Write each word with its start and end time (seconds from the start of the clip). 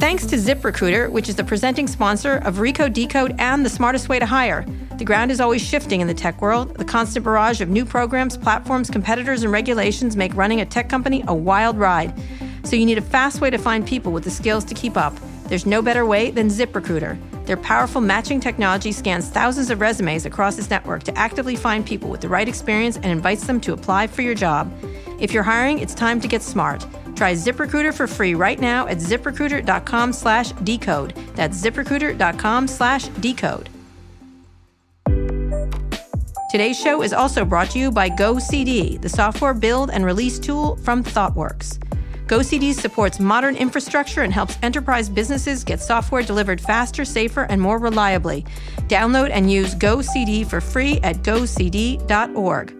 Thanks 0.00 0.24
to 0.28 0.36
ZipRecruiter, 0.36 1.10
which 1.10 1.28
is 1.28 1.36
the 1.36 1.44
presenting 1.44 1.86
sponsor 1.86 2.36
of 2.36 2.56
Recode 2.56 2.94
Decode 2.94 3.34
and 3.38 3.62
the 3.62 3.68
smartest 3.68 4.08
way 4.08 4.18
to 4.18 4.24
hire. 4.24 4.64
The 4.96 5.04
ground 5.04 5.30
is 5.30 5.42
always 5.42 5.60
shifting 5.60 6.00
in 6.00 6.06
the 6.06 6.14
tech 6.14 6.40
world. 6.40 6.74
The 6.74 6.86
constant 6.86 7.22
barrage 7.22 7.60
of 7.60 7.68
new 7.68 7.84
programs, 7.84 8.38
platforms, 8.38 8.88
competitors, 8.88 9.42
and 9.42 9.52
regulations 9.52 10.16
make 10.16 10.34
running 10.34 10.62
a 10.62 10.64
tech 10.64 10.88
company 10.88 11.22
a 11.28 11.34
wild 11.34 11.76
ride. 11.76 12.14
So 12.64 12.76
you 12.76 12.86
need 12.86 12.96
a 12.96 13.02
fast 13.02 13.42
way 13.42 13.50
to 13.50 13.58
find 13.58 13.86
people 13.86 14.10
with 14.10 14.24
the 14.24 14.30
skills 14.30 14.64
to 14.64 14.74
keep 14.74 14.96
up. 14.96 15.14
There's 15.48 15.66
no 15.66 15.82
better 15.82 16.06
way 16.06 16.30
than 16.30 16.48
ZipRecruiter. 16.48 17.18
Their 17.44 17.58
powerful 17.58 18.00
matching 18.00 18.40
technology 18.40 18.92
scans 18.92 19.28
thousands 19.28 19.68
of 19.68 19.82
resumes 19.82 20.24
across 20.24 20.58
its 20.58 20.70
network 20.70 21.02
to 21.02 21.18
actively 21.18 21.56
find 21.56 21.84
people 21.84 22.08
with 22.08 22.22
the 22.22 22.28
right 22.28 22.48
experience 22.48 22.96
and 22.96 23.06
invites 23.06 23.46
them 23.46 23.60
to 23.60 23.74
apply 23.74 24.06
for 24.06 24.22
your 24.22 24.34
job. 24.34 24.72
If 25.18 25.34
you're 25.34 25.42
hiring, 25.42 25.78
it's 25.78 25.92
time 25.92 26.22
to 26.22 26.28
get 26.28 26.40
smart. 26.40 26.86
Try 27.20 27.34
ZipRecruiter 27.34 27.92
for 27.92 28.06
free 28.06 28.34
right 28.34 28.58
now 28.58 28.86
at 28.86 28.96
ziprecruiter.com 28.96 30.14
slash 30.14 30.52
decode. 30.52 31.14
That's 31.34 31.62
ziprecruiter.com 31.62 32.66
slash 32.66 33.08
decode. 33.20 33.68
Today's 36.50 36.80
show 36.80 37.02
is 37.02 37.12
also 37.12 37.44
brought 37.44 37.68
to 37.72 37.78
you 37.78 37.90
by 37.90 38.08
GoCD, 38.08 39.02
the 39.02 39.08
software 39.10 39.52
build 39.52 39.90
and 39.90 40.06
release 40.06 40.38
tool 40.38 40.76
from 40.76 41.04
ThoughtWorks. 41.04 41.78
GoCD 42.26 42.72
supports 42.72 43.20
modern 43.20 43.54
infrastructure 43.54 44.22
and 44.22 44.32
helps 44.32 44.56
enterprise 44.62 45.10
businesses 45.10 45.62
get 45.62 45.82
software 45.82 46.22
delivered 46.22 46.58
faster, 46.58 47.04
safer, 47.04 47.42
and 47.42 47.60
more 47.60 47.76
reliably. 47.76 48.46
Download 48.88 49.28
and 49.30 49.52
use 49.52 49.74
GoCD 49.74 50.46
for 50.48 50.62
free 50.62 50.98
at 51.02 51.16
gocd.org. 51.16 52.79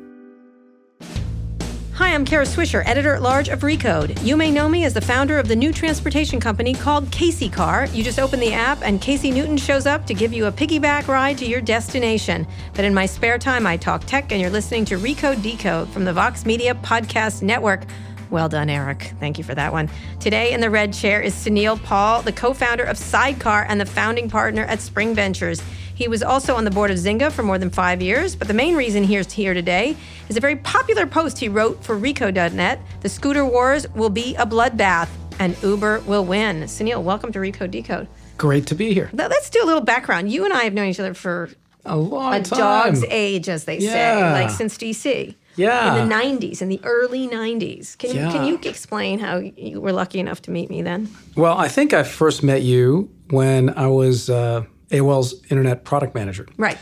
Hi, 2.00 2.14
I'm 2.14 2.24
Kara 2.24 2.46
Swisher, 2.46 2.82
editor 2.86 3.14
at 3.14 3.20
large 3.20 3.50
of 3.50 3.60
Recode. 3.60 4.24
You 4.24 4.34
may 4.34 4.50
know 4.50 4.70
me 4.70 4.86
as 4.86 4.94
the 4.94 5.02
founder 5.02 5.38
of 5.38 5.48
the 5.48 5.54
new 5.54 5.70
transportation 5.70 6.40
company 6.40 6.72
called 6.72 7.12
Casey 7.12 7.50
Car. 7.50 7.88
You 7.92 8.02
just 8.02 8.18
open 8.18 8.40
the 8.40 8.54
app, 8.54 8.78
and 8.80 9.02
Casey 9.02 9.30
Newton 9.30 9.58
shows 9.58 9.84
up 9.84 10.06
to 10.06 10.14
give 10.14 10.32
you 10.32 10.46
a 10.46 10.50
piggyback 10.50 11.08
ride 11.08 11.36
to 11.36 11.46
your 11.46 11.60
destination. 11.60 12.46
But 12.72 12.86
in 12.86 12.94
my 12.94 13.04
spare 13.04 13.36
time, 13.36 13.66
I 13.66 13.76
talk 13.76 14.06
tech, 14.06 14.32
and 14.32 14.40
you're 14.40 14.48
listening 14.48 14.86
to 14.86 14.96
Recode 14.96 15.42
Decode 15.42 15.90
from 15.90 16.06
the 16.06 16.12
Vox 16.14 16.46
Media 16.46 16.74
Podcast 16.74 17.42
Network. 17.42 17.82
Well 18.30 18.48
done, 18.48 18.70
Eric. 18.70 19.12
Thank 19.20 19.36
you 19.36 19.44
for 19.44 19.54
that 19.54 19.70
one. 19.70 19.90
Today 20.20 20.52
in 20.52 20.62
the 20.62 20.70
red 20.70 20.94
chair 20.94 21.20
is 21.20 21.34
Sunil 21.34 21.82
Paul, 21.82 22.22
the 22.22 22.32
co 22.32 22.54
founder 22.54 22.84
of 22.84 22.96
Sidecar 22.96 23.66
and 23.68 23.78
the 23.78 23.84
founding 23.84 24.30
partner 24.30 24.62
at 24.62 24.80
Spring 24.80 25.14
Ventures. 25.14 25.60
He 26.00 26.08
was 26.08 26.22
also 26.22 26.56
on 26.56 26.64
the 26.64 26.70
board 26.70 26.90
of 26.90 26.96
Zynga 26.96 27.30
for 27.30 27.42
more 27.42 27.58
than 27.58 27.68
five 27.68 28.00
years, 28.00 28.34
but 28.34 28.48
the 28.48 28.54
main 28.54 28.74
reason 28.74 29.04
he's 29.04 29.30
here 29.30 29.52
today 29.52 29.94
is 30.30 30.36
a 30.38 30.40
very 30.40 30.56
popular 30.56 31.06
post 31.06 31.38
he 31.38 31.50
wrote 31.50 31.84
for 31.84 31.94
Recode.net 31.94 32.80
The 33.02 33.08
scooter 33.10 33.44
wars 33.44 33.86
will 33.90 34.08
be 34.08 34.34
a 34.36 34.46
bloodbath, 34.46 35.10
and 35.38 35.62
Uber 35.62 36.00
will 36.06 36.24
win. 36.24 36.62
Sunil, 36.62 37.02
welcome 37.02 37.32
to 37.32 37.38
Recode 37.38 37.70
Decode. 37.70 38.08
Great 38.38 38.66
to 38.68 38.74
be 38.74 38.94
here. 38.94 39.10
Let's 39.12 39.50
do 39.50 39.62
a 39.62 39.66
little 39.66 39.82
background. 39.82 40.32
You 40.32 40.46
and 40.46 40.54
I 40.54 40.62
have 40.64 40.72
known 40.72 40.88
each 40.88 41.00
other 41.00 41.12
for 41.12 41.50
a 41.84 41.98
long 41.98 42.32
a 42.32 42.42
time. 42.44 42.58
dog's 42.58 43.04
age, 43.10 43.50
as 43.50 43.66
they 43.66 43.76
Yeah. 43.76 43.92
say, 43.92 44.42
like 44.42 44.48
since 44.48 44.78
DC. 44.78 45.34
Yeah. 45.56 45.96
In 46.02 46.08
the 46.08 46.14
90s, 46.14 46.62
in 46.62 46.70
the 46.70 46.80
early 46.82 47.28
90s. 47.28 47.98
Can, 47.98 48.16
you, 48.16 48.22
can 48.32 48.46
you 48.46 48.58
explain 48.64 49.18
how 49.18 49.36
you 49.36 49.82
were 49.82 49.92
lucky 49.92 50.18
enough 50.18 50.40
to 50.42 50.50
meet 50.50 50.70
me 50.70 50.80
then? 50.80 51.10
Well, 51.36 51.58
I 51.58 51.68
think 51.68 51.92
I 51.92 52.04
first 52.04 52.42
met 52.42 52.62
you 52.62 53.10
when 53.28 53.68
I 53.76 53.88
was 53.88 54.30
uh, 54.30 54.64
AOL's 54.90 55.34
internet 55.50 55.84
product 55.84 56.14
manager. 56.14 56.46
Right. 56.56 56.78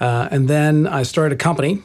Uh, 0.00 0.28
and 0.30 0.48
then 0.48 0.86
I 0.86 1.02
started 1.04 1.34
a 1.34 1.42
company. 1.42 1.82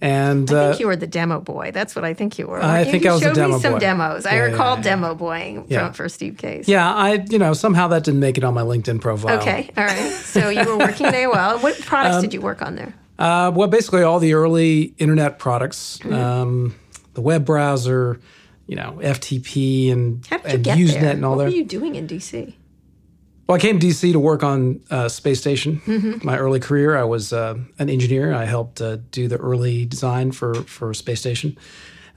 And 0.00 0.50
I 0.50 0.54
uh, 0.54 0.68
think 0.70 0.80
you 0.80 0.86
were 0.86 0.96
the 0.96 1.06
demo 1.06 1.40
boy. 1.40 1.70
That's 1.72 1.96
what 1.96 2.04
I 2.04 2.12
think 2.12 2.38
you 2.38 2.46
were. 2.46 2.60
I 2.60 2.80
you? 2.82 2.90
think 2.90 3.04
you 3.04 3.10
I 3.10 3.12
was 3.14 3.22
showed 3.22 3.34
demo 3.36 3.54
me 3.54 3.60
some 3.60 3.72
boy. 3.74 3.78
demos. 3.78 4.26
I 4.26 4.36
recall 4.36 4.72
yeah, 4.72 4.76
yeah. 4.76 4.82
demo 4.82 5.14
boying 5.14 5.66
Yeah. 5.68 5.92
for, 5.92 6.08
Steve 6.10 6.36
Case. 6.36 6.68
yeah, 6.68 6.92
I, 6.92 7.24
you 7.30 7.38
know, 7.38 7.54
somehow 7.54 7.88
that 7.88 8.04
didn't 8.04 8.20
make 8.20 8.36
it 8.36 8.44
on 8.44 8.52
my 8.52 8.60
LinkedIn 8.62 9.00
profile. 9.00 9.38
Okay. 9.38 9.70
All 9.76 9.84
right. 9.84 10.10
So 10.12 10.50
you 10.50 10.64
were 10.66 10.76
working 10.76 11.06
at 11.06 11.14
AOL. 11.14 11.62
What 11.62 11.80
products 11.80 12.16
Um, 12.16 12.20
did 12.22 12.34
you 12.34 12.42
work 12.42 12.60
on 12.60 12.74
there? 12.76 12.92
Uh, 13.18 13.50
well, 13.54 13.68
basically 13.68 14.02
all 14.02 14.18
the 14.18 14.34
early 14.34 14.94
internet 14.98 15.38
products, 15.38 15.98
Mm-hmm. 16.02 16.12
um, 16.12 16.74
the 17.14 17.22
web 17.22 17.46
browser, 17.46 18.20
you 18.66 18.76
know, 18.76 18.98
FTP 19.00 19.90
and, 19.92 20.26
How 20.26 20.38
did 20.38 20.48
you 20.48 20.54
and 20.56 20.64
get 20.64 20.78
Usenet 20.78 21.00
there? 21.00 21.10
and 21.12 21.24
all 21.24 21.36
what 21.36 21.36
that. 21.38 21.44
What 21.44 21.52
were 21.52 21.56
you 21.56 21.64
doing 21.64 21.94
in 21.94 22.06
DC? 22.08 22.54
Well, 23.46 23.56
I 23.56 23.60
came 23.60 23.78
to 23.78 23.86
DC 23.86 24.12
to 24.12 24.18
work 24.18 24.42
on 24.42 24.80
uh, 24.90 25.08
space 25.08 25.38
station. 25.38 25.80
Mm-hmm. 25.84 26.26
My 26.26 26.38
early 26.38 26.60
career, 26.60 26.96
I 26.96 27.04
was 27.04 27.32
uh, 27.32 27.58
an 27.78 27.90
engineer. 27.90 28.32
I 28.32 28.44
helped 28.44 28.80
uh, 28.80 28.96
do 29.10 29.28
the 29.28 29.36
early 29.36 29.84
design 29.84 30.32
for 30.32 30.54
for 30.54 30.94
space 30.94 31.20
station, 31.20 31.58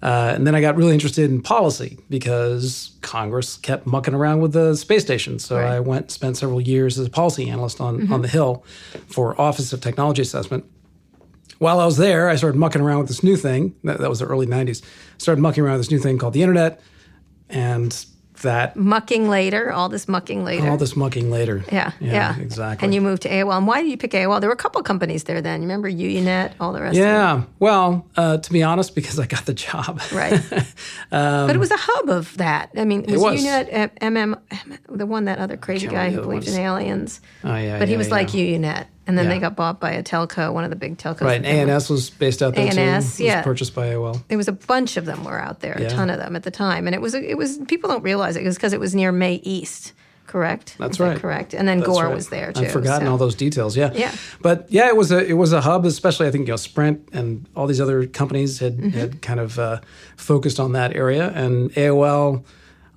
uh, 0.01 0.31
and 0.33 0.47
then 0.47 0.55
I 0.55 0.61
got 0.61 0.77
really 0.77 0.93
interested 0.93 1.29
in 1.29 1.41
policy 1.41 1.97
because 2.09 2.91
Congress 3.01 3.57
kept 3.57 3.85
mucking 3.85 4.13
around 4.13 4.39
with 4.39 4.53
the 4.53 4.75
space 4.75 5.01
station. 5.01 5.37
So 5.39 5.57
Right. 5.57 5.65
Mm-hmm. 5.65 5.73
I 5.73 5.79
went 5.81 6.01
and 6.03 6.11
spent 6.11 6.37
several 6.37 6.61
years 6.61 6.97
as 6.97 7.07
a 7.07 7.09
policy 7.09 7.49
analyst 7.49 7.81
on 7.81 8.11
on 8.11 8.21
the 8.21 8.29
Hill 8.29 8.63
for 9.07 9.39
Office 9.39 9.73
of 9.73 9.81
Technology 9.81 10.21
Assessment. 10.21 10.63
While 11.59 11.79
I 11.79 11.85
was 11.85 11.97
there, 11.97 12.29
I 12.29 12.35
started 12.35 12.57
mucking 12.57 12.81
around 12.81 12.99
with 12.99 13.07
this 13.07 13.23
new 13.23 13.35
thing. 13.35 13.75
That, 13.83 13.99
that 13.99 14.09
was 14.09 14.19
the 14.19 14.27
early 14.27 14.45
'90s. 14.45 14.81
Started 15.17 15.41
mucking 15.41 15.61
around 15.61 15.73
with 15.73 15.87
this 15.87 15.91
new 15.91 15.99
thing 15.99 16.17
called 16.19 16.33
the 16.33 16.43
internet, 16.43 16.79
and 17.49 18.05
that 18.41 18.75
Mucking 18.75 19.29
later, 19.29 19.71
all 19.71 19.89
this 19.89 20.07
mucking 20.07 20.43
later. 20.43 20.69
all 20.69 20.77
this 20.77 20.95
mucking 20.95 21.29
later. 21.31 21.63
yeah, 21.71 21.91
yeah, 21.99 22.37
exactly. 22.39 22.85
And 22.85 22.93
you 22.93 23.01
moved 23.01 23.23
to 23.23 23.29
AOL. 23.29 23.57
And 23.57 23.67
why 23.67 23.81
did 23.81 23.89
you 23.89 23.97
pick 23.97 24.11
AOL? 24.11 24.39
There 24.39 24.49
were 24.49 24.53
a 24.53 24.57
couple 24.57 24.81
companies 24.83 25.25
there 25.25 25.41
then. 25.41 25.61
You 25.61 25.67
remember 25.67 25.89
UUNet, 25.89 26.53
all 26.59 26.73
the 26.73 26.81
rest 26.81 26.97
of 26.97 27.03
Yeah. 27.03 27.43
Well, 27.59 28.05
uh, 28.15 28.37
to 28.37 28.53
be 28.53 28.63
honest, 28.63 28.95
because 28.95 29.19
I 29.19 29.25
got 29.25 29.45
the 29.45 29.53
job. 29.53 30.01
it. 30.03 30.11
Right. 30.11 30.41
but 31.09 31.55
it 31.55 31.59
was 31.59 31.71
a 31.71 31.77
hub 31.77 32.09
of 32.09 32.35
that. 32.37 32.69
I 32.77 32.85
mean, 32.85 33.03
was, 33.03 33.15
Um, 33.15 33.21
was. 33.21 33.43
UUNet 33.43 33.73
uh, 33.73 33.87
MM, 34.01 34.39
the 34.89 35.05
one, 35.05 35.25
that 35.25 35.39
other 35.39 35.57
crazy 35.57 35.87
guy 35.87 36.11
who 36.11 36.21
believed 36.21 36.47
in 36.47 36.55
aliens? 36.55 37.21
Oh 37.43 37.55
yeah. 37.55 37.79
But 37.79 37.87
he 37.87 37.97
was 37.97 38.07
yeah. 38.07 38.13
like 38.13 38.27
UUNet. 38.29 38.87
And 39.07 39.17
then 39.17 39.29
they 39.29 39.39
got 39.39 39.55
bought 39.55 39.79
by 39.79 39.91
a 39.91 40.03
telco, 40.03 40.53
one 40.53 40.63
of 40.65 40.69
the 40.69 40.75
big 40.75 40.97
telcos. 40.97 41.21
Right. 41.21 41.41
they 41.41 41.61
ANS 41.61 41.89
was 41.89 42.09
based 42.09 42.43
out 42.43 42.55
there 42.55 42.69
too. 42.71 42.79
ANS, 42.79 43.05
It 43.05 43.07
was 43.07 43.19
yeah. 43.21 43.41
purchased 43.41 43.73
by 43.73 43.87
AOL. 43.87 44.21
There 44.27 44.37
was 44.37 44.47
a 44.49 44.51
bunch 44.51 44.97
of 44.97 45.05
them 45.05 45.23
were 45.23 45.39
out 45.39 45.61
there, 45.61 45.73
a 45.73 45.89
ton 45.89 46.09
of 46.09 46.19
them 46.19 46.35
at 46.35 46.43
the 46.43 46.51
time, 46.51 46.87
and 46.87 46.93
it 46.93 47.01
was 47.01 47.13
it 47.13 47.37
was 47.37 47.57
people 47.67 47.89
don't 47.89 48.03
realize 48.03 48.35
it. 48.35 48.43
It 48.43 48.47
was 48.47 48.55
because 48.57 48.73
it 48.73 48.79
was 48.81 48.93
near 48.93 49.11
MAE-East, 49.13 49.93
correct? 50.27 50.75
That's 50.77 50.97
that 50.97 51.03
right. 51.03 51.19
correct. 51.19 51.53
And 51.53 51.67
then 51.67 51.77
That's 51.79 51.89
Gore 51.89 52.05
right. 52.07 52.13
was 52.15 52.27
there 52.29 52.51
too. 52.51 52.65
I've 52.65 52.71
forgotten 52.71 53.07
so- 53.07 53.11
all 53.13 53.17
those 53.17 53.35
details. 53.35 53.77
Yeah. 53.77 53.91
Yeah. 53.93 54.11
But 54.41 54.65
yeah, 54.69 54.87
it 54.89 54.97
was 54.97 55.11
a 55.11 55.25
it 55.25 55.33
was 55.37 55.53
a 55.53 55.61
hub, 55.61 55.85
especially 55.85 56.27
I 56.27 56.31
think 56.31 56.47
you 56.47 56.51
know 56.53 56.57
Sprint 56.57 57.07
and 57.13 57.47
all 57.55 57.65
these 57.65 57.79
other 57.79 58.05
companies 58.07 58.59
had 58.59 58.77
Mm-hmm. 58.77 58.89
had 58.99 59.21
kind 59.21 59.39
of 59.39 59.57
uh, 59.57 59.79
focused 60.17 60.59
on 60.59 60.73
that 60.73 60.95
area, 60.95 61.31
and 61.33 61.71
AOL. 61.75 62.43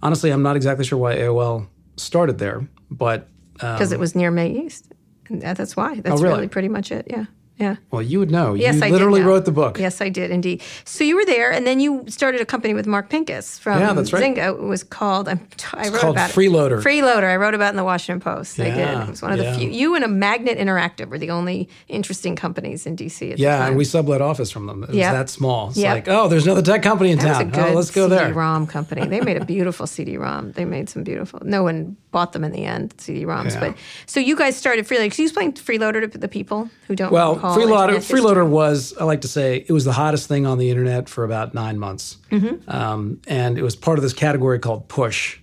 Honestly, 0.03 0.31
I'm 0.31 0.43
not 0.43 0.57
exactly 0.57 0.85
sure 0.85 0.99
why 0.99 1.15
AOL 1.17 1.67
started 1.97 2.39
there, 2.39 2.67
but 2.91 3.29
because 3.55 3.93
it 3.93 4.01
was 4.01 4.15
near 4.15 4.31
MAE-East. 4.31 4.90
And 5.31 5.41
that's 5.43 5.77
why. 5.77 5.93
Oh, 5.93 6.01
that's 6.01 6.21
Oh, 6.21 6.23
really? 6.23 6.35
really 6.37 6.49
pretty 6.49 6.69
much 6.69 6.91
it. 6.93 7.07
Yeah. 7.09 7.25
Yeah. 7.61 7.77
well, 7.91 8.03
you 8.03 8.19
would 8.19 8.31
know. 8.31 8.55
Yes, 8.55 8.77
you 8.77 8.81
I 8.83 8.87
did 8.87 8.93
literally 8.95 9.21
wrote 9.23 9.45
the 9.45 9.53
book. 9.53 9.79
Yes, 9.79 10.01
I 10.01 10.09
did 10.09 10.31
indeed. 10.31 10.63
So 10.85 11.05
you 11.05 11.15
were 11.15 11.25
there, 11.27 11.53
and 11.53 11.67
then 11.67 11.79
you 11.79 12.05
started 12.09 12.41
a 12.41 12.47
company 12.47 12.73
with 12.75 12.87
Mark 12.87 13.11
Pincus 13.11 13.59
from 13.59 13.79
Yeah, 13.81 13.93
that's 13.93 14.13
right. 14.13 14.35
Zynga. 14.35 14.49
It 14.59 14.63
was 14.63 14.83
called. 14.83 15.29
I'm, 15.29 15.39
wrote 15.39 16.01
called 16.01 16.17
about 16.17 16.31
Freeloader. 16.31 16.81
it. 16.81 16.85
Freeloader. 16.85 17.25
I 17.31 17.37
wrote 17.37 17.55
about 17.55 17.67
it 17.67 17.71
in 17.71 17.77
the 17.77 17.85
Washington 17.85 18.21
Post. 18.21 18.59
I 18.59 18.65
did. 18.71 18.79
It 18.79 19.09
was 19.11 19.23
one 19.23 19.33
of 19.33 19.39
yeah. 19.39 19.53
the 19.53 19.59
few. 19.59 19.69
You 19.69 19.95
and 19.95 20.05
a 20.05 20.09
Magnet 20.09 20.59
Interactive 20.59 21.09
were 21.09 21.19
the 21.19 21.31
only 21.31 21.69
interesting 21.89 22.35
companies 22.35 22.87
in 22.87 22.97
DC 22.97 23.31
at 23.33 23.37
the 23.37 23.43
Yeah, 23.43 23.59
time. 23.59 23.69
and 23.69 23.77
we 23.77 23.85
sublet 23.85 24.23
office 24.23 24.51
from 24.51 24.67
them. 24.67 24.83
It 24.85 24.89
was 24.89 24.97
Yep. 24.97 25.13
that 25.13 25.29
small. 25.31 25.69
It's 25.69 25.77
Yep. 25.79 25.95
like, 25.95 26.09
oh, 26.09 26.29
there's 26.29 26.47
another 26.47 26.63
tech 26.63 26.83
company 26.83 27.11
in 27.11 27.19
That 27.19 27.47
was 27.47 27.55
town. 27.57 27.69
oh, 27.71 27.75
let's 27.75 27.91
go 27.91 28.09
there. 28.09 28.27
CD-ROM 28.29 28.67
company. 28.67 29.07
They 29.07 29.21
made 29.21 29.37
a 29.37 29.45
beautiful 29.57 29.87
CD-ROM. 29.87 30.53
They 30.53 30.65
made 30.65 30.89
some 30.89 31.03
beautiful. 31.05 31.41
No 31.45 31.63
one 31.63 31.97
bought 32.11 32.33
them 32.33 32.43
in 32.45 32.53
the 32.53 32.65
end, 32.65 32.95
CD-ROMs. 32.99 33.55
Yeah. 33.55 33.61
But 33.61 33.75
so 34.07 34.19
you 34.19 34.35
guys 34.35 34.57
started 34.57 34.87
Freeloader. 34.87 35.11
Can 35.15 35.23
you 35.23 35.29
explain 35.29 35.53
Freeloader 35.53 36.11
to 36.11 36.19
the 36.19 36.29
people 36.29 36.71
who 36.89 36.97
don't 36.97 37.13
Well, 37.13 37.37
Freeloader? 37.57 37.97
Freeloader 37.97 38.49
was, 38.49 38.97
I 38.99 39.05
like 39.05 39.21
to 39.23 39.29
say, 39.29 39.65
it 39.67 39.73
was 39.73 39.85
the 39.85 39.93
hottest 39.93 40.29
thing 40.29 40.47
on 40.47 40.59
the 40.59 40.71
internet 40.71 41.09
for 41.09 41.25
about 41.25 41.55
nine 41.55 41.79
months. 41.79 42.19
Mm-hmm. 42.31 42.71
Um, 42.71 43.21
and 43.27 43.59
it 43.59 43.63
was 43.63 43.77
part 43.77 43.99
of 43.99 44.03
this 44.03 44.13
category 44.13 44.59
called 44.59 44.89
push, 44.89 45.39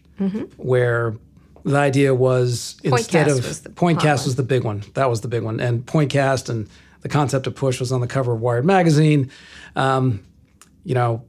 where 0.57 1.15
the 1.63 1.77
idea 1.77 2.15
was 2.15 2.77
instead 2.83 3.27
Pointcast 3.27 3.37
of 3.37 3.45
was 3.45 3.61
Pointcast 3.61 4.25
was 4.25 4.35
the 4.35 4.43
big 4.43 4.63
one. 4.63 4.83
That 4.93 5.09
was 5.09 5.21
the 5.21 5.27
big 5.27 5.43
one. 5.43 5.59
And 5.59 5.85
Pointcast 5.85 6.49
and 6.49 6.69
the 7.01 7.09
concept 7.09 7.45
of 7.47 7.55
push 7.55 7.79
was 7.79 7.91
on 7.91 8.01
the 8.01 8.07
cover 8.07 8.33
of 8.33 8.41
Wired 8.41 8.65
magazine. 8.65 9.29
Um, 9.75 10.23
you 10.83 10.95
know, 10.95 11.25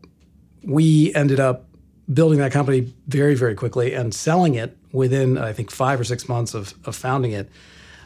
we 0.62 1.12
ended 1.14 1.40
up 1.40 1.66
building 2.12 2.38
that 2.38 2.52
company 2.52 2.92
very, 3.06 3.34
very 3.34 3.54
quickly 3.54 3.92
and 3.94 4.14
selling 4.14 4.54
it 4.54 4.76
within, 4.92 5.36
I 5.36 5.52
think, 5.52 5.70
five 5.70 6.00
or 6.00 6.04
six 6.04 6.28
months 6.28 6.54
of, 6.54 6.74
of 6.84 6.96
founding 6.96 7.32
it. 7.32 7.50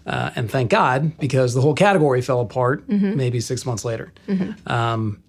Uh, 0.07 0.31
and 0.35 0.51
thank 0.51 0.71
God, 0.71 1.17
because 1.19 1.55
the 1.55 1.61
whole 1.61 1.75
category 1.75 2.23
fell 2.23 2.41
apart 2.41 2.89
maybe 2.89 3.41
six 3.41 3.65
months 3.65 3.85
later. 3.85 4.13
Um, 4.67 5.23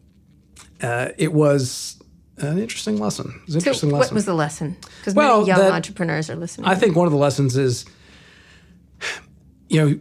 uh, 0.82 1.10
it 1.18 1.32
was 1.34 2.02
an 2.38 2.58
interesting 2.58 2.98
lesson. 2.98 3.28
An 3.46 3.52
So 3.52 3.58
interesting 3.58 3.92
what 3.92 4.00
lesson. 4.00 4.16
was 4.16 4.26
the 4.26 4.34
lesson? 4.34 4.76
Because 5.00 5.14
Well, 5.14 5.38
many 5.38 5.48
young 5.50 5.60
that- 5.60 5.72
entrepreneurs 5.74 6.30
are 6.30 6.36
listening. 6.36 6.66
I 6.68 6.76
think 6.76 6.96
one 6.96 7.06
of 7.06 7.12
the 7.14 7.20
lessons 7.20 7.56
is, 7.56 7.86
you 9.70 9.80
know, 9.86 10.00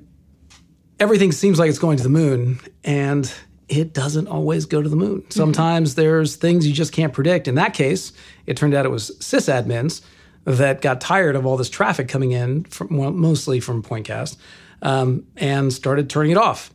everything 0.98 1.32
seems 1.32 1.58
like 1.58 1.68
it's 1.68 1.78
going 1.78 1.96
to 1.98 2.02
the 2.02 2.08
moon, 2.08 2.58
and 2.84 3.30
it 3.68 3.92
doesn't 3.94 4.26
always 4.28 4.66
go 4.66 4.82
to 4.82 4.88
the 4.88 4.96
moon. 4.96 5.24
Sometimes 5.30 5.94
there's 5.94 6.36
things 6.36 6.66
you 6.66 6.72
just 6.72 6.92
can't 6.92 7.12
predict. 7.12 7.48
In 7.48 7.54
that 7.56 7.74
case, 7.74 8.12
it 8.46 8.56
turned 8.56 8.74
out 8.74 8.84
it 8.84 8.90
was 8.90 9.10
sysadmins 9.18 10.02
that 10.44 10.82
got 10.82 11.00
tired 11.00 11.36
of 11.36 11.46
all 11.46 11.56
this 11.56 11.70
traffic 11.70 12.08
coming 12.08 12.32
in, 12.32 12.64
from, 12.64 12.96
well, 12.96 13.12
mostly 13.12 13.60
from 13.60 13.82
Pointcast, 13.82 14.36
um, 14.82 15.24
and 15.36 15.72
started 15.72 16.10
turning 16.10 16.32
it 16.32 16.38
off. 16.38 16.70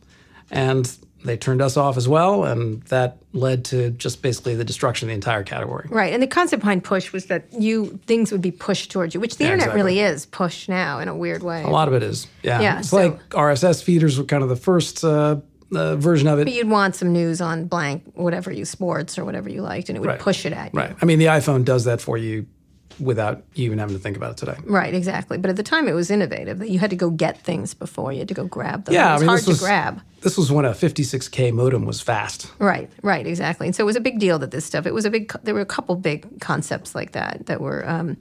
And 0.50 0.90
they 1.24 1.36
turned 1.36 1.60
us 1.60 1.76
off 1.76 1.96
as 1.96 2.08
well, 2.08 2.44
and 2.44 2.80
that 2.84 3.18
led 3.32 3.64
to 3.66 3.90
just 3.90 4.22
basically 4.22 4.54
the 4.54 4.64
destruction 4.64 5.06
of 5.06 5.08
the 5.10 5.14
entire 5.14 5.42
category. 5.42 5.86
Right, 5.90 6.12
and 6.14 6.22
the 6.22 6.26
concept 6.28 6.60
behind 6.60 6.84
push 6.84 7.12
was 7.12 7.26
that 7.26 7.52
you 7.52 7.98
things 8.06 8.30
would 8.32 8.40
be 8.40 8.52
pushed 8.52 8.90
towards 8.90 9.14
you, 9.14 9.20
which 9.20 9.36
the 9.36 9.44
Yeah, 9.44 9.50
internet 9.50 9.68
exactly. 9.74 9.82
really 9.82 10.00
is 10.00 10.26
push 10.26 10.68
now 10.68 11.00
in 11.00 11.08
a 11.08 11.14
weird 11.14 11.42
way. 11.42 11.62
A 11.64 11.68
lot 11.68 11.88
of 11.88 11.94
it 11.94 12.02
is, 12.02 12.28
yeah. 12.42 12.60
Yeah, 12.60 12.78
it's 12.78 12.90
so- 12.90 12.96
like 12.96 13.28
RSS 13.30 13.82
feeders 13.82 14.16
were 14.16 14.24
kind 14.24 14.42
of 14.44 14.48
the 14.48 14.56
first 14.56 15.04
uh, 15.04 15.36
uh, 15.74 15.96
version 15.96 16.28
of 16.28 16.38
it. 16.38 16.44
But 16.44 16.54
you'd 16.54 16.70
want 16.70 16.94
some 16.94 17.12
news 17.12 17.40
on 17.40 17.66
blank, 17.66 18.04
whatever 18.14 18.50
you 18.52 18.64
sports 18.64 19.18
or 19.18 19.24
whatever 19.24 19.48
you 19.50 19.60
liked, 19.60 19.88
and 19.90 19.96
it 19.96 20.00
would 20.00 20.08
Right. 20.08 20.18
push 20.20 20.46
it 20.46 20.52
at 20.52 20.72
you. 20.72 20.80
Right. 20.80 20.94
I 21.02 21.04
mean, 21.04 21.18
the 21.18 21.26
iPhone 21.26 21.64
does 21.64 21.84
that 21.84 22.00
for 22.00 22.16
you 22.16 22.46
without 23.00 23.42
you 23.54 23.64
even 23.66 23.78
having 23.78 23.94
to 23.96 24.02
think 24.02 24.16
about 24.16 24.32
it 24.32 24.36
today. 24.36 24.56
Right, 24.64 24.92
exactly. 24.94 25.38
But 25.38 25.50
at 25.50 25.56
the 25.56 25.62
time, 25.62 25.88
it 25.88 25.92
was 25.94 26.10
innovative 26.10 26.58
that 26.58 26.70
you 26.70 26.78
had 26.78 26.90
to 26.90 26.96
go 26.96 27.10
get 27.10 27.40
things 27.42 27.74
before 27.74 28.12
you 28.12 28.18
had 28.20 28.28
to 28.28 28.34
go 28.34 28.44
grab 28.46 28.84
them. 28.84 28.94
Yeah, 28.94 29.10
it 29.10 29.12
was 29.14 29.20
I 29.20 29.22
mean, 29.22 29.28
hard 29.28 29.40
this 29.42 29.58
to 29.58 29.64
grab. 29.64 30.02
This 30.20 30.36
was 30.36 30.50
when 30.50 30.64
a 30.64 30.70
56k 30.72 31.52
modem 31.52 31.84
was 31.86 32.00
fast. 32.00 32.50
Right, 32.58 32.90
right, 33.02 33.26
exactly. 33.26 33.66
And 33.68 33.76
so 33.76 33.84
it 33.84 33.86
was 33.86 33.96
a 33.96 34.00
big 34.00 34.18
deal 34.18 34.38
that 34.40 34.50
this 34.50 34.64
stuff. 34.64 34.86
It 34.86 34.94
was 34.94 35.04
a 35.04 35.10
big. 35.10 35.32
There 35.44 35.54
were 35.54 35.60
a 35.60 35.66
couple 35.66 35.94
big 35.96 36.40
concepts 36.40 36.94
like 36.94 37.12
that 37.12 37.46
that 37.46 37.60
were 37.60 37.88
um, 37.88 38.16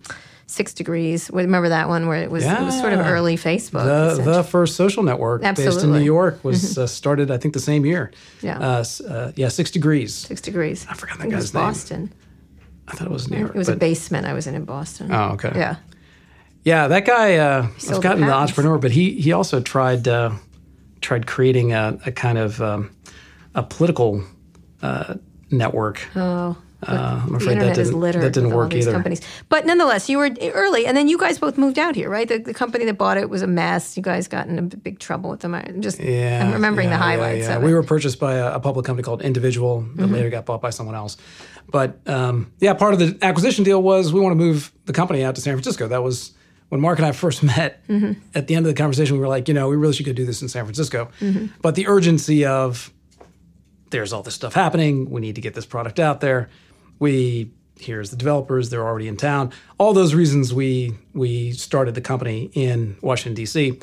six 0.46 0.74
degrees. 0.76 1.30
Remember 1.34 1.70
that 1.70 1.90
one 1.90 2.08
where 2.08 2.22
it 2.22 2.30
was 2.30 2.44
it 2.46 2.62
was 2.62 2.78
sort 2.80 2.94
of 2.94 3.00
early 3.00 3.36
Facebook. 3.36 3.84
The, 4.16 4.22
the 4.22 4.44
first 4.44 4.76
social 4.76 5.02
network 5.04 5.42
based 5.42 5.60
in 5.60 5.68
Mm-hmm. 5.68 5.92
New 5.94 6.04
York 6.04 6.44
was 6.44 6.78
uh, 6.78 6.86
started, 6.86 7.32
I 7.32 7.38
think, 7.38 7.54
the 7.56 7.60
same 7.60 7.84
year. 7.86 8.12
Yeah. 8.42 8.60
Uh, 8.60 8.86
uh, 9.10 9.32
yeah, 9.36 9.48
Six 9.48 9.72
Degrees. 9.72 10.14
six 10.14 10.40
degrees. 10.42 10.86
I 10.90 10.94
forgot 10.94 11.18
that 11.18 11.28
was 11.30 11.52
guy's 11.52 11.54
name. 11.54 11.64
Boston. 11.64 12.14
I 12.88 12.94
thought 12.95 13.07
it 13.07 13.12
was 13.12 13.30
New 13.30 13.39
York. 13.39 13.56
It 13.56 13.57
was 13.57 13.69
a 13.69 13.75
basement 13.75 14.25
I 14.25 14.34
was 14.34 14.48
in 14.48 14.56
in 14.56 14.66
Boston. 14.66 15.12
Oh, 15.12 15.31
okay. 15.34 15.51
Yeah. 15.56 15.75
Yeah, 16.63 16.88
that 16.88 17.06
guy. 17.06 17.36
Uh, 17.38 17.68
I've 17.89 18.01
gotten 18.01 18.22
the 18.22 18.28
the 18.28 18.34
entrepreneur, 18.34 18.78
but 18.78 18.92
he 18.92 19.19
he 19.22 19.31
also 19.31 19.62
tried 19.62 20.07
uh, 20.07 20.31
tried 21.01 21.25
creating 21.28 21.74
a, 21.74 21.98
a 22.06 22.12
kind 22.12 22.38
of 22.38 22.62
um, 22.62 22.92
a 23.56 23.63
political 23.63 24.24
uh, 24.81 25.16
network. 25.50 26.06
Oh. 26.16 26.57
Uh, 26.86 27.24
I'm 27.25 27.34
afraid 27.34 27.60
that 27.60 27.74
didn't 27.74 28.00
that 28.00 28.34
didn't 28.34 28.51
work 28.51 28.72
either. 28.72 28.92
companies. 28.92 29.22
But 29.50 29.66
nonetheless, 29.66 30.10
you 30.10 30.19
were 30.19 30.30
early, 30.54 30.86
and 30.86 30.95
then 30.95 31.07
you 31.07 31.18
guys 31.18 31.40
both 31.40 31.57
moved 31.57 31.80
out 31.80 31.95
here, 31.95 32.07
right? 32.07 32.28
The, 32.28 32.38
the 32.38 32.54
company 32.54 32.86
that 32.86 33.00
bought 33.00 33.18
it 33.18 33.31
was 33.31 33.42
a 33.42 33.48
mess. 33.48 33.98
You 33.98 34.04
guys 34.04 34.28
got 34.28 34.48
in 34.48 34.60
a 34.60 34.62
big 34.62 35.00
trouble 35.00 35.31
with 35.31 35.40
them. 35.40 35.56
I'm 35.56 35.81
just 35.81 36.00
Yeah, 36.00 36.44
I'm 36.45 36.54
remembering 36.54 36.90
yeah, 36.90 36.98
the 36.98 37.04
highlights 37.04 37.48
yeah. 37.48 37.56
of 37.56 37.63
We 37.63 37.74
were 37.74 37.81
purchased 37.81 38.19
by 38.19 38.36
a, 38.36 38.54
a 38.54 38.60
public 38.60 38.86
company 38.86 39.04
called 39.04 39.24
Individual 39.24 39.81
that 39.81 40.04
Mm-hmm. 40.04 40.13
later 40.13 40.30
got 40.30 40.45
bought 40.45 40.62
by 40.62 40.69
someone 40.69 40.94
else. 40.94 41.18
But 41.69 42.00
um, 42.08 42.52
yeah, 42.60 42.74
part 42.74 42.94
of 42.94 43.00
the 43.00 43.18
acquisition 43.22 43.64
deal 43.64 43.81
was 43.81 44.14
we 44.14 44.19
want 44.19 44.31
to 44.31 44.38
move 44.38 44.72
the 44.86 44.94
company 44.94 45.24
out 45.24 45.36
to 45.36 45.42
San 45.42 45.54
Francisco. 45.54 45.88
That 45.88 46.04
was 46.04 46.31
when 46.69 46.81
Mark 46.81 47.00
and 47.00 47.06
I 47.06 47.12
first 47.12 47.44
met. 47.44 47.86
Mm-hmm. 47.88 48.19
At 48.36 48.48
the 48.48 48.56
end 48.56 48.66
of 48.66 48.74
the 48.74 48.78
conversation, 48.78 49.16
we 49.16 49.22
were 49.22 49.28
like, 49.28 49.48
you 49.48 49.54
know, 49.54 49.69
we 49.69 49.75
really 49.75 49.94
should 49.94 50.06
go 50.06 50.14
do 50.14 50.25
this 50.25 50.42
in 50.42 50.50
San 50.50 50.64
Francisco. 50.64 51.10
Mm-hmm. 51.19 51.48
But 51.62 51.75
the 51.75 51.88
urgency 51.88 52.46
of 52.46 52.92
there's 53.90 54.14
all 54.14 54.24
this 54.24 54.36
stuff 54.36 54.54
happening. 54.54 55.10
We 55.10 55.22
need 55.22 55.36
to 55.36 55.42
get 55.42 55.54
this 55.54 55.66
product 55.66 56.00
out 56.00 56.22
there. 56.22 56.50
We 57.00 57.52
here's 57.80 58.10
the 58.10 58.18
developers. 58.18 58.69
They're 58.69 58.86
already 58.86 59.08
in 59.08 59.18
town. 59.18 59.52
All 59.78 59.94
those 59.94 60.14
reasons 60.14 60.54
we 60.54 60.94
we 61.14 61.52
started 61.52 61.96
the 61.96 62.02
company 62.02 62.50
in 62.54 62.98
Washington 63.02 63.36
D.C. 63.36 63.80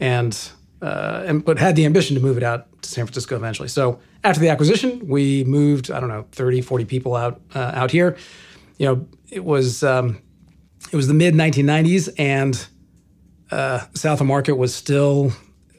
and 0.00 0.50
uh, 0.82 1.24
and 1.26 1.44
but 1.44 1.58
had 1.58 1.76
the 1.76 1.86
ambition 1.86 2.14
to 2.14 2.22
move 2.22 2.36
it 2.36 2.42
out 2.42 2.66
to 2.82 2.88
San 2.88 3.06
Francisco 3.06 3.36
eventually. 3.36 3.68
So 3.68 4.00
after 4.24 4.40
the 4.40 4.48
acquisition, 4.48 5.06
we 5.08 5.44
moved 5.44 5.90
I 5.90 6.00
don't 6.00 6.08
know 6.08 6.26
30, 6.32 6.60
40 6.62 6.84
people 6.84 7.14
out 7.16 7.40
uh, 7.54 7.72
out 7.74 7.90
here. 7.90 8.16
You 8.78 8.86
know, 8.86 9.06
it 9.30 9.44
was 9.44 9.82
um, 9.82 10.20
it 10.92 10.96
was 10.96 11.06
the 11.08 11.14
mid 11.14 11.34
1990s 11.34 12.08
and 12.18 12.66
uh, 13.50 13.80
South 13.94 14.20
of 14.20 14.26
Market 14.26 14.54
was 14.56 14.74
still 14.74 15.32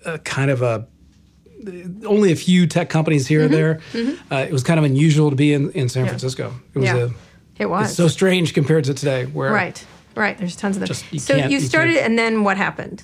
uh, 0.06 0.18
kind 0.20 0.50
of 0.52 0.62
a 0.62 0.88
only 2.06 2.32
a 2.32 2.36
few 2.36 2.66
tech 2.68 2.90
companies 2.90 3.28
here 3.28 3.42
Mm-hmm. 3.50 3.54
or 3.54 3.58
there. 3.58 4.22
Uh, 4.32 4.46
it 4.46 4.52
was 4.54 4.64
kind 4.64 4.80
of 4.80 4.86
unusual 4.86 5.30
to 5.30 5.36
be 5.36 5.54
in, 5.54 5.72
in 5.72 5.90
San 5.90 6.08
Francisco. 6.08 6.54
It 6.74 6.80
was 6.80 6.86
Yeah. 6.88 6.98
a 6.98 7.10
It 7.58 7.70
was 7.70 7.94
so 7.94 8.08
strange 8.08 8.54
compared 8.54 8.86
to 8.86 8.94
today, 8.94 9.26
where 9.26 9.52
right, 9.52 9.86
right. 10.16 10.38
There's 10.38 10.56
tons 10.56 10.78
of 10.78 10.82
them. 10.82 10.88
Just- 10.88 11.12
you 11.12 11.20
so 11.20 11.36
you 11.36 11.50
you 11.50 11.60
started, 11.60 11.96
can't- 11.96 12.06
and 12.06 12.18
then 12.20 12.44
what 12.46 12.56
happened? 12.58 13.04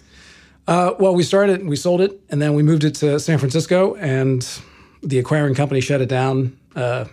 Uh, 0.67 0.93
well, 0.97 1.13
we 1.13 1.21
started, 1.21 1.67
we 1.67 1.75
sold 1.75 2.01
it, 2.01 2.19
and 2.29 2.41
then 2.41 2.53
we 2.55 2.63
moved 2.63 2.83
it 2.85 2.95
to 2.95 3.19
San 3.19 3.37
Francisco, 3.37 3.93
and 3.95 4.47
the 5.05 5.19
acquiring 5.19 5.55
company 5.55 5.79
shut 5.81 6.01
it 6.01 6.09
down 6.09 6.57
uh, 6.75 7.05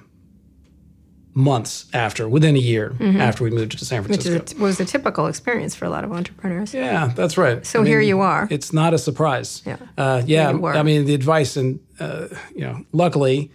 months 1.34 1.86
after, 1.94 2.28
within 2.28 2.56
a 2.56 2.58
year 2.58 2.94
after 3.00 3.42
we 3.44 3.50
moved 3.50 3.78
to 3.78 3.84
San 3.84 4.02
Mm-hmm. 4.02 4.10
Which 4.12 4.22
Francisco. 4.22 4.54
is 4.54 4.58
a, 4.60 4.62
was 4.62 4.80
a 4.80 4.84
typical 4.84 5.26
experience 5.26 5.74
for 5.74 5.84
a 5.86 5.90
lot 5.90 6.04
of 6.04 6.12
entrepreneurs. 6.12 6.74
yeah, 6.74 7.06
that's 7.14 7.38
right. 7.38 7.64
So 7.64 7.82
here 7.84 8.00
you 8.00 8.20
are. 8.20 8.46
It's 8.50 8.72
not 8.72 8.92
a 8.94 8.98
surprise. 8.98 9.62
Yeah. 9.64 9.76
uh, 9.96 10.22
yeah. 10.26 10.50
I 10.50 10.82
mean, 10.82 11.04
the 11.06 11.14
advice, 11.14 11.56
and 11.56 11.80
uh, 12.00 12.28
you 12.54 12.62
know, 12.62 12.84
luckily, 12.92 13.50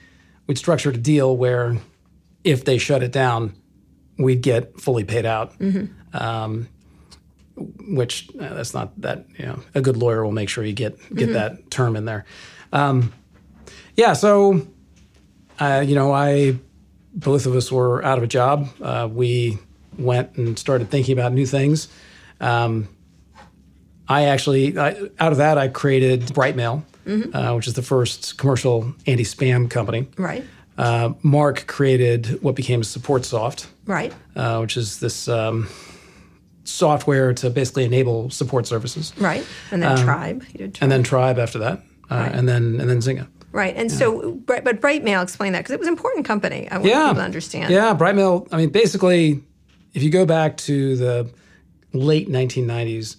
we'd 0.47 0.57
structured 0.57 0.95
a 0.95 0.99
deal 0.99 1.35
where 1.37 1.77
if 2.43 2.65
they 2.65 2.77
shut 2.79 3.03
it 3.03 3.11
down, 3.11 3.53
we'd 4.17 4.41
get 4.41 4.79
fully 4.81 5.03
paid 5.03 5.25
out. 5.25 5.57
Mm-hmm. 5.59 5.85
Um, 6.17 6.67
which 7.89 8.29
uh, 8.39 8.53
that's 8.53 8.73
not 8.75 8.99
that 9.01 9.25
you 9.37 9.45
know 9.45 9.59
a 9.73 9.81
good 9.81 9.97
lawyer 9.97 10.23
will 10.23 10.31
make 10.31 10.47
sure 10.49 10.63
you 10.63 10.73
get 10.73 10.97
Mm-hmm. 10.99 11.15
get 11.15 11.33
that 11.33 11.69
term 11.71 11.95
in 11.95 12.05
there. 12.05 12.25
Um, 12.71 13.13
yeah, 13.97 14.13
so 14.13 14.65
uh, 15.59 15.83
you 15.85 15.95
know, 15.95 16.13
I 16.13 16.57
both 17.13 17.45
of 17.47 17.55
us 17.55 17.71
were 17.71 18.03
out 18.05 18.17
of 18.17 18.23
a 18.23 18.27
job. 18.27 18.69
Uh, 18.81 19.09
we 19.11 19.57
went 19.97 20.35
and 20.37 20.57
started 20.57 20.89
thinking 20.89 21.17
about 21.17 21.33
new 21.33 21.45
things. 21.47 21.87
Um, 22.39 22.87
I 24.07 24.25
actually, 24.25 24.77
I, 24.77 24.91
out 25.19 25.31
of 25.31 25.37
that, 25.39 25.57
I 25.57 25.67
created 25.67 26.21
Brightmail, 26.27 26.83
uh, 27.33 27.53
which 27.55 27.67
is 27.67 27.73
the 27.73 27.81
first 27.81 28.37
commercial 28.37 28.93
anti-spam 29.07 29.69
company. 29.69 30.07
Right, 30.17 30.43
Uh, 30.77 31.13
Mark 31.23 31.65
created 31.67 32.41
what 32.43 32.55
became 32.55 32.83
SupportSoft, 32.83 33.65
right. 33.85 34.13
uh, 34.35 34.59
which 34.59 34.77
is 34.77 34.99
this 34.99 35.27
um, 35.27 35.67
software 36.63 37.33
to 37.33 37.49
basically 37.49 37.83
enable 37.85 38.29
support 38.29 38.67
services, 38.67 39.11
Right, 39.17 39.43
and 39.71 39.81
then 39.81 39.97
Tribe. 39.97 40.43
Did 40.55 40.75
Tribe. 40.75 40.75
Um, 40.75 40.83
and 40.83 40.91
then 40.91 41.03
Tribe 41.03 41.39
after 41.39 41.59
that, 41.59 41.81
uh, 42.11 42.29
and 42.31 42.47
then 42.47 42.79
and 42.79 42.89
then 42.89 42.99
Zynga. 42.99 43.27
Right, 43.51 43.75
and 43.75 43.91
so, 43.91 44.31
but 44.45 44.63
Brightmail 44.63 45.21
explained 45.23 45.55
that 45.55 45.59
because 45.59 45.71
it 45.73 45.79
was 45.79 45.87
an 45.87 45.93
important 45.93 46.25
company. 46.25 46.67
I 46.69 46.77
want 46.77 46.89
yeah. 46.89 47.03
people 47.07 47.15
to 47.15 47.21
understand. 47.21 47.73
Yeah, 47.73 47.95
Brightmail. 47.95 48.47
I 48.51 48.57
mean, 48.57 48.69
basically, 48.69 49.43
if 49.93 50.03
you 50.03 50.09
go 50.09 50.25
back 50.25 50.57
to 50.57 50.95
the 50.95 51.29
late 51.93 52.29
1990s, 52.29 53.15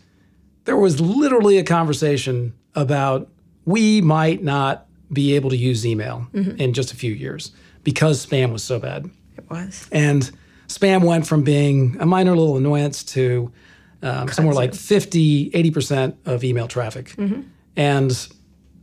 there 0.64 0.76
was 0.76 1.00
literally 1.00 1.58
a 1.58 1.64
conversation 1.64 2.52
about 2.74 3.28
we 3.64 4.00
might 4.00 4.42
not 4.42 4.86
be 5.12 5.34
able 5.34 5.50
to 5.50 5.56
use 5.56 5.86
email 5.86 6.26
Mm-hmm. 6.34 6.60
in 6.60 6.72
just 6.74 6.92
a 6.92 6.96
few 6.96 7.12
years 7.12 7.52
because 7.82 8.24
spam 8.24 8.52
was 8.52 8.62
so 8.62 8.78
bad. 8.78 9.10
it 9.36 9.48
was. 9.50 9.88
And 9.90 10.30
spam 10.68 11.02
went 11.04 11.26
from 11.26 11.42
being 11.42 11.96
a 11.98 12.06
minor 12.06 12.36
little 12.36 12.56
annoyance 12.58 13.02
to 13.04 13.50
um, 14.02 14.28
somewhere 14.28 14.54
like 14.54 14.74
50, 14.74 15.50
80% 15.50 16.14
of 16.26 16.44
email 16.44 16.68
traffic. 16.68 17.14
And, 17.76 18.28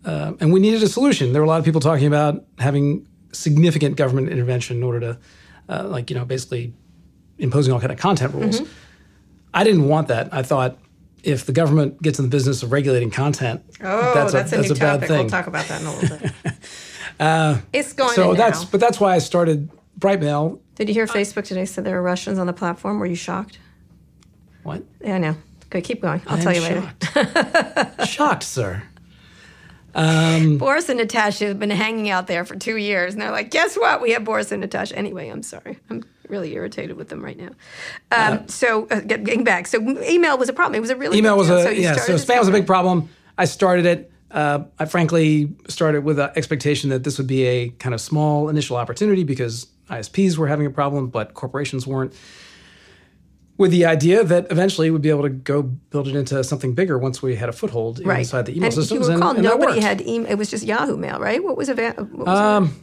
uh, 0.06 0.34
and 0.40 0.54
we 0.54 0.60
needed 0.60 0.84
a 0.84 0.88
solution. 0.88 1.34
There 1.34 1.42
were 1.42 1.46
a 1.46 1.50
lot 1.50 1.60
of 1.60 1.66
people 1.66 1.82
talking 1.82 2.08
about 2.08 2.46
having 2.60 3.08
significant 3.32 3.98
government 3.98 4.30
intervention 4.30 4.78
in 4.78 4.84
order 4.84 5.00
to, 5.02 5.18
uh, 5.70 5.88
like, 5.88 6.10
you 6.10 6.16
know, 6.16 6.26
basically 6.26 6.74
imposing 7.38 7.74
all 7.74 7.80
kind 7.80 7.92
of 7.92 7.98
content 7.98 8.34
rules. 8.34 8.62
I 9.54 9.64
didn't 9.64 9.88
want 9.88 10.08
that. 10.10 10.34
I 10.34 10.44
thought 10.44 10.78
if 11.24 11.46
the 11.46 11.52
government 11.52 12.02
gets 12.02 12.20
in 12.20 12.26
the 12.26 12.30
business 12.30 12.62
of 12.64 12.72
regulating 12.72 13.10
content, 13.10 13.62
Oh, 13.82 14.14
that's, 14.14 14.32
that's, 14.32 14.52
a, 14.52 14.56
a, 14.56 14.58
that's 14.60 14.70
new 14.70 14.76
a 14.76 14.80
bad 14.80 14.94
topic. 14.94 15.08
thing. 15.10 15.18
We'll 15.22 15.30
talk 15.30 15.48
about 15.48 15.66
that 15.68 15.82
in 15.82 15.88
a 15.88 15.92
little 15.96 16.18
bit. 16.18 17.64
it's 17.74 17.94
going 17.94 18.14
so 18.14 18.32
in 18.32 18.38
that's, 18.38 18.62
now. 18.64 18.70
but 18.72 18.80
that's 18.80 19.00
why 19.00 19.16
I 19.16 19.20
started 19.20 19.72
Brightmail. 20.00 20.60
Did 20.76 20.88
you 20.90 20.94
hear 20.94 21.08
Facebook 21.08 21.46
today 21.46 21.66
said 21.66 21.84
there 21.84 21.96
were 21.96 22.02
Russians 22.02 22.38
on 22.38 22.48
the 22.48 22.54
platform? 22.54 23.00
Were 23.00 23.06
you 23.06 23.16
shocked? 23.16 23.60
What? 24.64 24.84
Yeah, 25.02 25.16
I 25.16 25.18
know. 25.20 25.36
Good, 25.70 25.84
keep 25.84 26.02
going. 26.02 26.22
I'll 26.28 26.38
I 26.38 26.42
tell 26.42 26.52
am 26.52 26.56
you 26.56 26.62
later. 26.62 26.94
shocked. 28.04 28.08
shocked, 28.10 28.44
sir. 29.96 30.58
Boris 30.58 30.90
and 30.90 31.00
Natasha 31.00 31.46
have 31.48 31.60
been 31.60 31.70
hanging 31.70 32.10
out 32.10 32.28
there 32.28 32.46
for 32.46 32.56
two 32.56 32.78
years, 32.78 33.14
and 33.14 33.22
they're 33.22 33.32
like, 33.32 33.52
"Guess 33.52 33.78
what? 33.78 34.02
We 34.02 34.12
have 34.12 34.24
Boris 34.24 34.52
and 34.52 34.62
Natasha." 34.62 34.96
Anyway, 34.98 35.30
I'm 35.30 35.44
sorry. 35.44 35.80
I'm 35.90 36.04
really 36.28 36.54
irritated 36.54 36.98
with 36.98 37.10
them 37.10 37.24
right 37.24 37.38
now. 37.38 37.50
Um, 38.12 38.48
so, 38.48 38.88
uh, 38.88 39.02
getting 39.02 39.44
back, 39.44 39.68
so 39.68 39.80
email 40.04 40.38
was 40.38 40.50
a 40.50 40.54
problem. 40.54 40.76
It 40.76 40.82
was 40.82 40.90
a 40.90 40.96
really 40.96 41.18
Email 41.18 41.38
was 41.38 41.48
deal. 41.48 41.58
a 41.58 41.64
so 41.64 41.70
yeah. 41.70 41.96
So 41.96 42.16
spam 42.16 42.40
was 42.40 42.48
a 42.48 42.52
big 42.52 42.68
problem. 42.68 43.10
I 43.38 43.46
started 43.46 43.86
it. 43.86 44.12
Uh, 44.32 44.66
I 44.80 44.86
frankly 44.86 45.54
started 45.68 46.04
with 46.04 46.20
an 46.20 46.32
expectation 46.36 46.90
that 46.90 47.04
this 47.04 47.18
would 47.18 47.28
be 47.28 47.44
a 47.44 47.70
kind 47.70 47.94
of 47.94 48.02
small 48.02 48.50
initial 48.50 48.76
opportunity 48.76 49.24
because 49.24 49.68
ISPs 49.90 50.38
were 50.38 50.48
having 50.48 50.66
a 50.66 50.72
problem, 50.72 51.08
but 51.08 51.34
corporations 51.34 51.88
weren't. 51.88 52.14
With 53.58 53.72
the 53.72 53.86
idea 53.86 54.24
that 54.24 54.52
eventually 54.52 54.92
we'd 54.92 55.02
be 55.02 55.10
able 55.10 55.24
to 55.24 55.30
go 55.30 55.62
build 55.62 56.08
it 56.10 56.16
into 56.16 56.44
something 56.44 56.74
bigger 56.74 56.98
once 56.98 57.22
we 57.22 57.36
had 57.36 57.48
a 57.48 57.54
foothold 57.54 58.06
right. 58.06 58.20
inside 58.20 58.46
the 58.48 58.52
email 58.52 58.66
and 58.66 58.74
systems. 58.74 59.08
you 59.08 59.14
recall, 59.14 59.30
and, 59.30 59.38
and 59.40 59.48
nobody 59.48 59.80
had 59.80 60.02
email. 60.02 60.30
It 60.30 60.36
was 60.38 60.50
just 60.50 60.66
Yahoo 60.66 60.98
Mail, 60.98 61.20
right? 61.20 61.42
What 61.42 61.56
was, 61.56 61.70
ava- 61.70 61.94
what 61.98 62.28
was 62.28 62.28
Um, 62.28 62.82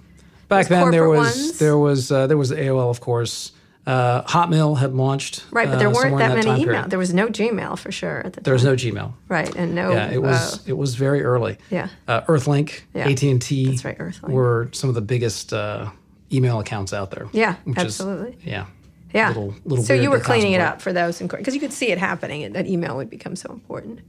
Back 0.49 0.59
Was 0.65 0.69
then, 0.69 0.91
there 0.91 1.09
was 1.09 1.19
ones? 1.37 1.59
there 1.59 1.79
was 1.79 2.13
uh, 2.13 2.27
there 2.27 2.37
was 2.37 2.53
AOL, 2.53 2.91
of 2.91 3.01
course. 3.01 3.53
Uh, 3.87 4.23
Hotmail 4.25 4.79
had 4.79 4.95
launched. 4.95 5.45
Right, 5.51 5.69
but 5.69 5.79
there 5.79 5.89
uh, 5.89 5.93
weren't 5.93 6.13
in 6.13 6.19
that, 6.19 6.45
many 6.45 6.63
email. 6.63 6.87
There 6.87 6.99
was 6.99 7.13
no 7.13 7.27
Gmail 7.29 7.79
for 7.79 7.91
sure 7.91 8.21
at 8.25 8.35
the 8.35 8.41
There 8.43 8.53
was 8.53 8.63
no 8.65 8.75
Gmail. 8.77 9.13
Right, 9.29 9.55
and 9.57 9.75
no. 9.75 9.93
Yeah, 9.93 10.11
it 10.11 10.23
was 10.23 10.59
uh, 10.59 10.63
it 10.67 10.75
was 10.75 10.95
very 10.95 11.23
early. 11.23 11.59
Yeah. 11.71 11.89
Uh, 12.07 12.21
Earthlink, 12.23 12.83
Yeah, 12.95 13.09
AT 13.09 13.23
and 13.23 13.43
T, 13.43 13.79
right, 13.85 13.99
were 14.23 14.69
some 14.73 14.89
of 14.89 14.95
the 14.95 15.01
biggest 15.01 15.53
uh, 15.53 15.91
email 16.33 16.61
accounts 16.61 16.93
out 16.93 17.11
there. 17.11 17.29
Yeah, 17.33 17.57
which 17.65 17.79
is- 17.79 17.85
absolutely. 17.85 18.39
yeah. 18.45 18.67
Yeah. 19.15 19.29
little- 19.29 19.55
little 19.65 19.85
so 19.85 19.95
you 19.95 20.11
were 20.11 20.21
cleaning 20.21 20.53
it 20.53 20.61
up 20.61 20.81
for 20.83 20.93
those 20.93 21.19
because 21.19 21.55
you 21.55 21.61
could 21.61 21.73
see 21.73 21.91
it 21.91 21.99
happening, 21.99 22.43
and 22.45 22.55
that 22.55 22.67
email 22.67 22.97
would 22.97 23.11
become 23.11 23.37
so 23.37 23.51
important. 23.53 24.01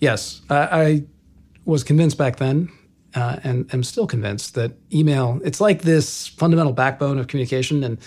Yes, 0.00 0.40
I, 0.48 0.56
I 0.56 1.02
was 1.64 1.84
convinced 1.84 2.16
back 2.18 2.36
then, 2.36 2.70
uh, 3.14 3.36
and 3.44 3.72
am 3.74 3.82
still 3.82 4.06
convinced 4.06 4.54
that 4.54 4.72
email. 4.92 5.40
It's 5.44 5.60
like 5.60 5.82
this 5.82 6.26
fundamental 6.28 6.72
backbone 6.72 7.18
of 7.18 7.26
communication, 7.26 7.84
and 7.84 7.98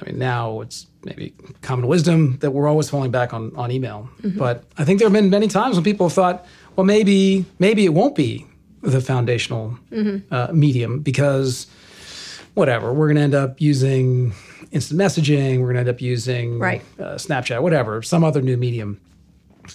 I 0.00 0.06
mean 0.06 0.18
now 0.18 0.60
it's 0.62 0.86
maybe 1.04 1.34
common 1.62 1.86
wisdom 1.88 2.38
that 2.40 2.50
we're 2.52 2.68
always 2.68 2.88
falling 2.90 3.10
back 3.10 3.32
on 3.34 3.54
on 3.56 3.70
email. 3.70 4.08
But 4.22 4.64
I 4.78 4.84
think 4.84 4.98
there 4.98 5.06
have 5.06 5.12
been 5.12 5.30
many 5.30 5.48
times 5.48 5.76
when 5.76 5.84
people 5.84 6.06
have 6.08 6.14
thought, 6.14 6.46
well, 6.76 6.84
maybe 6.86 7.44
maybe 7.58 7.84
it 7.84 7.92
won't 7.94 8.14
be 8.16 8.46
the 8.82 9.00
foundational 9.00 9.78
uh, 10.32 10.48
medium 10.52 11.00
because 11.00 11.66
whatever 12.54 12.92
we're 12.92 13.06
going 13.06 13.16
to 13.16 13.22
end 13.22 13.34
up 13.34 13.60
using 13.60 14.32
instant 14.72 14.98
messaging, 15.00 15.58
we're 15.60 15.66
going 15.72 15.74
to 15.74 15.80
end 15.80 15.88
up 15.88 16.00
using 16.00 16.58
Right. 16.58 16.82
uh, 16.98 17.14
Snapchat, 17.14 17.62
whatever, 17.62 18.02
some 18.02 18.24
other 18.24 18.42
new 18.42 18.56
medium. 18.56 19.00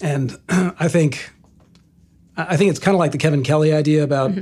And 0.02 0.38
I 0.50 0.88
think 0.90 1.32
I 2.36 2.58
think 2.58 2.70
it's 2.72 2.80
kind 2.80 2.94
of 2.94 3.00
like 3.00 3.12
the 3.14 3.18
Kevin 3.18 3.42
Kelly 3.44 3.74
idea 3.74 4.04
about 4.04 4.34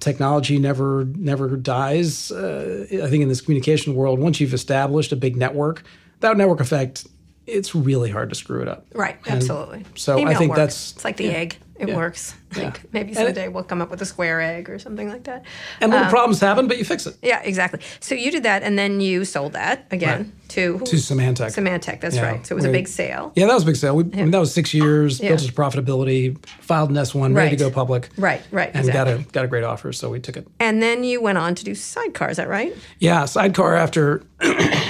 technology 0.00 0.58
never 0.58 1.04
never 1.16 1.56
dies. 1.56 2.30
Uh, 2.32 2.86
I 2.92 3.08
think 3.08 3.22
in 3.22 3.28
this 3.28 3.40
communication 3.40 3.94
world, 3.94 4.18
once 4.18 4.40
you've 4.40 4.54
established 4.54 5.12
a 5.12 5.16
big 5.16 5.36
network, 5.36 5.84
that 6.20 6.36
network 6.36 6.60
effect, 6.60 7.06
it's 7.46 7.74
really 7.74 8.10
hard 8.10 8.28
to 8.30 8.34
screw 8.34 8.60
it 8.62 8.68
up. 8.68 8.86
Right, 8.94 9.16
And 9.26 9.36
absolutely. 9.36 9.84
so 9.94 10.16
I 10.18 10.20
Email 10.22 10.38
think 10.38 10.50
works. 10.50 10.58
that's- 10.58 10.92
it's 10.96 11.04
like 11.04 11.16
the 11.16 11.28
egg. 11.30 11.56
It 11.76 11.88
Yeah. 11.88 11.96
works. 11.96 12.34
Yeah. 12.56 12.64
Like 12.66 12.92
maybe 12.92 13.08
And 13.10 13.18
it- 13.18 13.34
someday 13.34 13.48
we'll 13.48 13.64
come 13.64 13.82
up 13.82 13.90
with 13.90 14.00
a 14.00 14.04
square 14.06 14.40
egg 14.40 14.70
or 14.70 14.78
something 14.78 15.08
like 15.08 15.24
that. 15.24 15.42
And 15.80 15.90
little 15.90 16.06
problems 16.08 16.38
happen, 16.40 16.68
but 16.68 16.78
you 16.78 16.84
fix 16.84 17.04
it. 17.04 17.16
Yeah, 17.20 17.40
exactly. 17.42 17.80
So 17.98 18.14
you 18.14 18.30
did 18.30 18.44
that, 18.44 18.62
and 18.62 18.78
then 18.78 19.00
you 19.00 19.24
sold 19.24 19.54
that 19.54 19.86
again 19.90 20.18
Right. 20.20 20.48
to 20.50 20.78
To 20.78 20.96
Symantec. 20.96 21.52
Symantec. 21.52 22.00
That's 22.00 22.14
Yeah. 22.14 22.26
right. 22.30 22.46
So 22.46 22.54
it 22.54 22.56
was 22.56 22.64
a 22.64 22.70
big 22.70 22.86
sale. 22.86 23.32
Yeah, 23.34 23.46
that 23.46 23.54
was 23.54 23.64
a 23.64 23.66
big 23.66 23.74
sale. 23.76 23.96
We, 23.96 24.04
I 24.04 24.16
mean, 24.22 24.30
that 24.30 24.38
was 24.38 24.54
six 24.54 24.72
years, 24.72 25.18
built 25.18 25.40
to 25.40 25.52
profitability, 25.52 26.36
filed 26.60 26.90
an 26.90 26.96
S1, 26.96 27.34
ready 27.34 27.56
to 27.56 27.64
go 27.64 27.70
public. 27.70 28.08
Right, 28.16 28.42
right, 28.52 28.70
And 28.72 28.90
got 28.92 29.08
a 29.08 29.24
got 29.32 29.44
a 29.44 29.48
great 29.48 29.64
offer, 29.64 29.92
so 29.92 30.10
we 30.10 30.20
took 30.20 30.36
it. 30.36 30.46
And 30.60 30.80
then 30.80 31.02
you 31.02 31.20
went 31.20 31.38
on 31.38 31.56
to 31.56 31.64
do 31.64 31.74
sidecar. 31.74 32.30
Is 32.30 32.36
that 32.36 32.48
right? 32.48 32.72
Yeah, 33.00 33.24
sidecar 33.24 33.74
after 33.74 34.22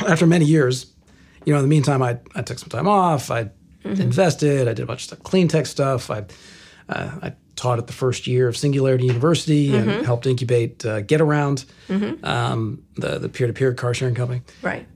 after 0.06 0.26
many 0.26 0.44
years. 0.44 0.86
You 1.46 1.52
know, 1.52 1.58
in 1.58 1.64
the 1.64 1.68
meantime, 1.68 2.02
I, 2.02 2.18
I 2.34 2.42
took 2.42 2.58
some 2.58 2.68
time 2.68 2.86
off. 2.88 3.30
I 3.30 3.50
Mm-hmm. 3.84 4.00
invested. 4.00 4.62
I 4.66 4.72
did 4.72 4.80
a 4.80 4.86
bunch 4.86 5.00
of 5.00 5.04
stuff, 5.08 5.22
clean 5.24 5.46
tech 5.46 5.66
stuff. 5.66 6.10
I 6.10 6.24
uh, 6.88 7.10
I 7.22 7.32
taught 7.56 7.78
at 7.78 7.86
the 7.86 7.92
first 7.92 8.26
year 8.26 8.48
of 8.48 8.56
Singularity 8.56 9.06
University 9.06 9.68
Mm-hmm. 9.68 9.88
and 9.88 10.06
helped 10.06 10.26
incubate 10.26 10.84
uh, 10.84 11.02
Getaround, 11.02 11.64
um, 12.24 12.82
the 12.96 13.18
the 13.18 13.28
peer 13.28 13.46
to 13.46 13.52
peer 13.52 13.72
car 13.74 13.94
sharing 13.94 14.14
company. 14.14 14.42
Right. 14.62 14.86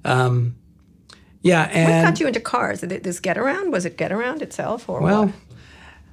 Yeah, 1.40 1.62
and 1.72 2.04
what 2.04 2.10
got 2.10 2.20
you 2.20 2.26
into 2.26 2.40
cars? 2.40 2.80
This 2.80 3.20
Getaround? 3.20 3.70
Was 3.70 3.84
it 3.84 3.96
Getaround 3.96 4.42
itself, 4.42 4.88
or 4.88 5.00
well, 5.00 5.32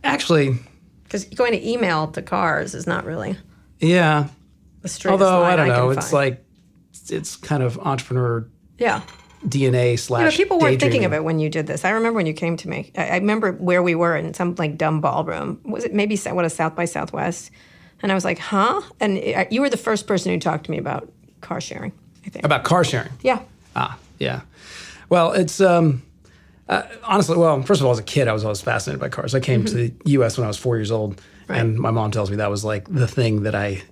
actually, 0.04 0.58
because 1.04 1.26
going 1.26 1.52
to 1.54 1.68
email 1.68 2.08
to 2.12 2.22
cars 2.22 2.76
is 2.76 2.86
not 2.86 3.06
really 3.06 3.36
yeah. 3.80 4.28
the 4.84 5.10
Although 5.10 5.44
I 5.44 5.56
don't 5.56 5.68
can 5.68 5.76
know, 5.76 5.90
it's 5.90 6.12
find. 6.12 6.14
like 6.14 6.46
it's 7.10 7.36
kind 7.36 7.64
of 7.64 7.78
entrepreneur 7.80 8.48
yeah. 8.78 9.02
DNA 9.46 9.98
slash. 9.98 10.22
You 10.22 10.26
know, 10.26 10.44
people 10.44 10.60
weren't 10.60 10.80
thinking 10.80 11.06
of 11.06 11.14
it 11.14 11.24
when 11.24 11.40
you 11.40 11.50
did 11.50 11.68
this. 11.68 11.86
I 11.86 11.92
remember 11.92 12.18
when 12.18 12.26
you 12.26 12.34
came 12.34 12.58
to 12.58 12.70
me. 12.70 12.92
I, 12.98 13.08
I 13.10 13.16
remember 13.16 13.52
where 13.54 13.82
we 13.84 13.96
were 13.96 14.16
in 14.16 14.34
some 14.34 14.56
like 14.56 14.78
dumb 14.78 15.02
ballroom. 15.02 15.60
Was 15.64 15.84
it 15.84 15.94
maybe 15.94 16.18
what 16.18 16.46
a 16.46 16.50
South 16.50 16.76
by 16.76 16.86
Southwest? 16.86 17.52
And 18.02 18.12
I 18.12 18.16
was 18.16 18.26
like, 18.26 18.40
huh? 18.40 18.82
And 19.00 19.18
it, 19.18 19.52
you 19.52 19.62
were 19.62 19.70
the 19.70 19.78
first 19.78 20.08
person 20.08 20.32
who 20.32 20.40
talked 20.40 20.66
to 20.66 20.72
me 20.72 20.78
about 20.78 21.12
car 21.42 21.62
sharing. 21.62 21.92
I 22.26 22.30
think. 22.30 22.46
about 22.46 22.64
car 22.64 22.84
sharing. 22.84 23.12
yeah. 23.22 23.42
Ah, 23.76 23.98
yeah. 24.20 24.42
Well, 25.10 25.34
it's 25.34 25.62
um, 25.62 26.02
uh, 26.68 26.84
honestly, 27.04 27.38
well, 27.38 27.62
first 27.62 27.82
of 27.82 27.86
all, 27.86 27.92
as 27.92 28.00
a 28.00 28.04
kid, 28.04 28.28
I 28.28 28.34
was 28.34 28.44
always 28.44 28.62
fascinated 28.62 29.00
by 29.00 29.10
cars. 29.10 29.36
I 29.36 29.40
came 29.40 29.64
to 29.66 29.74
the 29.74 29.94
U.S. 30.06 30.38
when 30.38 30.46
I 30.46 30.48
was 30.48 30.58
four 30.58 30.78
years 30.78 30.92
old, 30.92 31.22
and 31.48 31.78
my 31.78 31.92
mom 31.92 32.12
tells 32.12 32.32
me 32.32 32.38
that 32.38 32.50
was 32.50 32.66
like 32.66 32.88
the 32.92 33.08
thing 33.08 33.44
that 33.44 33.54
I 33.54 33.84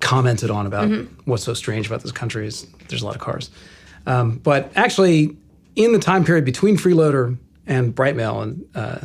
commented 0.00 0.50
on 0.50 0.66
about 0.66 0.90
what's 1.26 1.44
so 1.44 1.54
strange 1.54 1.86
about 1.86 2.02
this 2.02 2.12
country 2.12 2.46
is 2.46 2.66
there's 2.88 3.02
a 3.02 3.06
lot 3.06 3.14
of 3.14 3.20
cars. 3.20 3.50
Um, 4.06 4.38
but 4.38 4.72
actually, 4.74 5.36
in 5.76 5.92
the 5.92 5.98
time 5.98 6.24
period 6.24 6.44
between 6.44 6.76
Freeloader 6.76 7.38
and 7.66 7.94
Brightmail, 7.94 8.42
and 8.42 8.66
uh, 8.74 8.98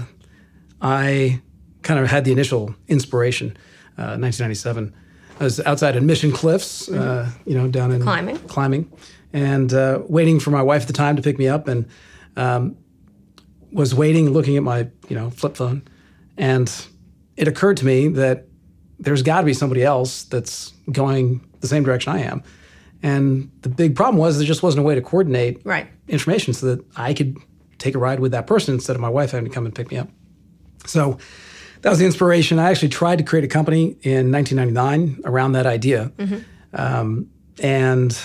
I 0.81 1.41
kind 1.83 1.99
of 1.99 2.07
had 2.07 2.25
the 2.25 2.31
initial 2.31 2.75
inspiration. 2.87 3.57
Uh, 3.97 4.17
1997, 4.19 4.93
I 5.39 5.43
was 5.43 5.59
outside 5.61 5.95
in 5.95 6.05
Mission 6.05 6.31
Cliffs, 6.31 6.89
uh, 6.89 7.29
you 7.45 7.55
know, 7.55 7.67
down 7.67 7.91
in 7.91 8.01
Climbing. 8.01 8.37
climbing, 8.39 8.91
and 9.33 9.73
uh, 9.73 10.01
waiting 10.07 10.39
for 10.39 10.51
my 10.51 10.61
wife 10.61 10.83
at 10.83 10.87
the 10.87 10.93
time 10.93 11.15
to 11.15 11.21
pick 11.21 11.37
me 11.37 11.47
up, 11.47 11.67
and 11.67 11.87
um, 12.35 12.75
was 13.71 13.93
waiting, 13.93 14.31
looking 14.31 14.57
at 14.57 14.63
my 14.63 14.87
you 15.07 15.15
know 15.15 15.29
flip 15.29 15.55
phone, 15.55 15.83
and 16.37 16.87
it 17.35 17.47
occurred 17.47 17.77
to 17.77 17.85
me 17.85 18.07
that 18.09 18.45
there's 18.99 19.21
got 19.21 19.41
to 19.41 19.45
be 19.45 19.53
somebody 19.53 19.83
else 19.83 20.23
that's 20.23 20.73
going 20.91 21.47
the 21.59 21.67
same 21.67 21.83
direction 21.83 22.13
I 22.13 22.19
am, 22.19 22.43
and 23.03 23.49
the 23.61 23.69
big 23.69 23.95
problem 23.95 24.17
was 24.17 24.37
there 24.37 24.47
just 24.47 24.63
wasn't 24.63 24.79
a 24.79 24.83
way 24.83 24.95
to 24.95 25.01
coordinate 25.01 25.61
Right. 25.65 25.87
information 26.07 26.53
so 26.53 26.67
that 26.75 26.85
I 26.95 27.13
could 27.13 27.37
take 27.77 27.93
a 27.95 27.99
ride 27.99 28.19
with 28.19 28.31
that 28.31 28.47
person 28.47 28.73
instead 28.73 28.95
of 28.95 29.01
my 29.01 29.09
wife 29.09 29.31
having 29.31 29.47
to 29.49 29.53
come 29.53 29.65
and 29.65 29.73
pick 29.75 29.91
me 29.91 29.97
up. 29.97 30.09
So 30.85 31.17
that 31.81 31.89
was 31.89 31.99
the 31.99 32.05
inspiration. 32.05 32.57
I 32.59 32.69
actually 32.71 32.89
tried 32.89 33.17
to 33.17 33.23
create 33.23 33.45
a 33.45 33.47
company 33.47 33.97
in 34.01 34.31
1999 34.31 35.21
around 35.25 35.51
that 35.53 35.65
idea, 35.67 36.11
um, 36.73 37.29
and 37.61 38.17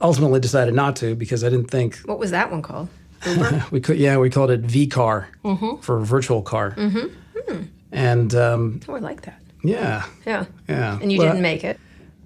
ultimately 0.00 0.40
decided 0.40 0.74
not 0.74 0.96
to 0.96 1.14
because 1.14 1.44
I 1.44 1.48
didn't 1.50 1.70
think 1.70 1.96
What 2.06 2.18
was 2.18 2.30
that 2.30 2.50
one 2.50 2.62
called? 2.62 2.88
we 3.70 3.80
could. 3.80 3.98
Yeah, 3.98 4.16
we 4.16 4.30
called 4.30 4.50
it 4.50 4.62
VCar 4.62 5.26
for 5.82 6.00
virtual 6.00 6.42
car, 6.42 6.70
Hmm. 6.72 7.62
and 7.92 8.34
um, 8.34 8.80
Oh, 8.88 8.94
I 8.94 8.98
like 8.98 9.22
that. 9.22 9.40
yeah, 9.62 10.04
Yeah. 10.26 10.46
yeah. 10.68 10.98
And 11.00 11.12
you 11.12 11.18
Well, 11.18 11.28
didn't 11.28 11.42
make 11.42 11.62
it. 11.62 11.78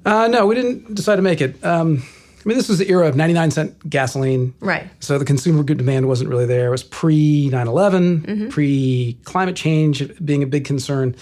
Uh, 0.07 0.29
no, 0.29 0.47
we 0.47 0.55
didn't 0.55 0.95
decide 0.95 1.17
to 1.17 1.23
make 1.23 1.41
it. 1.41 1.63
Um, 1.65 2.03
I 2.03 2.49
mean, 2.49 2.57
this 2.57 2.69
was 2.69 2.79
the 2.79 2.89
era 2.89 3.09
of 3.09 3.17
99 3.17 3.51
cent 3.51 3.91
gasoline. 3.91 4.55
Right. 4.61 4.89
So 5.01 5.19
the 5.19 5.25
consumer 5.25 5.65
good 5.65 5.79
demand 5.79 6.07
wasn't 6.07 6.31
really 6.31 6.47
there. 6.47 6.69
It 6.69 6.71
was 6.71 6.85
pre 6.85 7.49
9 7.51 7.67
11, 7.67 8.51
pre 8.51 9.19
climate 9.25 9.57
change 9.57 10.03
being 10.25 10.43
a 10.43 10.47
big 10.47 10.65
concern. 10.65 11.09
And- 11.09 11.17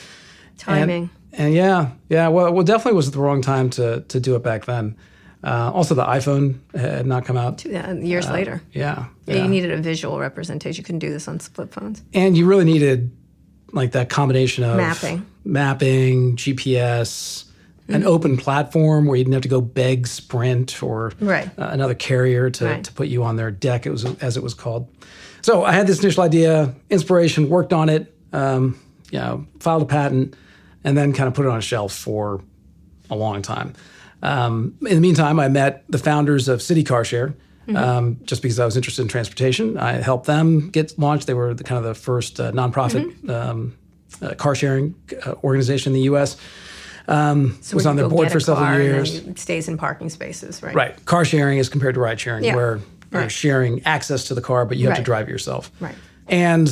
Timing. 0.59 1.11
And, 1.37 1.53
yeah, 1.53 1.91
yeah. 2.09 2.29
Well, 2.29 2.53
well, 2.53 2.63
definitely 2.63 2.93
was 2.97 3.11
the 3.11 3.19
wrong 3.19 3.43
time 3.43 3.69
to 3.71 4.03
to 4.03 4.21
do 4.21 4.37
it 4.37 4.45
back 4.45 4.67
then. 4.67 4.97
Uh, 5.43 5.71
also, 5.75 5.95
the 5.95 6.05
iPhone 6.05 6.61
had 6.75 7.07
not 7.07 7.25
come 7.25 7.37
out. 7.37 7.65
Yeah, 7.65 7.93
years 7.93 8.31
later. 8.31 8.63
Yeah, 8.73 9.07
Yeah, 9.27 9.35
yeah. 9.35 9.43
You 9.43 9.49
needed 9.49 9.73
a 9.73 9.79
visual 9.83 10.19
representation. 10.21 10.81
You 10.81 10.85
couldn't 10.85 11.01
do 11.01 11.11
this 11.11 11.27
on 11.27 11.39
flip 11.41 11.73
phones. 11.75 12.03
and 12.15 12.37
you 12.37 12.47
really 12.47 12.65
needed 12.65 13.11
like 13.73 13.93
that 13.93 14.09
combination 14.11 14.63
of 14.63 14.77
Mapping. 14.77 15.27
mapping, 15.45 16.37
GPS, 16.37 17.45
an 17.89 18.03
open 18.05 18.37
platform 18.37 19.07
where 19.07 19.17
you 19.17 19.25
didn't 19.25 19.35
have 19.35 19.43
to 19.43 19.49
go 19.49 19.61
beg 19.61 20.07
Sprint 20.07 20.83
or 20.83 21.13
Right. 21.21 21.47
uh, 21.59 21.69
another 21.71 21.95
carrier 21.95 22.49
to, 22.51 22.65
Right. 22.65 22.85
to 22.85 22.93
put 22.93 23.09
you 23.09 23.23
on 23.25 23.37
their 23.37 23.51
deck. 23.51 23.85
It 23.87 23.91
was 23.91 24.05
as 24.23 24.37
it 24.37 24.43
was 24.43 24.55
called. 24.55 24.89
So 25.43 25.65
I 25.65 25.73
had 25.73 25.87
this 25.87 26.01
initial 26.01 26.23
idea, 26.23 26.75
inspiration, 26.89 27.51
worked 27.51 27.73
on 27.75 27.89
it, 27.91 28.15
um, 28.33 28.79
you 29.11 29.19
know, 29.19 29.47
filed 29.61 29.83
a 29.83 29.87
patent, 29.87 30.35
and 30.83 30.97
then 30.97 31.13
kind 31.13 31.29
of 31.29 31.35
put 31.35 31.45
it 31.45 31.51
on 31.51 31.59
a 31.59 31.63
shelf 31.63 31.93
for 31.93 32.41
a 33.11 33.15
long 33.17 33.43
time. 33.43 33.75
Um, 34.23 34.75
in 34.81 34.95
the 34.95 35.01
meantime, 35.01 35.39
I 35.39 35.49
met 35.49 35.85
the 35.91 35.99
founders 35.99 36.49
of 36.49 36.63
City 36.63 36.83
Car 36.83 37.05
Share. 37.05 37.35
Um, 37.75 38.19
just 38.25 38.43
because 38.43 38.61
I 38.61 38.67
was 38.67 38.77
interested 38.77 39.01
in 39.01 39.09
transportation, 39.09 39.79
I 39.79 39.93
helped 39.93 40.27
them 40.27 40.69
get 40.69 40.99
launched. 40.99 41.27
They 41.27 41.33
were 41.33 41.55
the 41.55 41.65
kind 41.65 41.79
of 41.79 41.85
the 41.85 41.95
first 41.95 42.39
uh, 42.39 42.53
nonprofit 42.53 43.27
um, 43.31 43.75
uh, 44.21 44.35
car 44.35 44.55
sharing 44.55 44.95
uh, 45.25 45.33
organization 45.43 45.93
in 45.93 45.95
the 45.95 46.03
U.S. 46.05 46.37
Um, 47.07 47.59
So 47.61 47.75
was 47.77 47.87
on 47.87 47.97
their 47.97 48.09
board 48.09 48.31
for 48.33 48.41
several 48.41 48.65
car 48.65 48.75
and 48.75 48.83
then 48.83 48.91
years. 48.95 49.15
It 49.17 49.39
stays 49.39 49.69
in 49.69 49.77
parking 49.77 50.09
spaces, 50.11 50.63
right? 50.63 50.75
Right. 50.75 51.05
Car 51.05 51.25
sharing 51.25 51.59
is 51.59 51.69
compared 51.69 51.95
to 51.95 52.01
ride 52.01 52.19
sharing, 52.19 52.45
Yeah. 52.45 52.57
where 52.57 52.81
you're 53.13 53.23
Right. 53.23 53.31
sharing 53.31 53.83
access 53.85 54.25
to 54.29 54.35
the 54.35 54.41
car, 54.41 54.65
but 54.65 54.77
you 54.79 54.89
have 54.89 54.97
to 54.97 55.03
drive 55.03 55.29
it 55.29 55.31
yourself. 55.31 55.71
Right. 55.81 55.95
And 56.29 56.67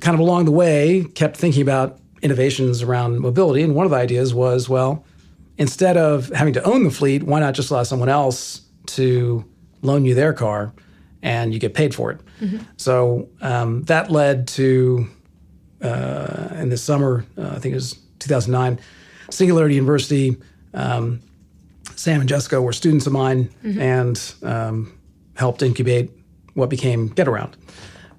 kind 0.00 0.14
of 0.14 0.20
along 0.20 0.46
the 0.46 0.50
way, 0.52 1.04
kept 1.14 1.36
thinking 1.36 1.62
about 1.62 1.98
innovations 2.22 2.82
around 2.82 3.20
mobility. 3.20 3.62
And 3.62 3.74
one 3.74 3.84
of 3.84 3.90
the 3.90 3.98
ideas 3.98 4.32
was, 4.34 4.68
well, 4.68 5.04
instead 5.58 5.96
of 5.96 6.30
having 6.30 6.54
to 6.54 6.62
own 6.64 6.84
the 6.84 6.90
fleet, 6.90 7.22
why 7.24 7.38
not 7.40 7.54
just 7.54 7.70
allow 7.70 7.82
someone 7.82 8.08
else 8.08 8.62
to 8.86 9.44
loan 9.82 10.04
you 10.04 10.14
their 10.14 10.32
car 10.32 10.72
and 11.22 11.52
you 11.52 11.60
get 11.60 11.74
paid 11.74 11.94
for 11.94 12.10
it? 12.10 12.20
So 12.78 13.28
um, 13.42 13.82
that 13.84 14.10
led 14.10 14.48
to, 14.48 15.06
uh, 15.82 16.48
in 16.58 16.70
the 16.70 16.76
summer, 16.76 17.24
uh, 17.38 17.50
I 17.54 17.58
think 17.58 17.72
it 17.72 17.76
was 17.76 17.94
2009, 18.18 18.78
Singularity 19.32 19.74
University. 19.74 20.36
Um, 20.74 21.20
Sam 21.96 22.20
and 22.20 22.28
Jessica 22.28 22.60
were 22.60 22.72
students 22.72 23.06
of 23.06 23.12
mine, 23.12 23.50
and 23.64 24.20
um, 24.42 24.98
helped 25.36 25.62
incubate 25.62 26.10
what 26.54 26.68
became 26.70 27.10
GetAround. 27.10 27.54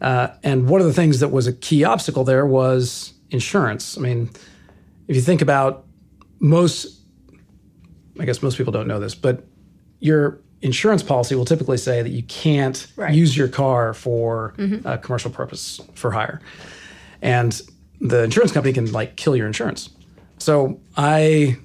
Uh, 0.01 0.27
and 0.43 0.67
one 0.67 0.81
of 0.81 0.87
the 0.87 0.93
things 0.93 1.19
that 1.21 1.29
was 1.29 1.47
a 1.47 1.53
key 1.53 1.83
obstacle 1.83 2.23
there 2.23 2.45
was 2.45 3.13
insurance. 3.31 3.97
I 3.97 4.01
mean, 4.01 4.29
if 5.07 5.15
you 5.15 5.21
think 5.21 5.41
about 5.41 5.85
most, 6.39 6.99
I 8.19 8.25
guess 8.25 8.41
most 8.43 8.57
people 8.57 8.73
don't 8.73 8.87
know 8.87 8.99
this, 8.99 9.15
but 9.15 9.45
your 9.99 10.39
insurance 10.61 11.03
policy 11.03 11.35
will 11.35 11.45
typically 11.45 11.77
say 11.77 12.01
that 12.01 12.09
you 12.09 12.23
can't 12.23 12.85
Right. 12.95 13.13
use 13.13 13.35
your 13.37 13.47
car 13.47 13.93
for 13.93 14.53
a 14.85 14.97
commercial 14.97 15.31
purpose 15.31 15.79
for 15.93 16.11
hire. 16.11 16.41
And 17.21 17.59
the 18.01 18.23
insurance 18.23 18.51
company 18.51 18.73
can 18.73 18.91
like 18.91 19.15
kill 19.15 19.35
your 19.35 19.47
insurance. 19.47 19.89
So 20.43 20.79
I 20.97 21.57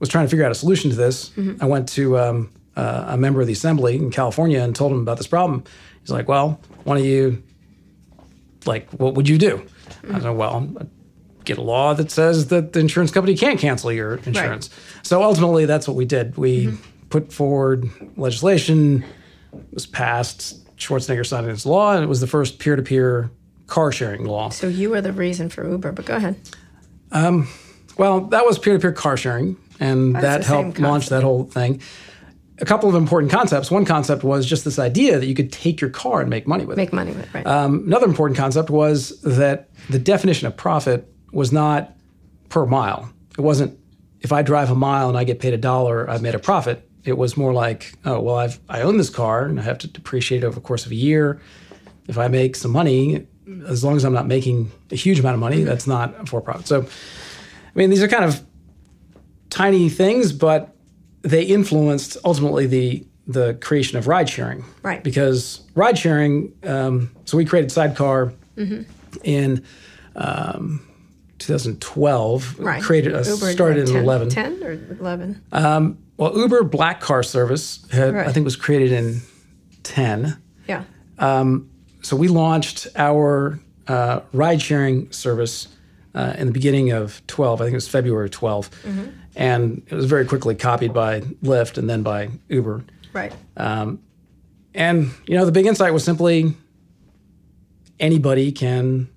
was 0.00 0.08
trying 0.08 0.26
to 0.26 0.28
figure 0.28 0.44
out 0.44 0.50
a 0.50 0.54
solution 0.56 0.90
to 0.90 0.96
this. 0.96 1.30
I 1.60 1.66
went 1.66 1.88
to 1.90 2.18
um, 2.18 2.50
uh, 2.76 3.04
a 3.08 3.16
member 3.16 3.40
of 3.40 3.46
the 3.46 3.52
assembly 3.52 3.96
in 3.96 4.10
California 4.10 4.60
and 4.60 4.74
told 4.74 4.92
him 4.92 5.00
about 5.00 5.16
this 5.18 5.26
problem. 5.28 5.62
He's 6.00 6.10
like, 6.10 6.26
"Well, 6.28 6.60
why 6.84 6.96
don't 6.96 7.04
you 7.04 7.42
like 8.66 8.90
what 8.90 9.14
would 9.14 9.28
you 9.28 9.38
do?" 9.38 9.64
I 10.12 10.20
said, 10.20 10.30
"Well, 10.36 10.68
get 11.44 11.58
a 11.58 11.62
law 11.62 11.94
that 11.94 12.10
says 12.10 12.48
that 12.48 12.72
the 12.72 12.80
insurance 12.80 13.10
company 13.12 13.36
can't 13.36 13.60
cancel 13.60 13.92
your 13.92 14.16
insurance." 14.26 14.68
So 15.02 15.22
ultimately, 15.22 15.64
that's 15.66 15.86
what 15.86 15.96
we 15.96 16.04
did. 16.04 16.36
We 16.36 16.76
put 17.10 17.32
forward 17.32 17.88
legislation, 18.16 19.04
it 19.52 19.74
was 19.74 19.86
passed. 19.86 20.64
Schwarzenegger 20.76 21.26
signed 21.26 21.48
into 21.48 21.68
law, 21.68 21.94
and 21.94 22.04
it 22.04 22.08
was 22.08 22.20
the 22.20 22.26
first 22.26 22.58
peer-to-peer 22.58 23.30
car 23.66 23.90
sharing 23.90 24.24
law. 24.24 24.48
So 24.50 24.68
you 24.68 24.90
were 24.90 25.00
the 25.00 25.12
reason 25.12 25.48
for 25.48 25.68
Uber, 25.68 25.92
but 25.92 26.04
go 26.04 26.16
ahead. 26.16 26.36
Well, 27.98 28.22
that 28.26 28.46
was 28.46 28.58
peer-to-peer 28.58 28.92
car 28.92 29.16
sharing, 29.16 29.56
and 29.80 30.14
that 30.16 30.44
helped 30.44 30.78
launch 30.78 31.08
that 31.08 31.22
whole 31.22 31.44
thing. 31.44 31.82
A 32.60 32.64
couple 32.64 32.88
of 32.88 32.94
important 32.94 33.30
concepts. 33.30 33.70
One 33.70 33.84
concept 33.84 34.24
was 34.24 34.46
just 34.46 34.64
this 34.64 34.78
idea 34.78 35.18
that 35.18 35.26
you 35.26 35.34
could 35.34 35.52
take 35.52 35.80
your 35.80 35.90
car 35.90 36.20
and 36.20 36.30
make 36.30 36.46
money 36.46 36.64
with 36.64 36.78
it. 36.78 36.82
Make 36.82 36.92
money 36.92 37.12
with 37.12 37.22
it, 37.22 37.34
right? 37.34 37.46
Um, 37.46 37.84
another 37.86 38.06
important 38.06 38.36
concept 38.36 38.70
was 38.70 39.20
that 39.22 39.68
the 39.90 39.98
definition 39.98 40.46
of 40.46 40.56
profit 40.56 41.12
was 41.32 41.52
not 41.52 41.94
per 42.48 42.66
mile. 42.66 43.12
It 43.36 43.42
wasn't 43.42 43.78
if 44.20 44.32
I 44.32 44.42
drive 44.42 44.70
a 44.70 44.74
mile 44.74 45.08
and 45.08 45.16
I 45.16 45.24
get 45.24 45.38
paid 45.38 45.54
a 45.54 45.58
dollar, 45.58 46.08
I've 46.10 46.22
made 46.22 46.34
a 46.34 46.38
profit. 46.38 46.88
It 47.04 47.16
was 47.16 47.36
more 47.36 47.52
like, 47.52 47.94
oh 48.04 48.20
well, 48.20 48.36
I've 48.36 48.58
I 48.68 48.82
own 48.82 48.96
this 48.96 49.10
car 49.10 49.44
and 49.44 49.60
I 49.60 49.62
have 49.62 49.78
to 49.78 49.88
depreciate 49.88 50.42
it 50.42 50.46
over 50.46 50.56
the 50.56 50.60
course 50.60 50.86
of 50.86 50.92
a 50.92 50.96
year. 50.96 51.40
If 52.08 52.18
I 52.18 52.28
make 52.28 52.56
some 52.56 52.72
money, 52.72 53.26
as 53.66 53.84
long 53.84 53.96
as 53.96 54.04
I'm 54.04 54.12
not 54.12 54.26
making 54.26 54.70
a 54.90 54.96
huge 54.96 55.20
amount 55.20 55.34
of 55.34 55.40
money, 55.40 55.62
that's 55.62 55.86
not 55.86 56.20
a 56.20 56.26
for 56.26 56.40
profit. 56.40 56.66
So, 56.66 56.86
I 57.74 57.78
mean, 57.78 57.90
these 57.90 58.02
are 58.02 58.08
kind 58.08 58.24
of 58.24 58.40
tiny 59.50 59.88
things, 59.88 60.32
but 60.32 60.74
they 61.22 61.42
influenced 61.44 62.16
ultimately 62.24 62.66
the 62.66 63.04
the 63.26 63.54
creation 63.60 63.98
of 63.98 64.06
ride 64.06 64.28
sharing. 64.28 64.64
Right. 64.82 65.04
Because 65.04 65.60
ride 65.74 65.98
sharing, 65.98 66.52
um, 66.64 67.10
so 67.26 67.36
we 67.36 67.44
created 67.44 67.70
Sidecar 67.70 68.32
Mm-hmm. 68.56 68.82
in 69.22 69.62
um, 70.16 70.84
2012. 71.38 72.58
right. 72.58 72.82
Created 72.82 73.14
uh, 73.14 73.18
Uber 73.18 73.52
started 73.52 73.88
like 73.88 73.96
in 73.98 74.02
11. 74.02 74.28
10 74.30 74.62
or 74.64 74.72
11? 74.98 75.42
Well, 76.16 76.36
Uber 76.36 76.64
Black 76.64 77.00
Car 77.00 77.22
Service 77.22 77.86
had, 77.92 78.16
I 78.16 78.32
think 78.32 78.42
was 78.44 78.56
created 78.56 78.90
in 78.90 79.20
10. 79.84 80.36
yeah. 80.66 80.82
so 82.02 82.16
we 82.16 82.26
launched 82.28 82.88
our 82.96 83.60
uh, 83.86 84.20
ride 84.32 84.60
sharing 84.60 85.12
service 85.12 85.68
uh, 86.18 86.32
in 86.40 86.46
the 86.46 86.52
beginning 86.52 86.90
of 87.00 87.22
12 87.26 87.60
i 87.60 87.64
think 87.64 87.72
it 87.72 87.76
was 87.82 87.88
february 87.88 88.26
of 88.26 88.30
12 88.32 88.70
and 89.36 89.82
it 89.90 89.94
was 89.94 90.06
very 90.14 90.24
quickly 90.32 90.54
copied 90.54 90.92
by 90.92 91.20
lyft 91.52 91.78
and 91.78 91.88
then 91.90 92.02
by 92.02 92.28
uber 92.48 92.82
Right. 93.12 93.32
and 93.56 95.10
you 95.28 95.34
know 95.36 95.44
the 95.50 95.52
big 95.52 95.66
insight 95.66 95.92
was 95.92 96.04
simply 96.04 96.54
anybody 98.00 98.52
can 98.52 99.08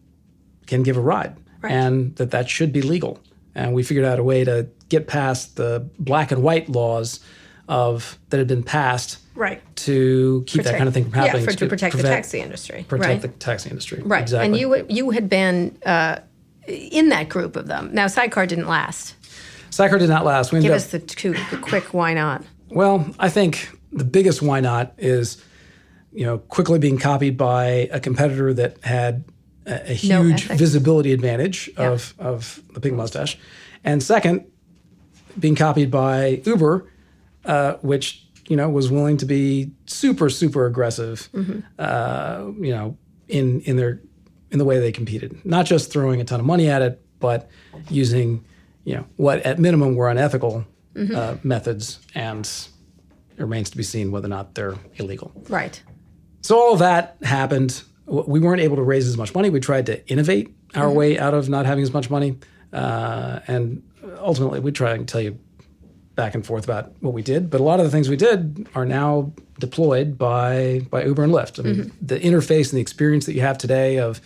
can 0.68 0.84
give 0.84 0.98
a 0.98 1.02
ride 1.02 1.36
Right. 1.62 1.74
and 1.74 2.16
that 2.16 2.32
that 2.32 2.50
should 2.50 2.72
be 2.74 2.82
legal 2.82 3.20
and 3.54 3.74
we 3.76 3.84
figured 3.84 4.06
out 4.06 4.18
a 4.18 4.24
way 4.24 4.44
to 4.44 4.68
get 4.90 5.06
past 5.08 5.56
the 5.58 5.88
black 6.00 6.32
and 6.32 6.42
white 6.42 6.70
laws 6.70 7.20
of 7.68 8.18
that 8.30 8.38
had 8.40 8.48
been 8.48 8.64
passed 8.64 9.20
right. 9.36 9.62
to 9.76 10.44
keep 10.48 10.64
that 10.64 10.76
kind 10.78 10.88
of 10.88 10.94
thing 10.96 11.04
from 11.04 11.14
happening 11.14 11.44
Yeah, 11.44 11.52
for, 11.52 11.58
to 11.58 11.68
protect 11.68 11.96
the 11.98 12.04
taxi 12.04 12.40
industry. 12.40 12.84
protect 12.88 13.08
right. 13.10 13.22
the 13.22 13.28
taxi 13.28 13.70
industry 13.70 14.02
right. 14.04 14.24
exactly 14.24 14.46
And 14.48 14.58
you 14.58 14.86
you 14.90 15.12
had 15.12 15.30
been 15.30 15.78
uh, 15.86 16.20
in 16.72 17.10
that 17.10 17.30
group 17.30 17.56
of 17.56 17.68
them. 17.68 17.90
Now, 17.94 18.08
Sidecar 18.08 18.46
didn't 18.48 18.68
last. 18.68 19.16
Sidecar 19.70 20.00
did 20.00 20.10
not 20.10 20.26
last. 20.26 20.52
We 20.52 20.60
Give 20.62 20.72
up, 20.72 20.78
us 20.78 20.88
the, 20.88 21.00
two, 21.00 21.34
the 21.50 21.58
quick 21.58 21.94
why 21.94 22.14
not? 22.14 22.44
well, 22.70 23.10
I 23.20 23.30
think 23.30 23.70
the 23.92 24.04
biggest 24.06 24.42
why 24.42 24.60
not 24.62 24.94
is, 24.98 25.44
you 26.14 26.26
know, 26.26 26.38
quickly 26.40 26.80
being 26.80 26.98
copied 26.98 27.38
by 27.38 27.90
a 27.92 28.00
competitor 28.00 28.54
that 28.54 28.82
had 28.84 29.24
a, 29.66 29.92
a 29.92 29.94
huge 29.94 30.46
ethics. 30.46 30.60
visibility 30.60 31.12
advantage 31.14 31.70
of, 31.78 32.14
of 32.20 32.62
the 32.74 32.80
pink 32.80 32.96
mustache. 32.96 33.38
And 33.84 34.02
second, 34.02 34.46
being 35.40 35.56
copied 35.56 35.90
by 35.92 36.42
Uber, 36.46 36.86
uh, 37.46 37.74
which, 37.82 38.26
you 38.48 38.56
know, 38.56 38.70
was 38.70 38.90
willing 38.92 39.18
to 39.18 39.26
be 39.26 39.72
super, 39.86 40.30
super 40.30 40.66
aggressive, 40.66 41.30
Mm-hmm. 41.34 41.60
uh, 41.80 42.52
you 42.64 42.72
know, 42.74 42.98
in, 43.28 43.62
in 43.62 43.78
their 43.78 44.02
in 44.52 44.60
the 44.60 44.66
way 44.66 44.80
they 44.80 44.92
competed. 44.92 45.44
Not 45.46 45.66
just 45.66 45.92
throwing 45.92 46.22
a 46.22 46.24
ton 46.24 46.40
of 46.40 46.46
money 46.46 46.70
at 46.70 46.82
it, 46.82 47.02
but 47.20 47.50
using, 47.90 48.44
you 48.84 48.96
know, 48.96 49.06
what 49.16 49.40
at 49.40 49.60
minimum 49.60 49.96
were 49.96 50.10
unethical 50.10 50.66
Mm-hmm. 50.94 51.16
uh, 51.16 51.36
methods, 51.42 52.02
and 52.16 52.44
it 52.46 53.42
remains 53.42 53.70
to 53.70 53.78
be 53.78 53.84
seen 53.84 54.12
whether 54.12 54.26
or 54.26 54.30
not 54.30 54.56
they're 54.56 54.76
illegal. 54.98 55.32
Right. 55.48 55.82
So 56.42 56.60
all 56.60 56.74
of 56.74 56.80
that 56.80 57.16
happened. 57.24 57.82
We 58.08 58.42
weren't 58.42 58.60
able 58.60 58.76
to 58.76 58.82
raise 58.82 59.08
as 59.08 59.16
much 59.16 59.34
money. 59.34 59.50
We 59.50 59.62
tried 59.62 59.86
to 59.86 60.06
innovate 60.10 60.54
our 60.76 60.88
Mm-hmm. 60.88 60.98
way 60.98 61.18
out 61.18 61.34
of 61.34 61.48
not 61.48 61.66
having 61.66 61.82
as 61.84 61.94
much 61.94 62.10
money, 62.10 62.38
uh, 62.74 63.40
and 63.48 63.84
ultimately 64.20 64.60
we 64.60 64.74
try 64.74 64.94
and 64.94 65.08
tell 65.08 65.22
you 65.22 65.40
back 66.22 66.36
and 66.36 66.46
forth 66.46 66.64
about 66.64 66.92
what 67.00 67.14
we 67.14 67.24
did. 67.24 67.50
But 67.50 67.60
a 67.62 67.64
lot 67.64 67.80
of 67.80 67.86
the 67.88 67.92
things 67.92 68.08
we 68.08 68.16
did 68.16 68.68
are 68.76 68.86
now 68.86 69.32
deployed 69.60 70.18
by 70.20 70.82
by 70.92 71.04
Uber 71.06 71.24
and 71.24 71.34
Lyft. 71.34 71.60
I 71.60 71.64
mean, 71.64 71.76
Mm-hmm. 71.76 72.06
the 72.06 72.20
interface 72.20 72.68
and 72.70 72.78
the 72.78 72.82
experience 72.82 73.26
that 73.26 73.34
you 73.34 73.42
have 73.42 73.58
today 73.58 73.98
of 73.98 74.22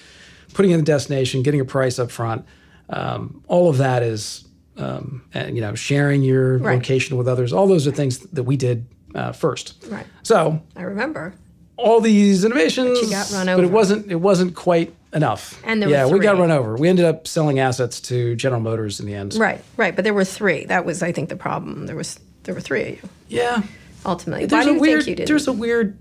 putting 0.53 0.71
in 0.71 0.79
the 0.79 0.85
destination, 0.85 1.41
getting 1.41 1.61
a 1.61 1.65
price 1.77 1.97
up 2.03 2.11
front, 2.11 2.45
um, 2.89 3.41
all 3.47 3.69
of 3.69 3.77
that 3.77 4.03
is, 4.03 4.45
um, 4.77 5.23
and, 5.33 5.55
you 5.55 5.61
know, 5.61 5.73
sharing 5.75 6.21
your 6.21 6.57
Right. 6.57 6.75
location 6.75 7.15
with 7.17 7.27
others. 7.29 7.53
All 7.53 7.67
those 7.67 7.87
are 7.87 7.91
things 7.91 8.19
that 8.37 8.43
we 8.43 8.57
did 8.57 8.85
uh, 9.15 9.31
first. 9.31 9.65
Right. 9.89 10.05
So 10.23 10.61
I 10.75 10.81
remember. 10.83 11.33
all 11.77 11.99
these 12.01 12.43
innovations, 12.45 12.99
run 13.33 13.45
but 13.47 13.63
it 13.63 13.71
wasn't 13.71 14.11
it 14.11 14.21
wasn't 14.29 14.53
quite 14.67 14.89
enough. 15.15 15.59
And 15.63 15.81
there 15.81 15.89
yeah, 15.89 16.05
we 16.07 16.19
got 16.19 16.37
run 16.37 16.51
over. 16.51 16.75
We 16.75 16.89
ended 16.89 17.05
up 17.05 17.27
selling 17.27 17.57
assets 17.59 17.99
to 18.01 18.35
General 18.35 18.61
Motors 18.61 18.99
in 18.99 19.05
the 19.05 19.15
end. 19.15 19.33
Right. 19.35 19.63
Right. 19.77 19.95
But 19.95 20.03
there 20.03 20.13
were 20.13 20.25
three. 20.25 20.65
That 20.65 20.85
was, 20.85 21.01
I 21.01 21.11
think, 21.11 21.29
the 21.29 21.35
problem. 21.35 21.85
There 21.87 21.95
was 21.95 22.19
there 22.43 22.53
were 22.53 22.61
three 22.61 22.81
of 22.83 22.89
you 22.89 23.09
Yeah, 23.29 23.63
ultimately. 24.05 24.45
Why 24.45 24.49
there's 24.49 24.65
do 24.65 24.71
a 24.71 24.73
you 24.75 24.79
weird. 24.81 24.99
think 25.05 25.09
you 25.09 25.15
did? 25.15 25.27
There's 25.27 25.47
a 25.47 25.53
weird. 25.53 25.97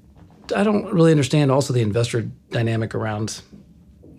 I 0.55 0.62
don't 0.64 0.92
really 0.92 1.11
understand. 1.12 1.50
Also, 1.50 1.72
the 1.72 1.81
investor 1.81 2.22
dynamic 2.50 2.94
around 2.94 3.40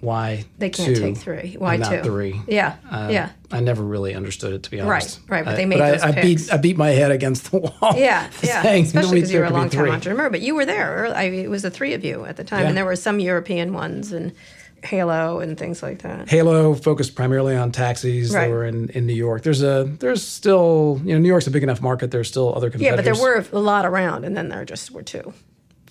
why 0.01 0.45
They 0.59 0.69
can't 0.69 0.95
two 0.95 1.01
take 1.01 1.17
three. 1.17 1.55
Why 1.57 1.77
not 1.77 1.89
two? 1.91 2.01
three. 2.03 2.41
Yeah. 2.47 2.75
Uh, 2.89 3.09
yeah. 3.11 3.29
I 3.51 3.59
never 3.59 3.83
really 3.83 4.13
understood 4.13 4.53
it 4.53 4.63
to 4.63 4.71
be 4.71 4.79
honest. 4.79 5.19
right, 5.21 5.37
right. 5.37 5.45
but 5.45 5.55
they 5.55 5.65
made 5.65 5.81
I, 5.81 5.91
those 5.91 6.01
I 6.01 6.11
picks. 6.11 6.43
beat 6.45 6.53
I 6.53 6.57
beat 6.57 6.77
my 6.77 6.89
head 6.89 7.11
against 7.11 7.49
the 7.51 7.57
wall. 7.59 7.93
Yeah, 7.95 8.29
yeah. 8.43 8.61
saying 8.61 8.83
Especially 8.85 9.15
because 9.15 9.31
you 9.31 9.39
were 9.39 9.45
a 9.45 9.49
long 9.49 9.69
time 9.69 9.81
three. 9.85 9.89
entrepreneur, 9.91 10.29
but 10.29 10.41
you 10.41 10.53
were 10.55 10.65
there. 10.65 11.07
I 11.15 11.29
mean, 11.29 11.43
it 11.43 11.49
was 11.49 11.61
the 11.63 11.71
three 11.71 11.93
of 11.93 12.03
you 12.03 12.25
at 12.25 12.37
the 12.37 12.43
time, 12.43 12.61
Yeah. 12.61 12.67
and 12.69 12.77
there 12.77 12.85
were 12.85 12.95
some 12.95 13.19
European 13.19 13.73
ones 13.73 14.11
and 14.11 14.33
Halo 14.83 15.39
and 15.39 15.57
things 15.57 15.81
like 15.81 16.03
that. 16.03 16.29
Halo 16.29 16.75
focused 16.75 17.15
primarily 17.15 17.55
on 17.55 17.71
taxis. 17.71 18.33
Right. 18.33 18.45
They 18.45 18.51
were 18.51 18.65
in, 18.65 18.89
in 18.89 19.07
New 19.07 19.13
York. 19.15 19.41
There's 19.43 19.63
a 19.63 19.85
there's 19.99 20.21
still 20.25 21.01
you 21.03 21.13
know 21.13 21.19
New 21.19 21.27
York's 21.29 21.47
a 21.47 21.51
big 21.51 21.63
enough 21.63 21.81
market. 21.81 22.11
There's 22.11 22.27
still 22.27 22.53
other 22.55 22.69
competitors. 22.69 23.05
Yeah, 23.05 23.11
but 23.11 23.17
there 23.17 23.21
were 23.21 23.45
a 23.51 23.59
lot 23.61 23.85
around, 23.85 24.25
and 24.25 24.37
then 24.37 24.49
there 24.49 24.63
just 24.65 24.91
were 24.91 25.01
two, 25.03 25.33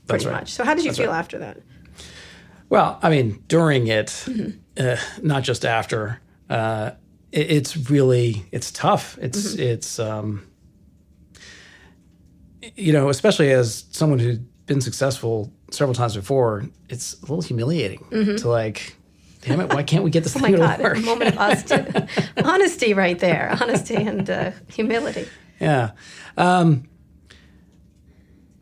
pretty 0.07 0.27
right. 0.27 0.33
much. 0.35 0.53
So 0.53 0.64
how 0.64 0.75
did 0.75 0.85
you 0.85 0.90
That's 0.90 0.99
feel 0.99 1.11
right. 1.11 1.18
after 1.18 1.38
that? 1.40 1.59
Well, 2.68 2.99
I 3.03 3.11
mean, 3.11 3.42
during 3.49 3.87
it, 3.88 4.07
Mm-hmm. 4.09 4.51
uh, 4.79 4.97
not 5.23 5.42
just 5.42 5.64
after. 5.64 6.20
Uh, 6.49 6.92
it, 7.33 7.51
it's 7.51 7.77
really 7.90 8.44
it's 8.53 8.70
tough. 8.70 9.18
It's 9.20 9.55
Mm-hmm. 9.55 9.62
it's 9.62 9.99
um, 9.99 10.47
you 12.77 12.92
know, 12.92 13.09
especially 13.09 13.51
as 13.53 13.85
someone 13.90 14.18
who's 14.18 14.38
been 14.38 14.81
successful 14.81 15.53
several 15.75 15.95
times 15.95 16.15
before, 16.17 16.65
it's 16.89 17.15
a 17.15 17.21
little 17.23 17.43
humiliating 17.43 18.05
to 18.39 18.49
like, 18.49 18.97
damn 19.43 19.61
it, 19.61 19.69
why 19.73 19.83
can't 19.83 20.05
we 20.05 20.11
get 20.11 20.23
this 20.25 20.35
Mm-hmm. 20.35 20.45
Oh 20.45 20.49
thing 20.49 20.59
my 20.61 20.75
to 20.75 20.77
God, 20.79 20.83
work? 20.83 20.97
a 20.97 21.01
moment 21.01 21.33
of 21.35 21.39
honesty, 21.39 22.45
honesty 22.45 22.95
right 22.95 23.19
there, 23.19 23.57
honesty 23.61 23.95
and 23.97 24.29
uh, 24.31 24.51
humility. 24.69 25.27
Yeah. 25.61 25.91
Um, 26.37 26.89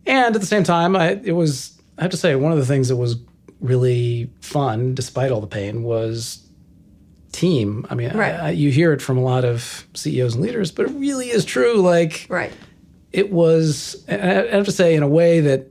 and 0.06 0.34
at 0.34 0.40
the 0.40 0.46
same 0.46 0.64
time, 0.64 0.96
I 0.96 1.20
it 1.22 1.32
was 1.32 1.80
I 1.98 2.02
have 2.02 2.10
to 2.10 2.16
say 2.16 2.34
one 2.34 2.52
of 2.52 2.58
the 2.58 2.66
things 2.66 2.88
that 2.88 2.96
was 2.96 3.16
really 3.60 4.30
fun, 4.40 4.94
despite 4.94 5.30
all 5.30 5.40
the 5.40 5.46
pain, 5.46 5.82
was 5.84 6.44
team. 7.30 7.86
I 7.88 7.94
mean, 7.94 8.10
Right. 8.16 8.34
I, 8.34 8.50
you 8.50 8.70
hear 8.70 8.92
it 8.92 9.00
from 9.00 9.16
a 9.16 9.22
lot 9.22 9.44
of 9.44 9.86
CEOs 9.94 10.34
and 10.34 10.42
leaders, 10.42 10.70
but 10.72 10.86
it 10.86 10.92
really 10.92 11.30
is 11.30 11.44
true. 11.44 11.76
Like 11.80 12.26
Right. 12.28 12.52
it 13.12 13.30
was, 13.32 14.04
I 14.08 14.14
I 14.14 14.56
have 14.56 14.66
to 14.66 14.72
say, 14.72 14.94
in 14.94 15.02
a 15.02 15.08
way 15.08 15.40
that 15.40 15.70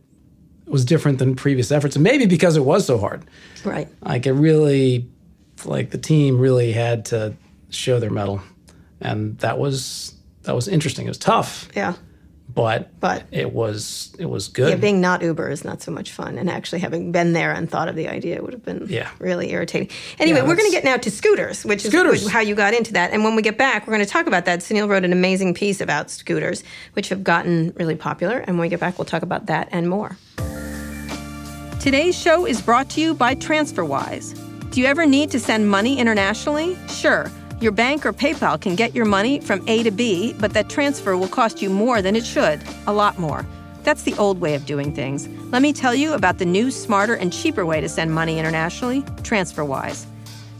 was 0.66 0.86
different 0.86 1.20
than 1.20 1.36
previous 1.36 1.72
efforts, 1.72 1.96
and 1.96 2.04
maybe 2.04 2.26
because 2.26 2.56
it 2.58 2.64
was 2.66 2.86
so 2.86 2.98
hard. 2.98 3.26
Right. 3.64 3.88
Like 4.02 4.26
it 4.26 4.34
really, 4.34 5.08
like 5.66 5.92
the 5.92 5.98
team 5.98 6.40
really 6.40 6.72
had 6.72 7.06
to 7.06 7.34
show 7.70 8.00
their 8.00 8.10
mettle, 8.12 8.42
and 9.00 9.38
that 9.40 9.58
was 9.60 10.14
that 10.44 10.56
was 10.56 10.68
interesting. 10.68 11.06
It 11.06 11.10
was 11.10 11.18
tough, 11.18 11.70
Yeah. 11.76 11.94
But 12.54 13.00
But- 13.00 13.24
it 13.32 13.54
was 13.54 14.14
it 14.20 14.26
was 14.30 14.48
good. 14.48 14.70
Yeah, 14.70 14.76
being 14.76 15.00
not 15.02 15.22
Uber 15.22 15.50
is 15.50 15.64
not 15.64 15.82
so 15.82 15.92
much 15.92 16.12
fun, 16.12 16.38
and 16.38 16.50
actually 16.50 16.80
having 16.80 17.12
been 17.12 17.34
there 17.34 17.52
and 17.52 17.70
thought 17.70 17.88
of 17.88 17.96
the 17.96 18.08
idea 18.08 18.42
would 18.42 18.54
have 18.54 18.66
been 18.66 18.88
Yeah. 18.90 19.10
really 19.20 19.52
irritating. 19.52 19.90
Anyway, 20.20 20.40
Yeah, 20.40 20.48
we're 20.48 20.56
going 20.56 20.70
to 20.70 20.76
get 20.76 20.84
now 20.84 20.98
to 20.98 21.10
scooters, 21.12 21.64
which 21.66 21.84
Scooters. 21.84 22.24
is 22.24 22.30
how 22.30 22.40
you 22.40 22.56
got 22.56 22.74
into 22.74 22.94
that. 22.94 23.12
And 23.12 23.24
when 23.24 23.36
we 23.36 23.42
get 23.42 23.58
back, 23.58 23.88
we're 23.88 23.94
going 23.94 24.06
to 24.06 24.12
talk 24.12 24.28
about 24.28 24.46
that. 24.46 24.60
Sunil 24.60 24.88
wrote 24.88 25.04
an 25.06 25.14
amazing 25.14 25.54
piece 25.54 25.82
about 25.82 26.10
scooters, 26.10 26.64
which 26.94 27.10
have 27.10 27.24
gotten 27.24 27.74
really 27.78 27.96
popular. 27.96 28.38
And 28.40 28.58
when 28.58 28.62
we 28.62 28.70
get 28.70 28.80
back, 28.80 28.98
we'll 28.98 29.06
talk 29.06 29.24
about 29.24 29.48
that 29.48 29.70
and 29.72 29.90
more. 29.90 30.18
Today's 31.80 32.16
show 32.16 32.46
is 32.46 32.62
brought 32.62 32.90
to 32.92 33.02
you 33.02 33.14
by 33.16 33.34
TransferWise. 33.34 34.38
Do 34.72 34.80
you 34.80 34.86
ever 34.88 35.06
need 35.06 35.32
to 35.32 35.40
send 35.40 35.68
money 35.70 35.98
internationally? 36.00 36.78
Sure. 36.88 37.30
Your 37.62 37.72
bank 37.72 38.08
or 38.08 38.12
PayPal 38.12 38.60
can 38.60 38.76
get 38.76 38.96
your 38.96 39.06
money 39.06 39.40
from 39.40 39.64
A 39.70 39.84
to 39.84 39.92
B, 39.92 40.34
but 40.40 40.52
that 40.54 40.68
transfer 40.68 41.16
will 41.16 41.28
cost 41.28 41.62
you 41.62 41.70
more 41.70 42.02
than 42.02 42.16
it 42.16 42.26
should, 42.26 42.60
a 42.88 42.92
lot 42.92 43.20
more. 43.20 43.46
That's 43.84 44.02
the 44.02 44.16
old 44.16 44.42
way 44.42 44.56
of 44.56 44.66
doing 44.66 44.96
things. 44.96 45.28
Let 45.52 45.62
me 45.62 45.72
tell 45.72 45.94
you 45.94 46.14
about 46.14 46.40
the 46.40 46.46
new, 46.46 46.72
smarter, 46.72 47.14
and 47.14 47.32
cheaper 47.32 47.64
way 47.64 47.80
to 47.80 47.88
send 47.88 48.16
money 48.16 48.40
internationally 48.40 49.04
TransferWise. 49.22 50.08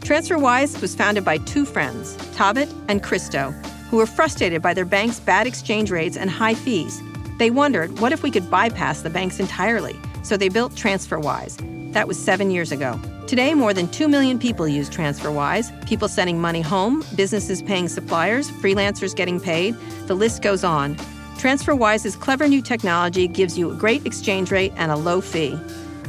TransferWise 0.02 0.80
was 0.80 0.94
founded 0.94 1.26
by 1.26 1.40
two 1.40 1.66
friends, 1.66 2.18
Taavet 2.36 2.72
and 2.88 3.02
Kristo, 3.02 3.52
who 3.90 3.98
were 3.98 4.06
frustrated 4.06 4.62
by 4.62 4.76
their 4.76 4.86
bank's 4.86 5.20
bad 5.20 5.48
exchange 5.48 5.90
rates 5.90 6.18
and 6.18 6.30
high 6.30 6.54
fees. 6.54 7.02
They 7.40 7.50
wondered, 7.50 8.00
what 8.00 8.12
if 8.12 8.22
we 8.22 8.30
could 8.30 8.52
bypass 8.52 9.02
the 9.02 9.10
banks 9.10 9.40
entirely? 9.40 10.00
So 10.22 10.38
they 10.38 10.50
built 10.50 10.74
TransferWise. 10.74 11.81
That 11.92 12.08
was 12.08 12.18
seven 12.18 12.52
years 12.52 12.72
ago. 12.72 13.00
Today, 13.28 13.54
more 13.54 13.74
than 13.74 13.88
2 13.88 14.08
million 14.08 14.40
people 14.40 14.68
use 14.68 14.90
TransferWise. 14.90 15.88
People 15.88 16.08
sending 16.08 16.40
money 16.40 16.62
home, 16.62 17.04
businesses 17.16 17.62
paying 17.62 17.88
suppliers, 17.88 18.50
freelancers 18.50 19.16
getting 19.16 19.40
paid. 19.40 19.76
The 20.08 20.16
list 20.16 20.42
goes 20.42 20.64
on. 20.64 20.96
TransferWise's 21.38 22.16
clever 22.16 22.48
new 22.48 22.62
technology 22.62 23.28
gives 23.28 23.58
you 23.58 23.72
a 23.72 23.76
great 23.76 24.06
exchange 24.06 24.52
rate 24.52 24.74
and 24.76 24.92
a 24.92 24.96
low 24.96 25.22
fee. 25.22 25.58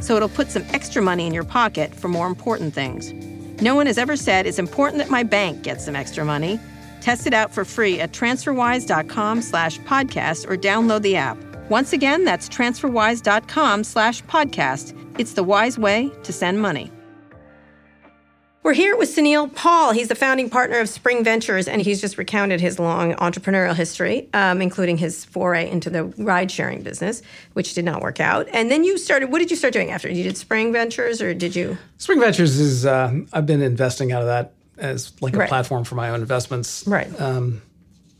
So 0.01 0.15
it'll 0.15 0.29
put 0.29 0.51
some 0.51 0.63
extra 0.69 1.01
money 1.01 1.25
in 1.25 1.33
your 1.33 1.45
pocket 1.45 1.95
for 1.95 2.07
more 2.07 2.27
important 2.27 2.73
things. 2.73 3.13
No 3.61 3.75
one 3.75 3.85
has 3.87 3.97
ever 3.97 4.17
said 4.17 4.45
it's 4.45 4.59
important 4.59 4.97
that 4.97 5.09
my 5.09 5.23
bank 5.23 5.63
gets 5.63 5.85
some 5.85 5.95
extra 5.95 6.25
money. 6.25 6.59
Test 6.99 7.25
it 7.27 7.33
out 7.33 7.53
for 7.53 7.65
free 7.65 7.99
at 7.99 8.11
transferwise.com 8.11 9.41
slash 9.41 9.79
podcast 9.79 10.49
or 10.49 10.57
download 10.57 11.01
the 11.01 11.15
app. 11.15 11.37
Once 11.73 11.91
again, 11.91 12.23
that's 12.23 12.47
transferwise.com 12.49 13.83
slash 13.83 14.23
podcast. 14.25 14.95
It's 15.19 15.33
the 15.33 15.43
wise 15.43 15.79
way 15.79 16.11
to 16.21 16.31
send 16.31 16.61
money. 16.61 16.91
We're 18.61 18.73
here 18.75 18.95
with 18.95 19.09
Sunil 19.09 19.51
Paul. 19.55 19.91
He's 19.91 20.07
the 20.07 20.13
founding 20.13 20.51
partner 20.51 20.77
of 20.77 20.87
Spring 20.87 21.23
Ventures, 21.23 21.67
and 21.67 21.81
he's 21.81 21.99
just 21.99 22.19
recounted 22.19 22.61
his 22.61 22.77
long 22.77 23.15
entrepreneurial 23.15 23.75
history, 23.75 24.29
um, 24.35 24.61
including 24.61 24.99
his 24.99 25.25
foray 25.25 25.67
into 25.67 25.89
the 25.89 26.03
ride 26.19 26.51
sharing 26.51 26.83
business, 26.83 27.23
which 27.53 27.73
did 27.73 27.85
not 27.85 28.03
work 28.03 28.19
out. 28.19 28.47
And 28.53 28.69
then 28.69 28.83
you 28.83 28.99
started, 28.99 29.31
what 29.31 29.39
did 29.39 29.49
you 29.49 29.57
start 29.57 29.73
doing 29.73 29.89
after? 29.89 30.07
You 30.11 30.21
did 30.21 30.37
Spring 30.37 30.71
Ventures, 30.73 31.23
or 31.23 31.33
did 31.33 31.55
you? 31.55 31.75
Spring 31.97 32.19
Ventures 32.19 32.59
is 32.59 32.85
uh, 32.85 33.19
I've 33.33 33.47
been 33.47 33.63
investing 33.63 34.11
out 34.11 34.21
of 34.21 34.27
that 34.27 34.53
as 34.77 35.11
like 35.21 35.33
a 35.33 35.39
Right. 35.39 35.49
platform 35.49 35.85
for 35.85 35.95
my 35.95 36.11
own 36.11 36.21
investments 36.21 36.83
Right. 36.85 37.09
um, 37.19 37.63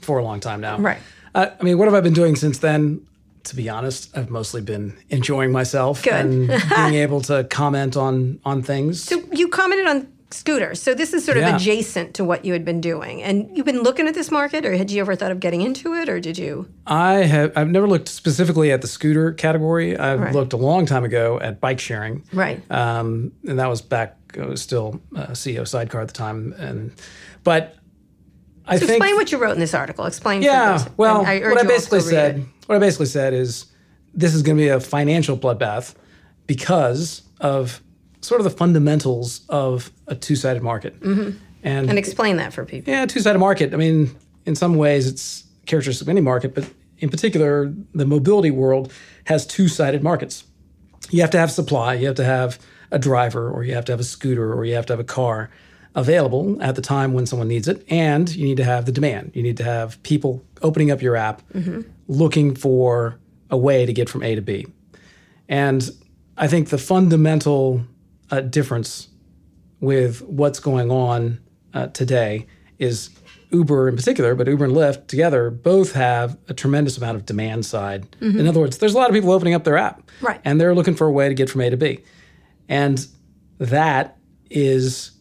for 0.01 0.17
a 0.17 0.23
long 0.23 0.39
time 0.39 0.59
now. 0.59 0.79
Right. 0.79 0.97
Uh, 1.35 1.51
I 1.59 1.63
mean, 1.63 1.77
what 1.77 1.85
have 1.87 1.93
I 1.93 2.01
been 2.01 2.13
doing 2.13 2.35
since 2.35 2.57
then? 2.57 3.05
To 3.45 3.55
be 3.57 3.67
honest, 3.69 4.15
I've 4.17 4.29
mostly 4.29 4.61
been 4.61 4.93
enjoying 5.09 5.51
myself 5.51 6.01
Good. 6.03 6.13
and 6.13 6.47
being 6.75 6.93
able 6.95 7.19
to 7.21 7.43
comment 7.45 7.97
on 7.97 8.39
on 8.45 8.63
things. 8.63 9.03
So 9.03 9.21
you 9.33 9.49
commented 9.49 9.85
on 9.87 10.07
scooters. 10.31 10.81
So 10.81 10.95
this 10.95 11.13
is 11.13 11.23
sort 11.25 11.37
of 11.37 11.43
Yeah. 11.43 11.55
adjacent 11.57 12.15
to 12.15 12.23
what 12.23 12.43
you 12.45 12.53
had 12.53 12.65
been 12.65 12.81
doing. 12.81 13.21
And 13.21 13.55
you've 13.55 13.65
been 13.67 13.83
looking 13.83 14.07
at 14.07 14.15
this 14.15 14.31
market, 14.31 14.65
or 14.65 14.75
had 14.75 14.89
you 14.89 15.01
ever 15.01 15.13
thought 15.15 15.31
of 15.31 15.39
getting 15.39 15.61
into 15.61 15.93
it, 15.93 16.09
or 16.09 16.19
did 16.19 16.37
you? 16.39 16.67
I 16.87 17.15
have 17.25 17.51
I've 17.55 17.67
never 17.69 17.87
looked 17.87 18.07
specifically 18.07 18.71
at 18.71 18.81
the 18.81 18.87
scooter 18.87 19.33
category. 19.33 19.95
I've 19.97 20.21
Right. 20.21 20.33
looked 20.33 20.53
a 20.53 20.57
long 20.57 20.85
time 20.85 21.03
ago 21.03 21.37
at 21.41 21.59
bike 21.59 21.79
sharing. 21.81 22.23
Right. 22.33 22.61
Um, 22.71 23.33
and 23.47 23.59
that 23.59 23.67
was 23.67 23.81
back 23.81 24.17
I 24.41 24.45
was 24.45 24.61
still 24.61 24.99
uh, 25.15 25.27
CEO 25.33 25.67
sidecar 25.67 26.01
at 26.01 26.07
the 26.07 26.13
time 26.15 26.55
and 26.57 26.91
but 27.43 27.75
I 28.65 28.77
So 28.77 28.85
think 28.87 28.97
explain 28.97 29.15
what 29.15 29.31
you 29.31 29.37
wrote 29.37 29.53
in 29.53 29.59
this 29.59 29.73
article. 29.73 30.05
Explain. 30.05 30.41
Yeah, 30.41 30.87
well, 30.97 31.17
I 31.17 31.19
what 31.19 31.27
I 31.27 31.33
you 31.33 31.49
all 31.49 31.57
to 31.57 31.67
basically 31.67 31.99
said, 32.01 32.45
what 32.67 32.75
I 32.75 32.79
basically 32.79 33.07
said 33.07 33.33
is, 33.33 33.65
this 34.13 34.33
is 34.33 34.41
going 34.41 34.57
to 34.57 34.63
be 34.63 34.69
a 34.69 34.79
financial 34.79 35.37
bloodbath 35.37 35.95
because 36.47 37.23
of 37.41 37.81
sort 38.21 38.39
of 38.39 38.45
the 38.45 38.51
fundamentals 38.51 39.41
of 39.49 39.91
a 40.07 40.15
two-sided 40.15 40.63
market. 40.63 40.99
Mm-hmm. 41.01 41.37
And, 41.63 41.89
And 41.89 41.97
explain 41.97 42.37
that 42.37 42.53
for 42.53 42.65
people. 42.65 42.93
yeah, 42.93 43.05
two-sided 43.05 43.39
market. 43.39 43.73
I 43.73 43.77
mean, 43.77 44.15
in 44.45 44.55
some 44.55 44.75
ways, 44.75 45.07
it's 45.07 45.45
characteristic 45.65 46.05
of 46.05 46.09
any 46.09 46.21
market, 46.21 46.53
but 46.53 46.69
in 46.99 47.09
particular, 47.09 47.73
the 47.93 48.05
mobility 48.05 48.51
world 48.51 48.91
has 49.25 49.45
two-sided 49.45 50.03
markets. 50.03 50.45
You 51.09 51.21
have 51.21 51.31
to 51.31 51.37
have 51.37 51.51
supply, 51.51 51.95
you 51.95 52.07
have 52.07 52.15
to 52.15 52.23
have 52.23 52.59
a 52.91 52.99
driver, 52.99 53.49
or 53.49 53.63
you 53.63 53.73
have 53.73 53.85
to 53.85 53.91
have 53.91 53.99
a 53.99 54.05
scooter, 54.05 54.53
or 54.53 54.63
you 54.65 54.75
have 54.75 54.85
to 54.85 54.93
have 54.93 54.99
a 54.99 55.05
car 55.05 55.49
available 55.95 56.61
at 56.61 56.75
the 56.75 56.81
time 56.81 57.13
when 57.13 57.25
someone 57.25 57.47
needs 57.47 57.67
it, 57.67 57.85
and 57.89 58.33
you 58.35 58.45
need 58.45 58.57
to 58.57 58.63
have 58.63 58.85
the 58.85 58.91
demand. 58.91 59.31
You 59.35 59.43
need 59.43 59.57
to 59.57 59.63
have 59.63 60.01
people 60.03 60.43
opening 60.61 60.89
up 60.91 61.01
your 61.01 61.15
app, 61.15 61.41
looking 62.07 62.55
for 62.55 63.19
a 63.49 63.57
way 63.57 63.85
to 63.85 63.93
get 63.93 64.09
from 64.09 64.23
A 64.23 64.35
to 64.35 64.41
B. 64.41 64.65
And 65.47 65.89
I 66.37 66.47
think 66.47 66.69
the 66.69 66.77
fundamental 66.77 67.81
uh, 68.31 68.41
difference 68.41 69.09
with 69.79 70.21
what's 70.23 70.59
going 70.59 70.89
on 70.89 71.39
uh, 71.73 71.87
today 71.87 72.47
is 72.79 73.09
Uber 73.51 73.87
in 73.89 73.95
particular, 73.95 74.33
but 74.33 74.47
Uber 74.47 74.65
and 74.65 74.73
Lyft 74.73 75.05
together 75.07 75.51
both 75.51 75.91
have 75.93 76.37
a 76.47 76.53
tremendous 76.55 76.97
amount 76.97 77.17
of 77.17 77.25
demand 77.27 77.65
side. 77.67 78.07
In 78.19 78.47
other 78.47 78.59
words, 78.59 78.79
there's 78.79 78.95
a 78.95 78.97
lot 78.97 79.09
of 79.09 79.13
people 79.13 79.31
opening 79.31 79.53
up 79.53 79.63
their 79.63 79.77
app, 79.77 80.01
Right. 80.21 80.41
and 80.43 80.59
they're 80.59 80.73
looking 80.73 80.95
for 80.95 81.05
a 81.05 81.11
way 81.11 81.29
to 81.29 81.35
get 81.35 81.51
from 81.51 81.61
A 81.61 81.69
to 81.69 81.77
B, 81.77 81.99
and 82.67 83.05
that 83.59 84.17
is 84.49 85.11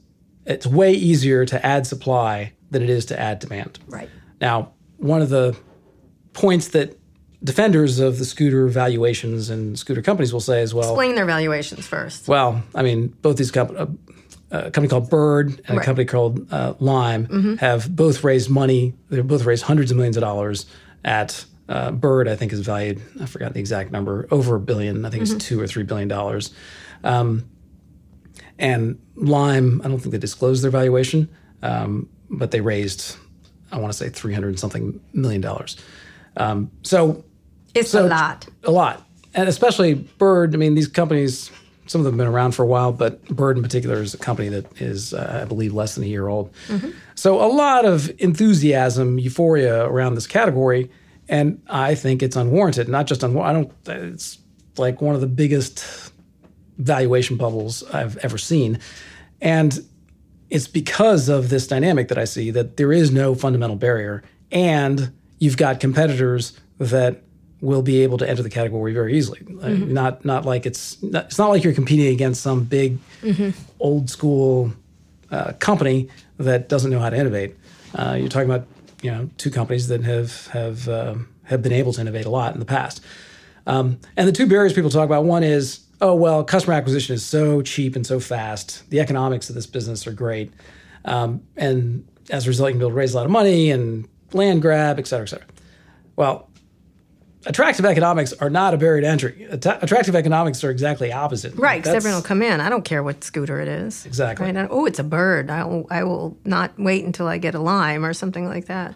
it's 0.46 0.66
way 0.66 0.92
easier 0.92 1.44
to 1.46 1.64
add 1.64 1.87
supply 1.87 2.52
than 2.70 2.83
it 2.83 2.90
is 2.90 3.07
to 3.07 3.18
add 3.20 3.38
demand. 3.38 3.78
Right. 3.87 4.09
Now, 4.40 4.72
one 4.98 5.22
of 5.22 5.28
the 5.31 5.57
points 6.33 6.68
that 6.68 6.98
defenders 7.44 7.98
of 7.98 8.18
the 8.18 8.24
scooter 8.24 8.66
valuations 8.68 9.50
and 9.50 9.78
scooter 9.78 10.00
companies 10.02 10.33
will 10.33 10.40
say 10.40 10.62
as 10.62 10.72
well. 10.72 10.90
Explain 10.90 11.14
their 11.16 11.26
valuations 11.26 11.87
first. 11.87 12.28
Well, 12.28 12.62
I 12.74 12.83
mean, 12.83 13.09
both 13.22 13.37
these 13.37 13.50
companies, 13.50 13.88
a 14.50 14.70
company 14.70 14.88
called 14.88 15.11
Bird 15.11 15.48
and 15.48 15.59
a 15.59 15.61
Right. 15.61 15.68
Mm-hmm. 15.78 15.85
company 15.85 16.05
called 16.07 16.52
uh, 16.52 16.74
Lime, 16.78 17.57
have 17.59 17.94
both 17.94 18.22
raised 18.24 18.48
money. 18.50 18.94
They've 19.11 19.26
both 19.26 19.44
raised 19.44 19.64
hundreds 19.64 19.90
of 19.90 19.96
millions 19.96 20.16
of 20.16 20.20
dollars. 20.22 20.66
At 21.05 21.44
uh, 21.68 21.90
Bird, 21.90 22.28
I 22.28 22.37
think 22.37 22.52
is 22.52 22.61
valued. 22.61 23.00
I 23.20 23.26
forgot 23.26 23.55
the 23.55 23.61
exact 23.61 23.90
number. 23.90 24.28
Over 24.31 24.57
a 24.57 24.61
billion. 24.61 25.05
I 25.05 25.11
think 25.11 25.24
Mm-hmm. 25.24 25.37
it's 25.37 25.44
two 25.44 25.61
or 25.61 25.66
three 25.66 25.83
billion 25.83 26.07
dollars. 26.09 26.55
Um, 27.02 27.48
and 28.59 28.99
Lime, 29.17 29.81
I 29.85 29.88
don't 29.88 29.99
think 29.99 30.12
they 30.12 30.19
disclosed 30.19 30.62
their 30.65 30.71
valuation, 30.71 31.29
um, 31.62 32.09
but 32.31 32.51
they 32.51 32.61
raised, 32.61 33.17
I 33.71 33.79
want 33.79 33.93
to 33.93 33.97
say, 33.99 34.09
three 34.09 34.35
hundred 34.35 34.59
something 34.59 35.01
million 35.12 35.41
dollars. 35.41 35.77
Um, 36.37 36.71
so 36.83 37.25
It's 37.75 37.91
So- 37.91 38.07
a 38.07 38.09
lot. 38.09 38.47
a 38.65 38.71
lot, 38.71 39.07
and 39.35 39.49
especially 39.49 39.95
Bird. 39.95 40.55
I 40.55 40.59
mean, 40.59 40.75
these 40.75 40.88
companies, 40.88 41.51
some 41.87 42.01
of 42.01 42.05
them 42.05 42.15
have 42.15 42.19
been 42.27 42.35
around 42.35 42.53
for 42.53 42.62
a 42.62 42.67
while, 42.67 42.93
but 42.93 43.25
Bird 43.29 43.57
in 43.57 43.62
particular 43.62 44.01
is 44.03 44.15
a 44.15 44.19
company 44.19 44.49
that 44.51 44.81
is, 44.81 45.12
uh, 45.15 45.41
I 45.43 45.45
believe, 45.47 45.73
less 45.75 45.95
than 45.95 46.05
a 46.05 46.07
year 46.07 46.29
old. 46.29 46.51
So 47.15 47.41
a 47.45 47.49
lot 47.53 47.85
of 47.85 48.11
enthusiasm, 48.19 49.19
euphoria 49.19 49.85
around 49.87 50.15
this 50.15 50.27
category, 50.27 50.91
and 51.29 51.61
I 51.69 51.95
think 51.95 52.23
it's 52.23 52.37
unwarranted. 52.37 52.88
Not 52.88 53.07
just 53.07 53.23
unwarranted. 53.23 53.67
I 53.87 53.93
don't. 53.95 54.12
It's 54.12 54.38
like 54.77 55.01
one 55.01 55.15
of 55.15 55.21
the 55.21 55.27
biggest 55.27 56.12
valuation 56.78 57.37
bubbles 57.37 57.82
I've 57.92 58.16
ever 58.18 58.38
seen, 58.38 58.78
and 59.40 59.78
it's 60.50 60.68
because 60.68 61.28
of 61.28 61.48
this 61.48 61.66
dynamic 61.66 62.08
that 62.08 62.18
I 62.18 62.24
see 62.24 62.50
that 62.50 62.76
there 62.76 62.92
is 62.92 63.11
no 63.11 63.35
fundamental 63.35 63.76
barrier, 63.76 64.22
and 64.50 65.12
you've 65.38 65.56
got 65.56 65.80
competitors 65.80 66.58
that 66.78 67.22
will 67.61 67.82
be 67.82 68.02
able 68.02 68.18
to 68.18 68.28
enter 68.28 68.42
the 68.42 68.50
category 68.50 68.92
very 68.92 69.16
easily. 69.16 69.40
Like, 69.48 69.78
Not 69.78 70.24
not 70.24 70.44
like 70.44 70.66
it's 70.66 71.02
not, 71.02 71.26
it's 71.26 71.38
not 71.38 71.48
like 71.48 71.64
you're 71.64 71.72
competing 71.72 72.12
against 72.12 72.42
some 72.42 72.64
big 72.64 72.98
old 73.80 74.11
school 74.11 74.72
uh, 75.30 75.52
company 75.58 76.08
that 76.38 76.68
doesn't 76.68 76.90
know 76.90 76.98
how 76.98 77.08
to 77.11 77.16
innovate. 77.16 77.56
Uh, 77.94 78.16
you're 78.18 78.28
talking 78.28 78.50
about 78.50 78.66
you 79.00 79.11
know 79.11 79.30
two 79.38 79.50
companies 79.50 79.88
that 79.88 80.02
have 80.02 80.48
have 80.48 80.88
um 80.88 81.28
have 81.44 81.62
been 81.62 81.72
able 81.72 81.92
to 81.92 82.00
innovate 82.00 82.24
a 82.26 82.30
lot 82.30 82.52
in 82.54 82.61
the 82.61 82.66
past. 82.66 83.00
Um, 83.66 83.98
and 84.16 84.26
the 84.28 84.32
two 84.32 84.46
barriers 84.46 84.72
people 84.72 84.90
talk 84.90 85.04
about 85.04 85.24
one 85.24 85.44
is, 85.44 85.80
oh, 86.03 86.15
well, 86.15 86.45
customer 86.45 86.75
acquisition 86.75 87.15
is 87.15 87.25
so 87.25 87.62
cheap 87.62 87.97
and 87.97 88.07
so 88.07 88.21
fast. 88.21 88.88
The 88.91 89.01
economics 89.01 89.49
of 89.49 89.55
this 89.55 89.67
business 89.67 90.07
are 90.07 90.12
great. 90.12 90.53
Um, 91.05 91.43
and 91.57 92.07
as 92.29 92.47
a 92.47 92.51
result, 92.51 92.69
you 92.69 92.73
can 92.73 92.81
be 92.81 92.83
able 92.83 92.91
to 92.91 92.97
raise 92.97 93.15
a 93.15 93.17
lot 93.17 93.25
of 93.25 93.31
money 93.31 93.71
and 93.71 94.09
land 94.33 94.61
grab, 94.61 94.99
et 94.99 95.07
cetera, 95.07 95.25
et 95.25 95.31
cetera. 95.31 95.47
Well, 96.17 96.51
attractive 97.47 97.85
economics 97.85 98.33
are 98.35 98.51
not 98.51 98.75
a 98.75 98.77
barrier 98.77 99.01
to 99.03 99.07
entry. 99.07 99.47
Att- 99.51 99.83
attractive 99.83 100.15
economics 100.15 100.62
are 100.65 100.71
exactly 100.71 101.12
opposite. 101.12 101.55
Right, 101.55 101.81
because 101.81 101.95
everyone 101.95 102.19
will 102.19 102.27
come 102.27 102.43
in. 102.43 102.61
I 102.61 102.69
don't 102.69 102.85
care 102.85 103.03
what 103.03 103.23
scooter 103.23 103.61
it 103.61 103.69
is. 103.69 104.05
Exactly. 104.05 104.53
Right? 104.53 104.69
Oh, 104.71 104.87
it's 104.87 104.99
a 104.99 105.05
bird. 105.05 105.51
I 105.51 105.65
will, 105.65 105.87
I 105.91 106.05
will 106.05 106.37
not 106.45 106.79
wait 106.79 107.05
until 107.05 107.29
I 107.29 107.38
get 107.38 107.55
a 107.55 107.61
lime 107.61 108.05
or 108.05 108.12
something 108.12 108.47
like 108.47 108.67
that. 108.67 108.95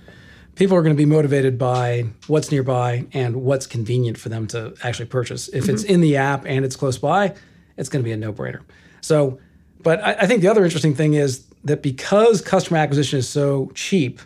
People 0.56 0.76
are 0.76 0.82
going 0.82 0.94
to 0.94 0.98
be 0.98 1.06
motivated 1.06 1.58
by 1.58 2.06
what's 2.26 2.50
nearby 2.50 3.06
and 3.12 3.36
what's 3.36 3.66
convenient 3.66 4.18
for 4.18 4.30
them 4.30 4.46
to 4.48 4.74
actually 4.82 5.06
purchase. 5.06 5.48
If 5.48 5.68
it's 5.68 5.84
mm-hmm. 5.84 5.94
in 5.94 6.00
the 6.00 6.16
app 6.16 6.44
and 6.46 6.64
it's 6.64 6.74
close 6.74 6.98
by, 6.98 7.34
it's 7.76 7.88
going 7.88 8.02
to 8.02 8.04
be 8.04 8.12
a 8.12 8.16
no-brainer. 8.16 8.62
So, 9.02 9.38
but 9.82 10.02
I, 10.02 10.14
I 10.14 10.26
think 10.26 10.40
the 10.40 10.48
other 10.48 10.64
interesting 10.64 10.94
thing 10.94 11.14
is 11.14 11.46
that 11.64 11.82
because 11.82 12.40
customer 12.40 12.78
acquisition 12.78 13.18
is 13.18 13.28
so 13.28 13.70
cheap, 13.74 14.20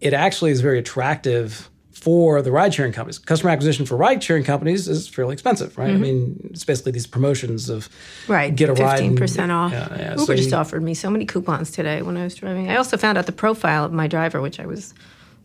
it 0.00 0.12
actually 0.12 0.50
is 0.50 0.60
very 0.60 0.78
attractive 0.78 1.70
for 1.92 2.42
the 2.42 2.50
ride-sharing 2.50 2.92
companies. 2.92 3.18
Customer 3.18 3.50
acquisition 3.50 3.86
for 3.86 3.96
ride-sharing 3.96 4.42
companies 4.42 4.88
is 4.88 5.06
fairly 5.08 5.34
expensive, 5.34 5.78
right? 5.78 5.88
I 5.88 5.92
mm-hmm. 5.92 6.02
mean, 6.02 6.50
it's 6.50 6.64
basically 6.64 6.92
these 6.92 7.06
promotions 7.06 7.70
of 7.70 7.88
Right. 8.26 8.54
get 8.54 8.68
a 8.68 8.74
ride, 8.74 9.00
and- 9.00 9.16
15% 9.16 9.50
off. 9.50 9.70
Yeah, 9.70 9.88
yeah. 9.96 10.10
Uber 10.10 10.24
So 10.24 10.34
just 10.34 10.50
you- 10.50 10.56
offered 10.56 10.82
me 10.82 10.94
so 10.94 11.08
many 11.10 11.24
coupons 11.24 11.70
today 11.70 12.02
when 12.02 12.16
I 12.16 12.24
was 12.24 12.34
driving. 12.34 12.68
I 12.68 12.76
also 12.76 12.96
found 12.96 13.18
out 13.18 13.26
the 13.26 13.32
profile 13.32 13.84
of 13.84 13.92
my 13.92 14.08
driver, 14.08 14.40
which 14.40 14.58
I 14.58 14.66
was 14.66 14.94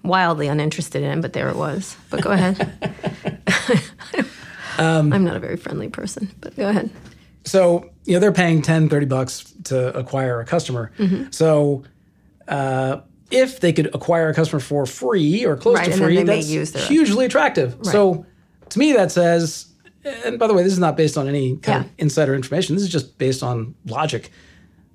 wildly 0.04 0.48
uninterested 0.48 1.04
in, 1.04 1.22
but 1.22 1.34
there 1.34 1.50
it 1.50 1.56
was. 1.56 1.98
But 2.10 2.22
go 2.22 2.32
ahead. 2.32 2.72
Um, 4.78 5.12
I'm 5.12 5.24
not 5.24 5.36
a 5.36 5.40
very 5.40 5.58
friendly 5.58 5.90
person, 5.90 6.32
but 6.40 6.56
go 6.56 6.70
ahead. 6.70 6.90
So, 7.46 7.90
you 8.06 8.14
know, 8.14 8.20
they're 8.20 8.32
paying 8.32 8.62
10, 8.62 8.90
30 8.90 9.06
bucks 9.06 9.54
to 9.66 9.98
acquire 9.98 10.40
a 10.40 10.46
customer. 10.46 10.92
Mm-hmm. 10.98 11.32
So, 11.32 11.84
uh, 12.48 13.02
if 13.32 13.60
they 13.60 13.74
could 13.74 13.94
acquire 13.94 14.30
a 14.30 14.34
customer 14.34 14.60
for 14.60 14.86
free 14.86 15.46
or 15.46 15.58
close 15.58 15.78
Right, 15.78 15.92
to 15.92 15.98
free, 15.98 16.24
that's 16.24 16.88
hugely 16.88 17.26
attractive. 17.26 17.78
So, 17.82 18.26
to 18.70 18.80
me, 18.80 18.94
that 18.94 19.12
says, 19.12 19.68
and 20.04 20.40
by 20.40 20.48
the 20.48 20.54
way, 20.54 20.64
this 20.64 20.74
is 20.74 20.80
not 20.80 20.96
based 20.96 21.18
on 21.18 21.28
any 21.28 21.58
kind 21.58 21.86
of 21.86 21.92
insider 21.98 22.36
information. 22.36 22.76
This 22.76 22.84
is 22.84 22.90
just 22.90 23.18
based 23.18 23.44
on 23.44 23.76
logic. 23.86 24.32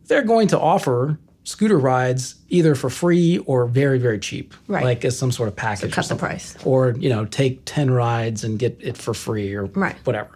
They're 0.07 0.23
going 0.23 0.49
to 0.49 0.59
offer 0.59 1.19
scooter 1.45 1.79
rides 1.79 2.37
either 2.49 2.75
for 2.75 2.89
free 2.89 3.39
or 3.47 3.67
very, 3.67 3.99
very 3.99 4.19
cheap, 4.19 4.55
Right. 4.69 4.85
like 4.85 5.05
as 5.05 5.19
some 5.19 5.33
sort 5.33 5.49
of 5.49 5.57
package. 5.57 5.91
or 5.91 5.95
cut 5.95 6.09
the 6.09 6.15
price. 6.17 6.57
Or, 6.65 6.95
you 6.99 7.09
know, 7.09 7.25
take 7.25 7.63
10 7.65 7.91
rides 7.91 8.45
and 8.45 8.59
get 8.59 8.79
it 8.81 8.97
for 8.97 9.13
free 9.15 9.53
or 9.55 9.65
Right. 9.67 9.97
whatever 10.05 10.31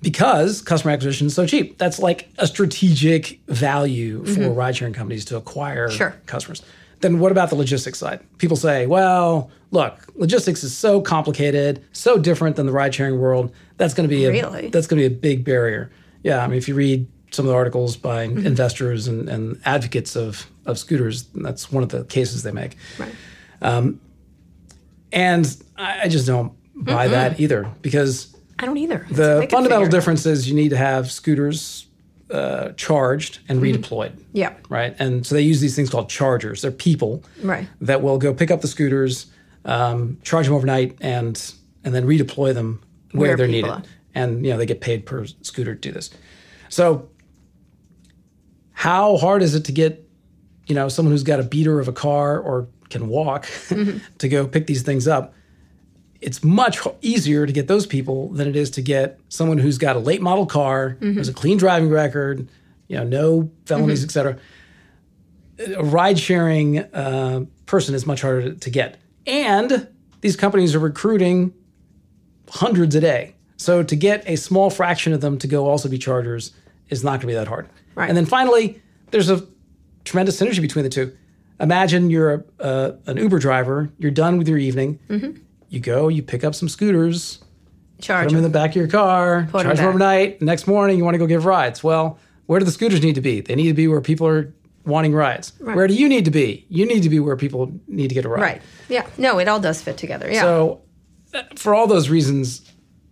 because 0.00 0.62
customer 0.62 0.92
acquisition 0.92 1.26
is 1.26 1.34
so 1.34 1.44
cheap. 1.44 1.76
That's 1.78 1.98
like 1.98 2.28
a 2.38 2.46
strategic 2.46 3.40
value 3.48 4.24
for 4.24 4.50
ride 4.50 4.76
sharing 4.76 4.94
companies 4.94 5.24
to 5.26 5.36
acquire 5.36 5.88
Mm-hmm. 5.88 5.96
Sure. 5.96 6.14
customers. 6.26 6.62
Then 7.00 7.18
what 7.18 7.32
about 7.32 7.50
the 7.50 7.56
logistics 7.56 7.98
side? 7.98 8.20
People 8.38 8.56
say, 8.56 8.86
well, 8.86 9.50
look, 9.72 9.94
logistics 10.14 10.62
is 10.62 10.76
so 10.76 11.00
complicated, 11.00 11.82
so 11.92 12.16
different 12.18 12.54
than 12.56 12.66
the 12.66 12.72
ride 12.72 12.94
sharing 12.94 13.18
world. 13.18 13.52
That's 13.76 13.94
going 13.94 14.08
to 14.08 14.14
be 14.14 14.24
a, 14.24 14.30
Really? 14.30 14.68
that's 14.68 14.86
going 14.86 15.02
to 15.02 15.08
be 15.08 15.12
a 15.14 15.18
big 15.18 15.44
barrier. 15.44 15.90
Yeah, 16.22 16.44
I 16.44 16.46
mean, 16.48 16.58
if 16.58 16.68
you 16.68 16.74
read 16.74 17.06
some 17.30 17.44
of 17.46 17.50
the 17.50 17.54
articles 17.56 17.96
by 17.96 18.26
Mm-hmm. 18.28 18.46
investors 18.46 19.08
and, 19.08 19.28
and 19.28 19.60
advocates 19.64 20.16
of 20.16 20.46
of 20.66 20.78
scooters, 20.78 21.24
that's 21.34 21.72
one 21.72 21.82
of 21.82 21.88
the 21.88 22.04
cases 22.04 22.42
they 22.42 22.52
make. 22.52 22.76
Right. 22.98 23.14
And 25.12 25.56
I, 25.76 26.02
I 26.04 26.08
just 26.08 26.26
don't 26.26 26.52
buy 26.74 27.08
that 27.08 27.40
either 27.40 27.70
because 27.82 28.36
I 28.58 28.66
don't 28.66 28.76
either. 28.76 29.06
the 29.10 29.46
fundamental 29.50 29.62
figure 29.62 29.80
it 29.80 29.84
out. 29.86 29.90
difference 29.90 30.26
is 30.26 30.48
you 30.48 30.54
need 30.54 30.68
to 30.70 30.76
have 30.76 31.10
scooters 31.10 31.86
uh, 32.30 32.70
charged 32.76 33.38
and 33.48 33.60
Mm-hmm. 33.62 33.80
redeployed. 33.82 34.12
Yeah. 34.32 34.54
Right. 34.68 34.94
And 34.98 35.26
so 35.26 35.34
they 35.34 35.40
use 35.42 35.60
these 35.60 35.74
things 35.74 35.88
called 35.90 36.10
chargers. 36.10 36.60
They're 36.62 36.70
people 36.70 37.24
Right. 37.42 37.66
that 37.80 38.02
will 38.02 38.18
go 38.18 38.34
pick 38.34 38.50
up 38.50 38.60
the 38.60 38.68
scooters, 38.68 39.26
um, 39.64 40.18
charge 40.22 40.46
them 40.46 40.54
overnight, 40.54 40.96
and 41.00 41.52
and 41.84 41.94
then 41.94 42.04
redeploy 42.06 42.52
them 42.52 42.82
where, 43.12 43.28
Where 43.28 43.36
they're 43.38 43.48
needed. 43.48 43.70
are. 43.70 43.82
And 44.14 44.44
you 44.44 44.52
know 44.52 44.58
they 44.58 44.66
get 44.66 44.80
paid 44.82 45.06
per 45.06 45.24
scooter 45.42 45.74
to 45.74 45.80
do 45.80 45.90
this. 45.92 46.10
So 46.68 47.08
how 48.86 49.16
hard 49.16 49.42
is 49.42 49.54
it 49.54 49.64
to 49.64 49.72
get 49.72 49.92
you 50.68 50.74
know 50.74 50.88
someone 50.88 51.12
who's 51.12 51.24
got 51.24 51.40
a 51.40 51.42
beater 51.42 51.80
of 51.80 51.88
a 51.88 51.92
car 51.92 52.38
or 52.38 52.68
can 52.90 53.08
walk 53.08 53.46
Mm-hmm. 53.46 53.98
to 54.18 54.28
go 54.28 54.46
pick 54.46 54.66
these 54.66 54.82
things 54.82 55.06
up? 55.08 55.34
it's 56.20 56.42
much 56.42 56.80
easier 57.00 57.46
to 57.46 57.52
get 57.52 57.68
those 57.68 57.86
people 57.86 58.28
than 58.30 58.48
it 58.48 58.56
is 58.56 58.70
to 58.70 58.82
get 58.82 59.20
someone 59.28 59.56
who's 59.56 59.78
got 59.78 59.94
a 59.94 60.00
late 60.00 60.20
model 60.20 60.46
car, 60.46 60.96
Mm-hmm. 61.00 61.16
has 61.18 61.28
a 61.28 61.32
clean 61.32 61.56
driving 61.58 61.90
record, 61.90 62.48
you 62.88 62.96
know, 62.96 63.04
no 63.04 63.50
felonies, 63.66 64.02
et 64.02 64.10
cetera. 64.10 64.36
A 65.76 65.84
ride 65.84 66.18
sharing 66.18 66.78
uh, 66.92 67.44
person 67.66 67.94
is 67.94 68.04
much 68.04 68.22
harder 68.22 68.52
to 68.54 68.70
get. 68.70 68.96
And 69.28 69.86
these 70.20 70.34
companies 70.34 70.74
are 70.74 70.80
recruiting 70.80 71.52
hundreds 72.50 72.96
a 72.96 73.00
day. 73.00 73.34
So 73.56 73.84
to 73.84 73.94
get 73.94 74.24
a 74.28 74.34
small 74.36 74.70
fraction 74.70 75.12
of 75.12 75.20
them 75.20 75.38
to 75.38 75.46
go 75.46 75.68
also 75.68 75.88
be 75.88 75.98
chargers 75.98 76.52
is 76.88 77.04
not 77.04 77.10
going 77.10 77.20
to 77.20 77.26
be 77.28 77.34
that 77.34 77.46
hard. 77.46 77.68
Right. 77.98 78.08
And 78.08 78.16
then 78.16 78.26
finally, 78.26 78.80
there's 79.10 79.28
a 79.30 79.46
tremendous 80.04 80.40
synergy 80.40 80.60
between 80.60 80.84
the 80.84 80.88
two. 80.90 81.12
Imagine 81.60 82.08
you're 82.10 82.44
a, 82.60 82.62
uh, 82.62 82.96
an 83.06 83.16
Uber 83.16 83.38
driver, 83.40 83.90
you're 83.98 84.10
done 84.12 84.38
with 84.38 84.48
your 84.48 84.58
evening, 84.58 84.98
Mm-hmm. 85.08 85.40
you 85.68 85.80
go, 85.80 86.08
you 86.08 86.22
pick 86.22 86.44
up 86.44 86.54
some 86.54 86.68
scooters, 86.68 87.40
Charge 88.00 88.26
put 88.26 88.28
them 88.30 88.36
in 88.38 88.42
the 88.44 88.48
back 88.48 88.70
of 88.70 88.76
your 88.76 88.86
car, 88.86 89.38
'em 89.40 89.48
charge 89.50 89.64
them 89.64 89.76
back. 89.76 89.86
overnight. 89.86 90.40
Next 90.42 90.66
morning, 90.68 90.96
you 90.98 91.04
want 91.04 91.14
to 91.14 91.18
go 91.18 91.26
give 91.26 91.44
rides. 91.44 91.82
Well, 91.82 92.18
where 92.46 92.60
do 92.60 92.64
the 92.64 92.70
scooters 92.70 93.02
need 93.02 93.16
to 93.16 93.20
be? 93.20 93.40
They 93.40 93.56
need 93.56 93.66
to 93.68 93.74
be 93.74 93.88
where 93.88 94.00
people 94.00 94.26
are 94.28 94.54
wanting 94.86 95.12
rides. 95.14 95.52
Where 95.58 95.88
do 95.88 95.94
you 95.94 96.08
need 96.08 96.24
to 96.26 96.30
be? 96.30 96.64
You 96.68 96.86
need 96.86 97.02
to 97.02 97.08
be 97.10 97.18
where 97.18 97.36
people 97.36 97.72
need 97.88 98.08
to 98.08 98.14
get 98.14 98.24
a 98.24 98.28
ride. 98.28 98.40
Right. 98.40 98.62
Yeah. 98.88 99.04
No, 99.18 99.38
it 99.40 99.48
all 99.48 99.58
does 99.60 99.82
fit 99.82 99.96
together. 99.98 100.30
Yeah. 100.30 100.42
So, 100.42 100.80
uh, 101.34 101.42
for 101.56 101.74
all 101.74 101.86
those 101.88 102.08
reasons, 102.08 102.62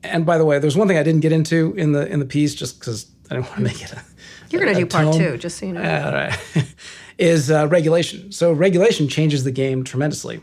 and 0.04 0.24
by 0.24 0.38
the 0.38 0.44
way, 0.44 0.60
there's 0.60 0.76
one 0.76 0.86
thing 0.86 0.96
I 0.98 1.02
didn't 1.02 1.20
get 1.20 1.32
into 1.32 1.74
in 1.76 1.90
the 1.92 2.06
in 2.06 2.20
the 2.20 2.24
piece 2.24 2.54
just 2.54 2.78
because 2.78 3.06
I 3.28 3.34
didn't 3.34 3.46
want 3.46 3.56
to 3.58 3.62
make 3.64 3.82
it. 3.82 3.92
A, 3.92 4.02
You're 4.50 4.62
going 4.62 4.74
to 4.74 4.80
do 4.80 4.86
part 4.86 5.14
two, 5.14 5.36
just 5.36 5.58
so 5.58 5.66
you 5.66 5.72
know. 5.72 5.80
All 5.80 6.12
right. 6.12 6.38
is 7.18 7.50
uh, 7.50 7.66
regulation. 7.68 8.30
So 8.32 8.52
regulation 8.52 9.08
changes 9.08 9.44
the 9.44 9.50
game 9.50 9.84
tremendously. 9.84 10.40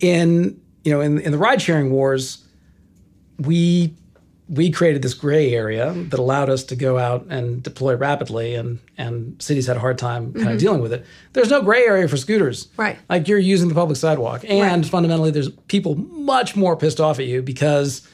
In 0.00 0.60
you 0.82 0.92
know 0.92 1.00
in 1.00 1.18
in 1.20 1.32
the 1.32 1.38
ride 1.38 1.62
sharing 1.62 1.90
wars, 1.90 2.44
we 3.38 3.94
we 4.48 4.70
created 4.70 5.00
this 5.00 5.14
gray 5.14 5.54
area 5.54 5.92
that 5.92 6.18
allowed 6.18 6.50
us 6.50 6.64
to 6.64 6.76
go 6.76 6.98
out 6.98 7.24
and 7.30 7.62
deploy 7.62 7.94
rapidly, 7.94 8.54
and 8.54 8.80
and 8.98 9.40
cities 9.40 9.66
had 9.66 9.76
a 9.76 9.80
hard 9.80 9.96
time 9.96 10.32
kind 10.34 10.50
of 10.50 10.58
dealing 10.58 10.82
with 10.82 10.92
it. 10.92 11.06
There's 11.32 11.50
no 11.50 11.62
gray 11.62 11.84
area 11.84 12.08
for 12.08 12.16
scooters, 12.16 12.66
Mm-hmm. 12.66 12.82
Right. 12.82 12.98
Like 13.08 13.28
you're 13.28 13.38
using 13.38 13.68
the 13.68 13.74
public 13.74 13.96
sidewalk, 13.96 14.44
and 14.46 14.82
Right. 14.82 14.86
fundamentally, 14.86 15.30
there's 15.30 15.48
people 15.68 15.94
much 15.94 16.56
more 16.56 16.76
pissed 16.76 17.00
off 17.00 17.18
at 17.18 17.26
you 17.26 17.40
because 17.40 18.06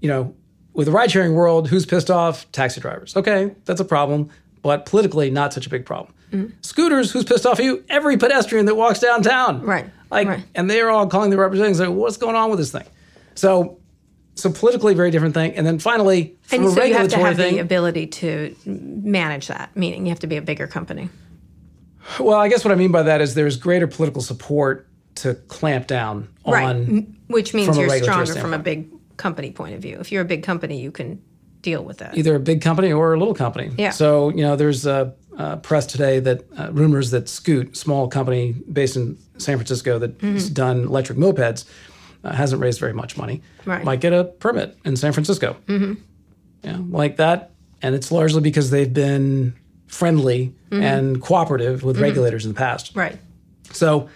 you 0.00 0.08
know, 0.08 0.34
with 0.74 0.86
the 0.86 0.92
ride 0.92 1.10
sharing 1.10 1.34
world, 1.34 1.68
who's 1.68 1.86
pissed 1.86 2.10
off? 2.10 2.50
Taxi 2.52 2.80
drivers. 2.80 3.16
Okay, 3.16 3.54
that's 3.64 3.80
a 3.80 3.84
problem, 3.84 4.30
but 4.62 4.86
politically, 4.86 5.30
not 5.30 5.52
such 5.52 5.66
a 5.66 5.70
big 5.70 5.84
problem. 5.86 6.14
Mm-hmm. 6.32 6.52
Scooters, 6.62 7.10
who's 7.12 7.24
pissed 7.24 7.44
off 7.44 7.58
at 7.58 7.64
you? 7.64 7.84
Every 7.90 8.16
pedestrian 8.16 8.64
that 8.66 8.74
walks 8.74 9.00
downtown. 9.00 9.60
Right, 9.62 9.84
Like, 10.10 10.28
right. 10.28 10.44
and 10.54 10.70
they're 10.70 10.90
all 10.90 11.06
calling 11.06 11.30
the 11.30 11.36
representatives, 11.36 11.80
like, 11.80 11.90
what's 11.90 12.16
going 12.16 12.36
on 12.36 12.48
with 12.48 12.58
this 12.58 12.72
thing? 12.72 12.84
So, 13.34 13.78
so 14.34 14.50
politically, 14.50 14.94
very 14.94 15.10
different 15.10 15.34
thing. 15.34 15.54
And 15.56 15.66
then 15.66 15.78
finally, 15.78 16.38
and 16.50 16.70
so 16.70 16.82
you 16.84 16.94
have 16.94 17.08
to 17.08 17.18
have 17.18 17.36
thing, 17.36 17.56
the 17.56 17.60
ability 17.60 18.06
to 18.06 18.56
manage 18.64 19.48
that, 19.48 19.76
meaning 19.76 20.06
you 20.06 20.10
have 20.10 20.20
to 20.20 20.26
be 20.26 20.38
a 20.38 20.42
bigger 20.42 20.66
company. 20.66 21.10
well, 22.18 22.38
I 22.38 22.48
guess 22.48 22.64
what 22.64 22.72
I 22.72 22.76
mean 22.76 22.92
by 22.92 23.02
that 23.02 23.20
is 23.20 23.34
there's 23.34 23.56
greater 23.56 23.86
political 23.86 24.22
support 24.22 24.88
to 25.16 25.34
clamp 25.34 25.86
down 25.86 26.28
Right. 26.46 26.64
on 26.64 27.16
Which 27.28 27.52
means 27.52 27.76
you're 27.76 27.90
stronger 28.02 28.34
from 28.34 28.54
a 28.54 28.58
big 28.58 28.88
company 29.22 29.50
point 29.52 29.74
of 29.74 29.80
view. 29.82 29.98
If 30.00 30.10
you're 30.12 30.22
a 30.22 30.30
big 30.34 30.42
company, 30.42 30.80
you 30.80 30.90
can 30.90 31.20
deal 31.62 31.84
with 31.84 31.98
that. 31.98 32.16
either 32.18 32.34
a 32.34 32.40
big 32.40 32.60
company 32.60 32.92
or 32.92 33.14
a 33.14 33.18
little 33.18 33.34
company. 33.34 33.70
Yeah. 33.78 33.90
So 33.92 34.30
you 34.30 34.42
know, 34.46 34.56
there's 34.56 34.84
uh, 34.84 35.12
uh, 35.38 35.56
press 35.68 35.86
today 35.86 36.20
that 36.20 36.38
uh, 36.58 36.72
rumors 36.72 37.10
that 37.12 37.28
Scoot, 37.28 37.76
small 37.76 38.08
company 38.08 38.52
based 38.72 38.96
in 38.96 39.16
San 39.38 39.56
Francisco 39.58 39.98
that's 40.00 40.14
Mm-hmm. 40.22 40.52
done 40.54 40.78
electric 40.84 41.18
mopeds, 41.18 41.64
uh, 42.24 42.32
hasn't 42.34 42.60
raised 42.60 42.80
very 42.80 42.92
much 42.92 43.16
money. 43.16 43.42
Right. 43.64 43.84
Might 43.84 44.00
get 44.00 44.12
a 44.12 44.24
permit 44.24 44.76
in 44.84 44.96
San 44.96 45.12
Francisco. 45.12 45.56
Mm-hmm. 45.66 45.94
Yeah, 46.64 46.78
like 46.90 47.16
that, 47.16 47.50
and 47.80 47.94
it's 47.94 48.10
largely 48.12 48.40
because 48.40 48.70
they've 48.70 48.92
been 48.92 49.54
friendly 49.86 50.52
and 50.70 51.20
cooperative 51.20 51.82
with 51.84 52.00
regulators 52.00 52.44
in 52.46 52.52
the 52.54 52.58
past. 52.58 52.84
Mm-hmm. 52.90 52.98
Right. 53.00 53.18
So 53.72 54.08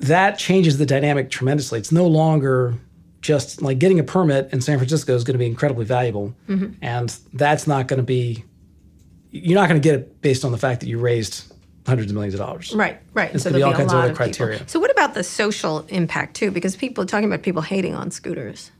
that 0.00 0.38
changes 0.38 0.78
the 0.78 0.86
dynamic 0.86 1.28
tremendously. 1.30 1.78
It's 1.80 1.90
no 1.92 2.06
longer 2.06 2.74
just 3.20 3.62
like 3.62 3.78
getting 3.78 3.98
a 3.98 4.04
permit 4.04 4.52
in 4.52 4.60
San 4.60 4.78
Francisco 4.78 5.14
is 5.14 5.24
going 5.24 5.34
to 5.34 5.38
be 5.38 5.46
incredibly 5.46 5.84
valuable. 5.84 6.34
Mm-hmm. 6.48 6.74
And 6.82 7.14
that's 7.32 7.66
not 7.66 7.88
going 7.88 7.98
to 7.98 8.04
be, 8.04 8.44
you're 9.30 9.58
not 9.58 9.68
going 9.68 9.80
to 9.80 9.86
get 9.86 9.94
it 9.94 10.20
based 10.20 10.44
on 10.44 10.52
the 10.52 10.58
fact 10.58 10.80
that 10.80 10.88
you 10.88 10.98
raised 10.98 11.52
hundreds 11.86 12.10
of 12.10 12.14
millions 12.14 12.34
of 12.34 12.40
dollars. 12.40 12.74
Right, 12.74 13.00
right. 13.14 13.34
It's 13.34 13.44
so 13.44 13.50
be 13.50 13.54
there'll 13.54 13.72
all 13.72 13.72
be 13.72 13.74
a 13.74 13.78
kinds 13.78 13.92
of 13.92 13.98
other 13.98 14.10
of 14.10 14.18
people. 14.18 14.26
criteria. 14.26 14.68
So 14.68 14.78
what 14.78 14.90
about 14.90 15.14
the 15.14 15.24
social 15.24 15.86
impact 15.88 16.36
too? 16.36 16.50
Because 16.50 16.76
people 16.76 17.02
are 17.02 17.06
talking 17.06 17.26
about 17.26 17.42
people 17.42 17.62
hating 17.62 17.94
on 17.94 18.10
scooters. 18.10 18.70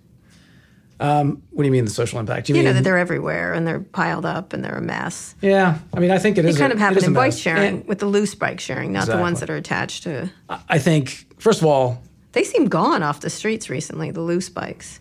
What 0.98 1.36
do 1.56 1.64
you 1.64 1.70
mean 1.70 1.84
the 1.84 1.90
social 1.90 2.18
impact? 2.18 2.48
You 2.48 2.56
mean, 2.56 2.64
know 2.64 2.72
that 2.72 2.82
they're 2.82 2.98
everywhere 2.98 3.52
and 3.52 3.66
they're 3.66 3.80
piled 3.80 4.26
up 4.26 4.52
and 4.52 4.64
they're 4.64 4.76
a 4.76 4.82
mess. 4.82 5.36
yeah. 5.40 5.78
I 5.94 6.00
mean, 6.00 6.10
I 6.10 6.18
think 6.18 6.38
it 6.38 6.44
is 6.44 6.58
kind 6.58 6.72
a, 6.72 6.74
of 6.74 6.80
it 6.80 6.82
happen 6.82 7.04
in 7.04 7.12
bike 7.12 7.32
sharing 7.32 7.62
And 7.62 7.86
with 7.86 8.00
the 8.00 8.06
loose 8.06 8.34
bike 8.34 8.58
sharing, 8.58 8.92
not 8.92 9.06
the 9.06 9.16
ones 9.16 9.40
that 9.40 9.48
are 9.48 9.56
attached 9.56 10.02
to. 10.02 10.28
I 10.68 10.78
think, 10.78 11.26
first 11.38 11.60
of 11.60 11.66
all, 11.66 12.02
They 12.32 12.44
seem 12.44 12.66
gone 12.68 13.02
off 13.02 13.20
the 13.20 13.30
streets 13.30 13.70
recently, 13.70 14.10
the 14.10 14.20
loose 14.20 14.48
bikes. 14.48 15.00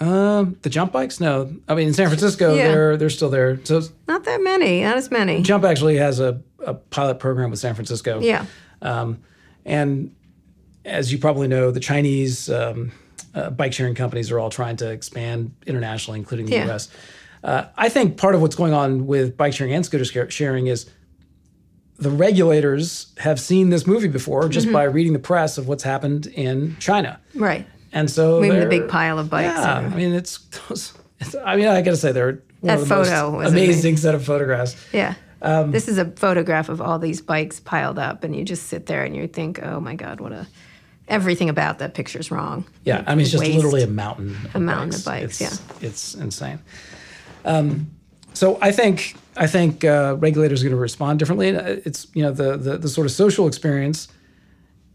Um, 0.00 0.56
the 0.62 0.70
jump 0.70 0.92
bikes? 0.92 1.18
No, 1.18 1.52
I 1.68 1.74
mean 1.74 1.88
in 1.88 1.94
San 1.94 2.06
Francisco, 2.06 2.54
Yeah. 2.54 2.68
they're 2.68 2.96
they're 2.96 3.10
still 3.10 3.30
there. 3.30 3.58
So 3.64 3.82
Not 4.06 4.24
that 4.24 4.40
many, 4.42 4.82
not 4.82 4.96
as 4.96 5.10
many. 5.10 5.42
Jump 5.42 5.64
actually 5.64 5.96
has 5.96 6.20
a, 6.20 6.40
a 6.64 6.74
pilot 6.74 7.18
program 7.18 7.50
with 7.50 7.58
San 7.58 7.74
Francisco. 7.74 8.20
Yeah. 8.20 8.46
Um, 8.80 9.20
and 9.64 10.14
as 10.84 11.10
you 11.12 11.18
probably 11.18 11.48
know, 11.48 11.72
the 11.72 11.80
Chinese 11.80 12.48
um, 12.48 12.92
uh, 13.34 13.50
bike 13.50 13.72
sharing 13.72 13.96
companies 13.96 14.30
are 14.30 14.38
all 14.38 14.50
trying 14.50 14.76
to 14.76 14.88
expand 14.90 15.52
internationally, 15.66 16.20
including 16.20 16.46
the 16.46 16.52
Yeah. 16.52 16.66
U.S. 16.66 16.88
Uh, 17.42 17.64
I 17.76 17.88
think 17.88 18.16
part 18.16 18.36
of 18.36 18.40
what's 18.40 18.54
going 18.56 18.72
on 18.72 19.06
with 19.08 19.36
bike 19.36 19.52
sharing 19.52 19.72
and 19.74 19.84
scooter 19.84 20.30
sharing 20.30 20.68
is 20.68 20.88
the 21.98 22.10
regulators 22.10 23.12
have 23.18 23.40
seen 23.40 23.70
this 23.70 23.86
movie 23.86 24.08
before 24.08 24.48
just 24.48 24.66
Mm-hmm. 24.66 24.74
by 24.74 24.84
reading 24.84 25.12
the 25.12 25.18
press 25.18 25.58
of 25.58 25.66
what's 25.68 25.82
happened 25.82 26.26
in 26.28 26.76
China. 26.78 27.18
Right. 27.34 27.66
And 27.92 28.10
so 28.10 28.40
Maybe 28.40 28.58
the 28.60 28.66
big 28.66 28.88
pile 28.88 29.18
of 29.18 29.28
bikes. 29.30 29.46
Yeah, 29.58 29.78
and- 29.78 29.94
I 29.94 29.96
mean 29.96 30.12
it's, 30.14 30.38
it's. 31.20 31.34
I 31.44 31.56
mean 31.56 31.66
I 31.66 31.82
got 31.82 31.92
to 31.92 31.96
say 31.96 32.12
they're 32.12 32.42
one 32.60 32.76
That 32.76 32.80
of 32.80 32.88
the 32.88 32.94
most 32.96 33.08
photo 33.10 33.30
was 33.36 33.52
amazing 33.52 33.96
set 33.96 34.14
of 34.14 34.24
photographs. 34.24 34.76
yeah. 34.92 35.14
Um, 35.40 35.70
this 35.70 35.86
is 35.86 35.98
a 35.98 36.04
photograph 36.04 36.68
of 36.68 36.80
all 36.80 36.98
these 36.98 37.20
bikes 37.20 37.60
piled 37.60 37.96
up, 37.98 38.24
and 38.24 38.34
you 38.34 38.44
just 38.44 38.64
sit 38.66 38.86
there 38.86 39.04
and 39.04 39.14
you 39.14 39.28
think, 39.28 39.62
oh 39.62 39.78
my 39.80 39.94
God, 39.94 40.20
what 40.20 40.32
a. 40.32 40.46
Everything 41.06 41.48
about 41.48 41.78
that 41.78 41.94
picture's 41.94 42.30
wrong. 42.30 42.66
Yeah, 42.84 43.02
I 43.06 43.14
mean 43.14 43.22
it's 43.22 43.30
just 43.30 43.42
Waste. 43.44 43.54
literally 43.54 43.82
a 43.84 43.86
mountain. 43.86 44.36
Of 44.46 44.56
A 44.56 44.60
mountain 44.60 44.94
of 44.94 45.04
bikes, 45.04 45.40
It's, 45.40 45.62
it's 45.80 46.14
insane. 46.14 46.58
Um, 47.44 47.90
so 48.34 48.58
I 48.60 48.72
think 48.72 49.14
I 49.38 49.46
think 49.46 49.84
uh, 49.84 50.16
regulators 50.18 50.62
are 50.62 50.64
going 50.66 50.76
to 50.76 50.80
respond 50.80 51.18
differently. 51.18 51.56
Uh, 51.56 51.76
It's 51.84 52.06
you 52.14 52.22
know 52.22 52.32
the, 52.32 52.56
the 52.56 52.78
the 52.78 52.88
sort 52.88 53.06
of 53.06 53.12
social 53.12 53.46
experience 53.46 54.08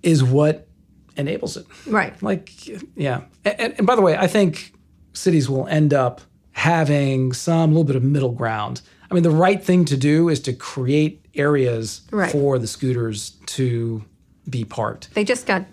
is 0.02 0.24
what 0.24 0.68
enables 1.16 1.58
it. 1.58 1.66
Right. 1.88 2.22
Like 2.22 2.52
yeah, 2.96 3.22
and, 3.46 3.74
and 3.78 3.88
by 3.88 3.96
the 3.96 4.02
way, 4.02 4.18
I 4.18 4.28
think 4.28 4.74
cities 5.14 5.50
will 5.50 5.68
end 5.68 5.94
up 5.94 6.22
having 6.52 7.34
some 7.34 7.72
little 7.72 7.84
bit 7.84 7.96
of 7.96 8.04
middle 8.04 8.32
ground. 8.32 8.82
I 9.10 9.14
mean, 9.14 9.24
the 9.24 9.30
right 9.48 9.64
thing 9.64 9.86
to 9.86 9.98
do 9.98 10.30
is 10.30 10.40
to 10.42 10.54
create 10.54 11.26
areas 11.36 12.02
Right. 12.12 12.32
for 12.32 12.60
the 12.60 12.68
scooters 12.68 13.32
to 13.48 14.04
be 14.50 14.64
parked. 14.66 15.14
They 15.14 15.24
just 15.24 15.46
got 15.48 15.66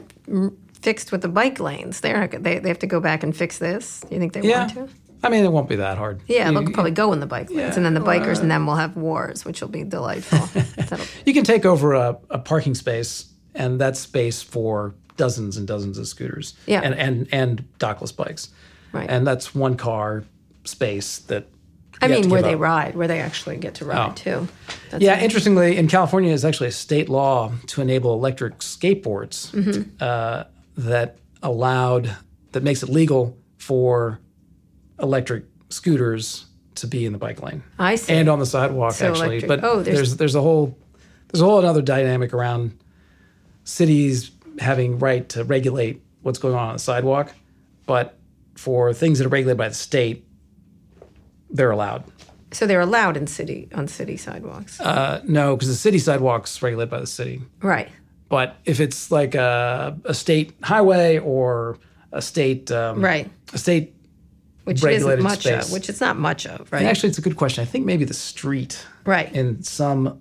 fixed 0.82 1.12
with 1.12 1.20
the 1.22 1.28
bike 1.28 1.60
lanes. 1.60 2.00
They're 2.00 2.18
not, 2.20 2.42
they, 2.42 2.58
they 2.58 2.68
have 2.68 2.78
to 2.80 2.86
go 2.86 3.00
back 3.00 3.22
and 3.22 3.36
fix 3.36 3.58
this. 3.58 4.00
Do 4.08 4.14
you 4.14 4.20
think 4.20 4.32
they 4.32 4.42
Yeah, 4.42 4.60
want 4.60 4.74
to? 4.74 4.88
I 5.22 5.28
mean, 5.28 5.44
it 5.44 5.52
won't 5.52 5.68
be 5.68 5.76
that 5.76 5.98
hard. 5.98 6.22
Yeah, 6.26 6.48
You- 6.50 6.54
they'll 6.60 6.72
probably 6.72 6.92
go 6.92 7.12
in 7.12 7.20
the 7.20 7.26
bike 7.26 7.50
lanes, 7.50 7.58
Yeah, 7.60 7.76
and 7.76 7.84
then 7.84 7.94
the 7.94 8.00
bikers 8.00 8.40
and 8.40 8.50
them 8.50 8.66
will 8.66 8.76
have 8.76 8.96
wars, 8.96 9.44
which 9.44 9.60
will 9.60 9.68
be 9.68 9.84
delightful. 9.84 10.38
You 11.26 11.34
can 11.34 11.44
take 11.44 11.64
over 11.64 11.94
a, 11.94 12.18
a 12.30 12.38
parking 12.38 12.74
space, 12.74 13.26
and 13.54 13.80
that's 13.80 14.00
space 14.00 14.42
for 14.42 14.94
dozens 15.16 15.56
and 15.56 15.66
dozens 15.68 15.98
of 15.98 16.08
scooters. 16.08 16.54
Yeah. 16.66 16.80
And 16.82 16.94
and 16.94 17.28
and 17.32 17.64
dockless 17.78 18.14
bikes. 18.16 18.48
Right. 18.92 19.08
And 19.08 19.26
that's 19.26 19.54
one 19.54 19.76
car 19.76 20.24
space 20.64 21.18
that. 21.18 21.46
I 22.02 22.08
mean, 22.08 22.30
where 22.30 22.40
they 22.40 22.54
up. 22.54 22.60
ride, 22.60 22.94
where 22.96 23.06
they 23.06 23.20
actually 23.20 23.58
get 23.58 23.74
to 23.74 23.84
ride 23.84 24.10
Oh. 24.10 24.14
too. 24.14 24.48
That's 24.90 25.02
Yeah, 25.04 25.20
interestingly, 25.20 25.76
in 25.76 25.86
California, 25.86 26.32
is 26.32 26.46
actually 26.46 26.68
a 26.68 26.72
state 26.72 27.10
law 27.10 27.52
to 27.66 27.82
enable 27.82 28.14
electric 28.14 28.60
skateboards 28.60 29.50
Mm-hmm. 29.52 29.82
uh, 30.00 30.44
that 30.78 31.18
allowed 31.42 32.16
that 32.52 32.62
makes 32.62 32.82
it 32.82 32.88
legal 32.88 33.36
for 33.58 34.18
electric 35.02 35.44
scooters 35.70 36.46
to 36.76 36.86
be 36.86 37.04
in 37.06 37.12
the 37.12 37.18
bike 37.18 37.42
lane. 37.42 37.62
I 37.78 37.96
see. 37.96 38.12
and 38.12 38.28
on 38.28 38.38
the 38.38 38.46
sidewalk 38.46 38.92
So 38.92 39.08
actually. 39.10 39.38
electric- 39.38 39.48
But 39.48 39.64
oh, 39.64 39.82
there's- 39.82 39.96
there's, 39.98 40.16
there's 40.16 40.34
a 40.34 40.40
whole 40.42 40.76
there's 41.32 41.40
a 41.42 41.44
whole 41.44 41.58
another 41.60 41.82
dynamic 41.82 42.32
around 42.34 42.76
cities 43.64 44.30
having 44.58 44.98
right 44.98 45.28
to 45.30 45.44
regulate 45.44 46.02
what's 46.22 46.38
going 46.38 46.54
on 46.54 46.68
on 46.68 46.72
the 46.74 46.78
sidewalk, 46.78 47.32
but 47.86 48.18
for 48.56 48.92
things 48.92 49.18
that 49.18 49.26
are 49.26 49.30
regulated 49.30 49.56
by 49.58 49.68
the 49.68 49.74
state, 49.74 50.26
they're 51.50 51.70
allowed. 51.70 52.04
So 52.52 52.66
they're 52.66 52.80
allowed 52.80 53.16
in 53.16 53.26
city 53.26 53.68
on 53.74 53.86
city 53.88 54.16
sidewalks, 54.16 54.80
Uh, 54.80 55.22
no, 55.26 55.54
because 55.56 55.68
the 55.68 55.74
city 55.76 55.98
sidewalks 55.98 56.60
regulated 56.62 56.90
by 56.90 57.00
the 57.00 57.06
city. 57.06 57.42
right? 57.62 57.88
But 58.28 58.56
if 58.64 58.80
it's 58.80 59.10
like 59.10 59.34
a, 59.34 59.96
a 60.04 60.14
state 60.14 60.52
highway 60.62 61.18
or 61.18 61.78
a 62.12 62.20
state 62.22 62.70
um, 62.72 63.00
Right. 63.00 63.30
a 63.52 63.58
state 63.58 63.94
Which 64.64 64.84
isn't 64.84 65.22
much 65.22 65.40
space. 65.40 65.66
of. 65.66 65.72
Which 65.72 65.88
it's 65.88 66.00
not 66.00 66.16
much 66.18 66.46
of, 66.46 66.70
right? 66.72 66.84
actually 66.84 67.08
it's 67.08 67.18
a 67.18 67.22
good 67.22 67.36
question. 67.36 67.62
I 67.62 67.64
think 67.64 67.86
maybe 67.86 68.04
the 68.04 68.14
street 68.14 68.84
right. 69.04 69.32
in 69.34 69.62
some 69.62 70.20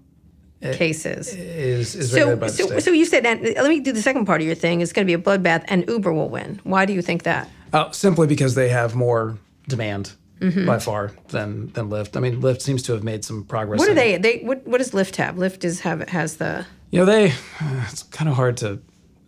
Cases. 0.62 1.34
is 1.34 1.96
is 1.96 2.14
regulated 2.14 2.40
by 2.42 2.48
So, 2.48 2.68
so, 2.68 2.80
so 2.80 2.92
you 2.92 3.06
said, 3.06 3.26
and 3.26 3.42
let 3.42 3.70
me 3.70 3.80
do 3.80 3.94
the 3.94 4.02
second 4.02 4.26
part 4.26 4.42
of 4.42 4.48
your 4.48 4.56
thing. 4.56 4.82
It's 4.82 4.92
going 4.92 5.08
to 5.08 5.10
be 5.10 5.14
a 5.14 5.24
bloodbath, 5.24 5.64
and 5.70 5.88
Uber 5.88 6.12
will 6.12 6.28
win. 6.28 6.60
Why 6.64 6.86
do 6.86 6.92
you 6.92 7.02
think 7.02 7.24
that? 7.24 7.50
Oh, 7.74 7.92
simply 7.92 8.28
because 8.28 8.56
they 8.56 8.70
have 8.70 8.96
more 8.96 9.38
demand 9.68 10.14
Mm-hmm. 10.42 10.66
by 10.66 10.80
far 10.80 11.12
than 11.30 11.68
than 11.74 11.90
Lyft. 11.90 12.16
I 12.16 12.22
mean, 12.22 12.42
Lyft 12.42 12.62
seems 12.62 12.82
to 12.84 12.94
have 12.94 13.04
made 13.04 13.26
some 13.26 13.44
progress. 13.44 13.80
What 13.80 13.90
in- 13.90 13.96
they? 13.96 14.18
They 14.18 14.40
what? 14.40 14.66
What 14.66 14.78
does 14.78 14.92
Lyft 14.92 15.18
have? 15.18 15.36
Lyft 15.36 15.66
is 15.66 15.82
have 15.82 16.08
has 16.08 16.38
the. 16.38 16.66
You 16.92 17.00
know, 17.00 17.06
they. 17.06 17.34
It's 17.90 18.04
kind 18.04 18.30
of 18.30 18.36
hard 18.38 18.56
to 18.58 18.80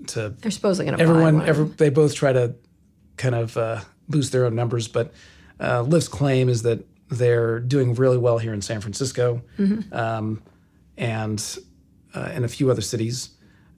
to 0.08 0.30
They're 0.30 0.52
supposedly 0.52 0.86
going 0.86 0.98
to 0.98 1.04
everyone. 1.04 1.42
Every, 1.42 1.66
they 1.66 1.90
both 1.90 2.16
try 2.16 2.32
to 2.32 2.56
kind 3.18 3.36
of 3.36 3.58
uh, 3.58 3.82
boost 4.10 4.32
their 4.32 4.46
own 4.46 4.56
numbers, 4.56 4.88
but 4.88 5.14
uh, 5.60 5.84
Lyft's 5.84 6.08
claim 6.08 6.50
is 6.50 6.64
that 6.64 6.86
they're 7.10 7.60
doing 7.60 7.94
really 7.96 8.18
well 8.18 8.38
here 8.38 8.54
in 8.54 8.62
San 8.62 8.82
Francisco, 8.82 9.42
Mm-hmm. 9.60 9.94
um, 9.94 10.42
and 10.98 11.58
uh, 12.14 12.32
in 12.36 12.44
a 12.44 12.48
few 12.48 12.70
other 12.70 12.82
cities. 12.82 13.30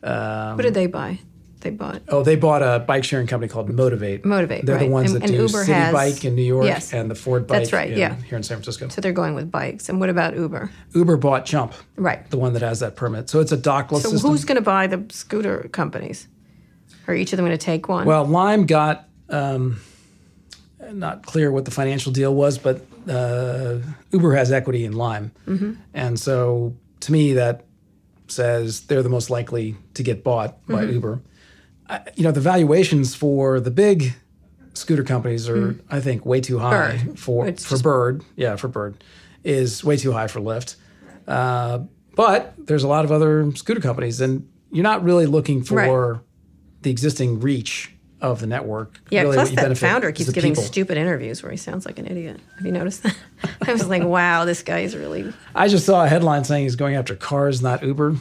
Um, 0.01 0.55
what 0.55 0.63
did 0.63 0.73
they 0.73 0.87
buy? 0.87 1.19
They 1.61 1.69
bought. 1.69 2.01
Oh, 2.09 2.23
they 2.23 2.35
bought 2.35 2.61
a 2.61 2.79
bike 2.79 3.05
sharing 3.05 3.25
company 3.25 3.49
called 3.49 3.69
Motivate. 3.69 4.25
Motivate, 4.25 4.65
They're 4.65 4.77
the 4.77 4.85
right. 4.85 4.91
ones 4.91 5.13
And- 5.13 5.21
that 5.21 5.29
and 5.29 5.37
do 5.37 5.43
Uber 5.43 5.59
City 5.63 5.71
has- 5.71 5.93
Bike 5.93 6.25
in 6.25 6.35
New 6.35 6.41
York 6.43 6.65
Yes. 6.65 6.93
and 6.93 7.09
the 7.09 7.15
Ford 7.15 7.47
Bike 7.47 7.59
That's 7.59 7.71
right, 7.73 7.91
in- 7.91 7.97
yeah. 7.97 8.15
here 8.15 8.35
in 8.37 8.43
San 8.43 8.57
Francisco. 8.57 8.89
So 8.89 8.99
they're 8.99 9.13
going 9.13 9.33
with 9.33 9.49
bikes. 9.49 9.87
And 9.87 9.99
what 10.01 10.09
about 10.09 10.35
Uber? 10.35 10.69
Uber 10.93 11.15
bought 11.17 11.45
Jump, 11.45 11.73
Right. 11.95 12.29
the 12.29 12.37
one 12.37 12.51
that 12.53 12.61
has 12.63 12.81
that 12.81 12.97
permit. 12.97 13.29
So 13.29 13.39
it's 13.39 13.53
a 13.53 13.57
dockless 13.57 14.01
So 14.01 14.09
system. 14.09 14.31
who's 14.31 14.43
going 14.43 14.57
to 14.57 14.61
buy 14.61 14.87
the 14.87 15.05
scooter 15.09 15.69
companies? 15.71 16.27
Are 17.07 17.15
each 17.15 17.31
of 17.31 17.37
them 17.37 17.45
going 17.45 17.57
to 17.57 17.65
take 17.65 17.87
one? 17.87 18.05
well, 18.05 18.25
Lime 18.25 18.65
got 18.65 19.07
um, 19.29 19.79
not 20.91 21.25
clear 21.25 21.51
what 21.51 21.65
the 21.65 21.71
financial 21.71 22.11
deal 22.11 22.33
was, 22.33 22.57
but 22.57 22.85
uh, 23.09 23.79
Uber 24.11 24.35
has 24.35 24.51
equity 24.51 24.85
in 24.85 24.93
Lime, 24.93 25.31
Mm-hmm. 25.47 25.73
and 25.93 26.19
so 26.19 26.75
to 27.01 27.11
me 27.11 27.33
that 27.33 27.65
says 28.27 28.81
they're 28.81 29.03
the 29.03 29.09
most 29.09 29.29
likely 29.29 29.75
to 29.95 30.03
get 30.03 30.23
bought 30.23 30.65
by 30.67 30.83
Mm-hmm. 30.83 30.93
Uber. 30.93 31.21
I, 31.89 32.01
you 32.15 32.23
know, 32.23 32.31
the 32.31 32.39
valuations 32.41 33.13
for 33.13 33.59
the 33.59 33.71
big 33.71 34.13
scooter 34.73 35.03
companies 35.03 35.49
are, 35.49 35.75
I 35.89 35.99
think, 35.99 36.25
way 36.25 36.39
too 36.41 36.57
high 36.59 36.97
Mm. 36.97 37.05
Bird. 37.07 37.19
for 37.19 37.47
It's 37.47 37.65
for 37.65 37.77
Bird. 37.77 38.23
Yeah, 38.35 38.55
for 38.55 38.67
Bird 38.69 39.03
is 39.43 39.83
way 39.83 39.97
too 39.97 40.13
high 40.13 40.27
for 40.27 40.39
Lyft. 40.39 40.77
Uh, 41.27 41.79
but 42.15 42.53
there's 42.57 42.83
a 42.83 42.87
lot 42.87 43.03
of 43.05 43.11
other 43.11 43.51
scooter 43.55 43.81
companies, 43.81 44.21
and 44.21 44.47
you're 44.71 44.83
not 44.83 45.03
really 45.03 45.25
looking 45.25 45.63
for 45.63 45.75
Right. 45.75 46.21
the 46.83 46.89
existing 46.91 47.39
reach 47.41 47.92
of 48.23 48.39
the 48.39 48.47
network. 48.47 48.99
yeah. 49.09 49.21
Really 49.21 49.35
plus, 49.35 49.51
that 49.51 49.77
founder 49.77 50.11
keeps 50.13 50.27
the 50.27 50.33
giving 50.33 50.53
people. 50.53 50.63
stupid 50.63 50.97
interviews 50.97 51.43
where 51.43 51.51
he 51.51 51.57
sounds 51.57 51.85
like 51.85 51.99
an 51.99 52.07
idiot. 52.07 52.39
Have 52.55 52.65
you 52.65 52.71
noticed 52.71 53.03
that? 53.03 53.15
I 53.67 53.73
was 53.73 53.87
like, 53.87 54.01
wow, 54.01 54.45
this 54.45 54.63
guy 54.63 54.79
is 54.79 54.95
really 54.95 55.31
I 55.53 55.67
just 55.67 55.85
saw 55.85 56.05
a 56.05 56.07
headline 56.07 56.45
saying 56.45 56.63
he's 56.63 56.77
going 56.77 56.95
after 56.95 57.15
cars, 57.15 57.61
not 57.61 57.83
Uber. 57.83 58.15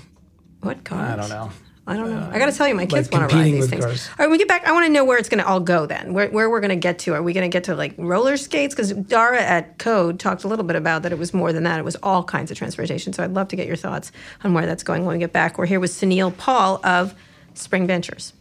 what 0.60 0.84
cars? 0.84 1.08
I 1.08 1.16
don't 1.16 1.30
know. 1.30 1.50
I 1.84 1.96
don't 1.96 2.10
know. 2.10 2.18
Uh, 2.18 2.30
I 2.32 2.38
got 2.38 2.46
to 2.46 2.52
tell 2.52 2.68
you, 2.68 2.74
my 2.74 2.86
kids 2.86 3.10
like 3.10 3.20
want 3.20 3.30
to 3.30 3.36
ride 3.36 3.44
these 3.44 3.68
things. 3.68 3.84
cars. 3.84 4.08
All 4.08 4.14
right, 4.18 4.24
when 4.26 4.32
we 4.32 4.38
get 4.38 4.46
back, 4.46 4.66
I 4.68 4.72
want 4.72 4.86
to 4.86 4.92
know 4.92 5.04
where 5.04 5.18
it's 5.18 5.28
going 5.28 5.42
to 5.42 5.46
all 5.46 5.58
go 5.58 5.84
then. 5.84 6.14
Where, 6.14 6.30
where 6.30 6.48
we're 6.48 6.60
going 6.60 6.70
to 6.70 6.76
get 6.76 7.00
to. 7.00 7.14
Are 7.14 7.22
we 7.22 7.32
going 7.32 7.48
to 7.48 7.52
get 7.52 7.64
to 7.64 7.74
like 7.74 7.94
roller 7.96 8.36
skates? 8.36 8.72
Because 8.72 8.92
Dara 8.92 9.42
at 9.42 9.78
Code 9.78 10.20
talked 10.20 10.44
a 10.44 10.48
little 10.48 10.64
bit 10.64 10.76
about 10.76 11.02
that 11.02 11.10
it 11.10 11.18
was 11.18 11.34
more 11.34 11.52
than 11.52 11.64
that. 11.64 11.80
It 11.80 11.84
was 11.84 11.96
all 11.96 12.22
kinds 12.22 12.52
of 12.52 12.56
transportation. 12.56 13.12
So 13.12 13.24
I'd 13.24 13.34
love 13.34 13.48
to 13.48 13.56
get 13.56 13.66
your 13.66 13.76
thoughts 13.76 14.12
on 14.44 14.54
where 14.54 14.64
that's 14.64 14.84
going 14.84 15.04
when 15.04 15.16
we 15.16 15.18
get 15.18 15.32
back. 15.32 15.58
We're 15.58 15.66
here 15.66 15.80
with 15.80 15.90
Sunil 15.90 16.36
Paul 16.36 16.80
of 16.84 17.14
Spring 17.54 17.88
Ventures. 17.88 18.32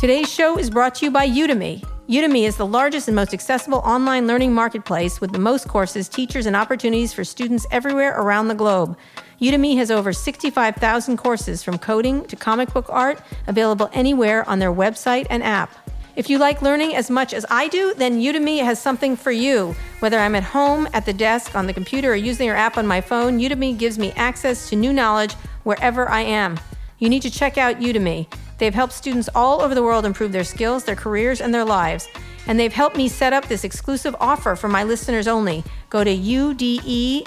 Today's 0.00 0.32
show 0.32 0.58
is 0.58 0.70
brought 0.70 0.94
to 0.94 1.04
you 1.04 1.10
by 1.10 1.28
Udemy. 1.28 1.84
Udemy 2.08 2.44
is 2.44 2.56
the 2.56 2.64
largest 2.64 3.06
and 3.08 3.14
most 3.14 3.34
accessible 3.34 3.80
online 3.80 4.26
learning 4.26 4.50
marketplace 4.54 5.20
with 5.20 5.30
the 5.30 5.38
most 5.38 5.68
courses, 5.68 6.08
teachers, 6.08 6.46
and 6.46 6.56
opportunities 6.56 7.12
for 7.12 7.22
students 7.22 7.66
everywhere 7.70 8.18
around 8.18 8.48
the 8.48 8.54
globe. 8.54 8.96
Udemy 9.42 9.76
has 9.76 9.90
over 9.90 10.14
65,000 10.14 11.18
courses 11.18 11.62
from 11.62 11.76
coding 11.76 12.24
to 12.28 12.34
comic 12.34 12.72
book 12.72 12.86
art 12.88 13.20
available 13.46 13.90
anywhere 13.92 14.48
on 14.48 14.58
their 14.58 14.72
website 14.72 15.26
and 15.28 15.42
app. 15.42 15.70
If 16.16 16.30
you 16.30 16.38
like 16.38 16.62
learning 16.62 16.96
as 16.96 17.10
much 17.10 17.34
as 17.34 17.44
I 17.50 17.68
do, 17.68 17.92
then 17.92 18.22
Udemy 18.22 18.64
has 18.64 18.80
something 18.80 19.16
for 19.16 19.32
you. 19.32 19.76
Whether 19.98 20.18
I'm 20.18 20.34
at 20.34 20.44
home, 20.44 20.88
at 20.94 21.04
the 21.04 21.12
desk, 21.12 21.54
on 21.54 21.66
the 21.66 21.74
computer, 21.74 22.12
or 22.12 22.16
using 22.16 22.46
your 22.46 22.56
app 22.56 22.78
on 22.78 22.86
my 22.86 23.02
phone, 23.02 23.38
Udemy 23.38 23.76
gives 23.76 23.98
me 23.98 24.12
access 24.12 24.70
to 24.70 24.76
new 24.76 24.94
knowledge 24.94 25.34
wherever 25.64 26.08
I 26.08 26.22
am. 26.22 26.58
You 27.00 27.10
need 27.10 27.20
to 27.20 27.30
check 27.30 27.58
out 27.58 27.80
Udemy. 27.80 28.26
They've 28.60 28.74
helped 28.74 28.92
students 28.92 29.30
all 29.34 29.62
over 29.62 29.74
the 29.74 29.82
world 29.82 30.04
improve 30.04 30.32
their 30.32 30.44
skills, 30.44 30.84
their 30.84 30.94
careers, 30.94 31.40
and 31.40 31.52
their 31.52 31.64
lives. 31.64 32.08
And 32.46 32.60
they've 32.60 32.72
helped 32.72 32.94
me 32.94 33.08
set 33.08 33.32
up 33.32 33.48
this 33.48 33.64
exclusive 33.64 34.14
offer 34.20 34.54
for 34.54 34.68
my 34.68 34.84
listeners 34.84 35.26
only. 35.26 35.64
Go 35.88 36.04
to 36.04 36.10
ude.my 36.10 37.24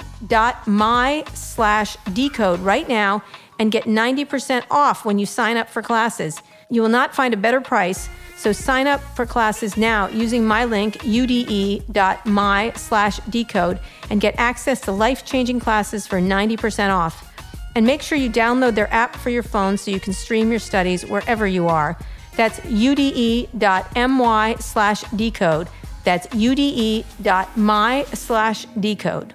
slash 1.34 1.97
decode 2.13 2.59
right 2.59 2.88
now 2.88 3.23
and 3.57 3.71
get 3.71 3.86
90% 3.86 4.63
off 4.69 5.05
when 5.05 5.17
you 5.17 5.25
sign 5.25 5.57
up 5.57 5.69
for 5.69 5.81
classes. 5.81 6.39
You 6.69 6.84
will 6.84 6.89
not 6.89 7.15
find 7.15 7.34
a 7.34 7.38
better 7.38 7.61
price. 7.61 8.09
So 8.38 8.51
sign 8.51 8.86
up 8.86 9.01
for 9.15 9.25
classes 9.25 9.75
now 9.75 10.09
using 10.09 10.45
my 10.45 10.65
link 10.65 11.03
ude.my 11.03 12.73
slash 12.75 13.17
decode 13.29 13.79
and 14.11 14.21
get 14.21 14.36
access 14.38 14.81
to 14.81 14.91
life-changing 14.91 15.59
classes 15.59 16.05
for 16.05 16.19
90% 16.19 16.91
off. 16.93 17.32
And 17.76 17.86
make 17.86 18.01
sure 18.01 18.17
you 18.17 18.30
download 18.30 18.76
their 18.76 18.91
app 18.93 19.15
for 19.15 19.30
your 19.30 19.43
phone 19.43 19.78
so 19.78 19.91
you 19.91 19.99
can 19.99 20.13
stream 20.13 20.51
your 20.51 20.59
studies 20.59 21.05
wherever 21.05 21.47
you 21.47 21.67
are. 21.67 21.97
That's 22.36 22.59
ude.my 22.65 24.55
slash 24.59 25.01
decode. 25.15 25.67
That's 26.03 26.28
ude.my 26.34 28.03
slash 28.13 28.65
decode. 28.80 29.34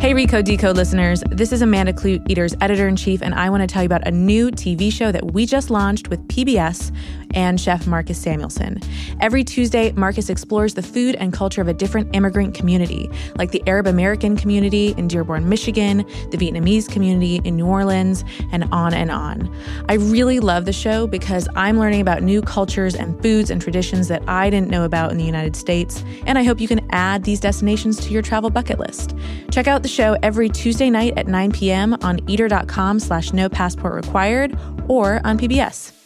Hey, 0.00 0.14
Recode 0.14 0.44
Decode 0.44 0.76
listeners. 0.76 1.22
This 1.28 1.52
is 1.52 1.60
Amanda 1.60 1.92
Kludt, 1.92 2.24
Eater's 2.30 2.54
editor 2.62 2.88
in 2.88 2.96
chief, 2.96 3.20
and 3.20 3.34
I 3.34 3.50
want 3.50 3.60
to 3.60 3.66
tell 3.66 3.82
you 3.82 3.86
about 3.86 4.08
a 4.08 4.10
new 4.10 4.50
TV 4.50 4.90
show 4.90 5.12
that 5.12 5.32
we 5.32 5.44
just 5.44 5.68
launched 5.68 6.08
with 6.08 6.26
PBS 6.26 6.90
and 7.34 7.60
chef 7.60 7.86
Marcus 7.86 8.18
Samuelsson. 8.18 8.82
Every 9.20 9.44
Tuesday, 9.44 9.92
Marcus 9.92 10.30
explores 10.30 10.74
the 10.74 10.82
food 10.82 11.16
and 11.16 11.32
culture 11.32 11.60
of 11.60 11.68
a 11.68 11.74
different 11.74 12.14
immigrant 12.14 12.54
community, 12.54 13.10
like 13.36 13.50
the 13.50 13.62
Arab 13.66 13.86
American 13.86 14.36
community 14.36 14.94
in 14.96 15.08
Dearborn, 15.08 15.48
Michigan, 15.48 15.98
the 16.30 16.36
Vietnamese 16.36 16.88
community 16.88 17.40
in 17.44 17.56
New 17.56 17.66
Orleans, 17.66 18.24
and 18.52 18.64
on 18.72 18.94
and 18.94 19.10
on. 19.10 19.54
I 19.88 19.94
really 19.94 20.40
love 20.40 20.64
the 20.64 20.72
show 20.72 21.06
because 21.06 21.48
I'm 21.56 21.78
learning 21.78 22.00
about 22.00 22.22
new 22.22 22.42
cultures 22.42 22.94
and 22.94 23.20
foods 23.22 23.50
and 23.50 23.60
traditions 23.60 24.08
that 24.08 24.22
I 24.28 24.50
didn't 24.50 24.70
know 24.70 24.84
about 24.84 25.10
in 25.12 25.18
the 25.18 25.24
United 25.24 25.56
States, 25.56 26.04
and 26.26 26.38
I 26.38 26.42
hope 26.42 26.60
you 26.60 26.68
can 26.68 26.86
add 26.90 27.24
these 27.24 27.40
destinations 27.40 27.98
to 28.00 28.10
your 28.10 28.22
travel 28.22 28.50
bucket 28.50 28.78
list. 28.78 29.14
Check 29.50 29.66
out 29.66 29.82
the 29.82 29.88
show 29.88 30.16
every 30.22 30.48
Tuesday 30.48 30.90
night 30.90 31.14
at 31.16 31.26
9 31.26 31.52
p.m. 31.52 31.96
on 32.02 32.20
eater.com 32.28 33.00
slash 33.00 33.32
no 33.32 33.48
passport 33.48 33.94
required 33.94 34.58
or 34.88 35.20
on 35.24 35.38
PBS. 35.38 35.99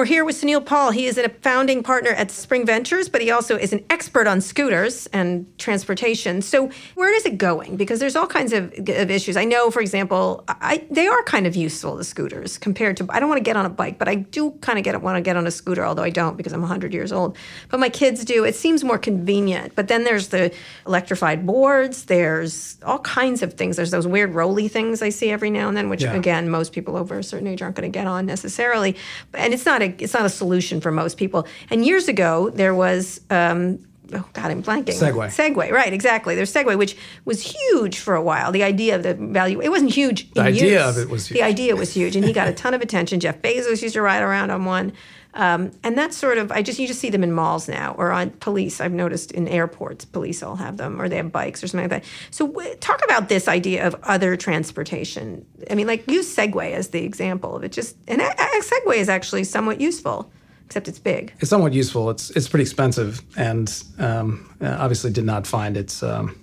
We're 0.00 0.06
here 0.06 0.24
with 0.24 0.40
Sunil 0.40 0.64
Paul. 0.64 0.92
He 0.92 1.04
is 1.04 1.18
a 1.18 1.28
founding 1.28 1.82
partner 1.82 2.08
at 2.12 2.30
Spring 2.30 2.64
Ventures, 2.64 3.10
but 3.10 3.20
he 3.20 3.30
also 3.30 3.58
is 3.58 3.74
an 3.74 3.84
expert 3.90 4.26
on 4.26 4.40
scooters 4.40 5.06
and 5.08 5.46
transportation. 5.58 6.40
So, 6.40 6.70
where 6.94 7.14
is 7.14 7.26
it 7.26 7.36
going? 7.36 7.76
Because 7.76 8.00
there's 8.00 8.16
all 8.16 8.26
kinds 8.26 8.54
of, 8.54 8.72
of 8.78 9.10
issues. 9.10 9.36
I 9.36 9.44
know, 9.44 9.70
for 9.70 9.82
example, 9.82 10.42
I, 10.48 10.86
they 10.90 11.06
are 11.06 11.22
kind 11.24 11.46
of 11.46 11.54
useful, 11.54 11.96
the 11.96 12.04
scooters, 12.04 12.56
compared 12.56 12.96
to, 12.96 13.06
I 13.10 13.20
don't 13.20 13.28
want 13.28 13.40
to 13.40 13.44
get 13.44 13.58
on 13.58 13.66
a 13.66 13.68
bike, 13.68 13.98
but 13.98 14.08
I 14.08 14.14
do 14.14 14.52
kind 14.62 14.78
of 14.78 14.86
get 14.86 14.98
want 15.02 15.16
to 15.16 15.20
get 15.20 15.36
on 15.36 15.46
a 15.46 15.50
scooter, 15.50 15.84
although 15.84 16.02
I 16.02 16.08
don't 16.08 16.34
because 16.38 16.54
I'm 16.54 16.62
100 16.62 16.94
years 16.94 17.12
old. 17.12 17.36
But 17.68 17.78
my 17.78 17.90
kids 17.90 18.24
do. 18.24 18.44
It 18.44 18.54
seems 18.54 18.82
more 18.82 18.96
convenient. 18.96 19.74
But 19.74 19.88
then 19.88 20.04
there's 20.04 20.28
the 20.28 20.50
electrified 20.86 21.44
boards, 21.44 22.06
there's 22.06 22.78
all 22.86 23.00
kinds 23.00 23.42
of 23.42 23.52
things. 23.52 23.76
There's 23.76 23.90
those 23.90 24.06
weird 24.06 24.32
rolly 24.32 24.68
things 24.68 25.02
I 25.02 25.10
see 25.10 25.28
every 25.28 25.50
now 25.50 25.68
and 25.68 25.76
then, 25.76 25.90
which, 25.90 26.04
Yeah. 26.04 26.14
again, 26.14 26.48
most 26.48 26.72
people 26.72 26.96
over 26.96 27.18
a 27.18 27.22
certain 27.22 27.48
age 27.48 27.60
aren't 27.60 27.76
going 27.76 27.92
to 27.92 27.94
get 27.94 28.06
on 28.06 28.24
necessarily. 28.24 28.96
And 29.34 29.52
it's 29.52 29.66
not 29.66 29.82
a 29.82 29.89
it's 29.98 30.14
not 30.14 30.24
a 30.24 30.30
solution 30.30 30.80
for 30.80 30.90
most 30.90 31.16
people. 31.16 31.46
And 31.70 31.84
years 31.84 32.08
ago, 32.08 32.50
there 32.50 32.74
was. 32.74 33.20
Um, 33.30 33.80
Oh 34.12 34.28
God, 34.32 34.50
I'm 34.50 34.60
blanking. 34.60 34.86
Segway. 34.98 35.28
Segway, 35.28 35.70
right? 35.70 35.92
Exactly. 35.92 36.34
There's 36.34 36.52
Segway, 36.52 36.76
which 36.76 36.96
was 37.24 37.42
huge 37.42 37.98
for 37.98 38.16
a 38.16 38.22
while. 38.22 38.50
The 38.50 38.64
idea 38.64 38.96
of 38.96 39.04
the 39.04 39.14
value, 39.14 39.60
it 39.60 39.68
wasn't 39.68 39.92
huge. 39.92 40.30
The 40.32 40.40
in 40.40 40.46
idea 40.48 40.84
use. 40.84 40.96
of 40.96 41.02
it 41.02 41.08
was 41.08 41.28
The 41.28 41.42
idea 41.42 41.76
was 41.76 41.94
huge, 41.94 42.16
and 42.16 42.24
he 42.24 42.32
got 42.32 42.48
a 42.48 42.52
ton 42.52 42.74
of 42.74 42.80
attention. 42.80 43.20
Jeff 43.20 43.40
Bezos 43.40 43.82
used 43.82 43.94
to 43.94 44.02
ride 44.02 44.22
around 44.22 44.50
on 44.50 44.64
one, 44.64 44.92
um, 45.34 45.70
and 45.84 45.96
that's 45.96 46.16
sort 46.16 46.38
of. 46.38 46.50
I 46.50 46.62
just 46.62 46.78
you 46.78 46.86
just 46.86 47.00
see 47.00 47.10
them 47.10 47.22
in 47.22 47.32
malls 47.32 47.68
now, 47.68 47.94
or 47.96 48.10
on 48.10 48.30
police. 48.30 48.80
I've 48.80 48.92
noticed 48.92 49.30
in 49.30 49.46
airports, 49.46 50.04
police 50.04 50.42
all 50.42 50.56
have 50.56 50.76
them, 50.76 51.00
or 51.00 51.08
they 51.08 51.16
have 51.16 51.30
bikes 51.30 51.62
or 51.62 51.68
something 51.68 51.88
like 51.88 52.02
that. 52.02 52.10
So 52.30 52.46
w- 52.48 52.74
talk 52.76 53.04
about 53.04 53.28
this 53.28 53.46
idea 53.46 53.86
of 53.86 53.94
other 54.02 54.36
transportation. 54.36 55.46
I 55.70 55.74
mean, 55.74 55.86
like 55.86 56.10
use 56.10 56.34
Segway 56.34 56.72
as 56.72 56.88
the 56.88 57.04
example 57.04 57.54
of 57.54 57.62
it. 57.62 57.72
Just 57.72 57.96
and 58.08 58.20
a, 58.20 58.30
a 58.30 58.62
Segway 58.62 58.96
is 58.96 59.08
actually 59.08 59.44
somewhat 59.44 59.80
useful, 59.80 60.32
except 60.66 60.88
it's 60.88 60.98
big. 60.98 61.32
It's 61.38 61.50
somewhat 61.50 61.72
useful. 61.72 62.10
It's 62.10 62.30
it's 62.30 62.48
pretty 62.48 62.62
expensive, 62.62 63.22
and 63.36 63.82
um, 63.98 64.52
uh, 64.60 64.76
obviously 64.80 65.12
did 65.12 65.24
not 65.24 65.46
find 65.46 65.76
its. 65.76 66.02
Um, 66.02 66.39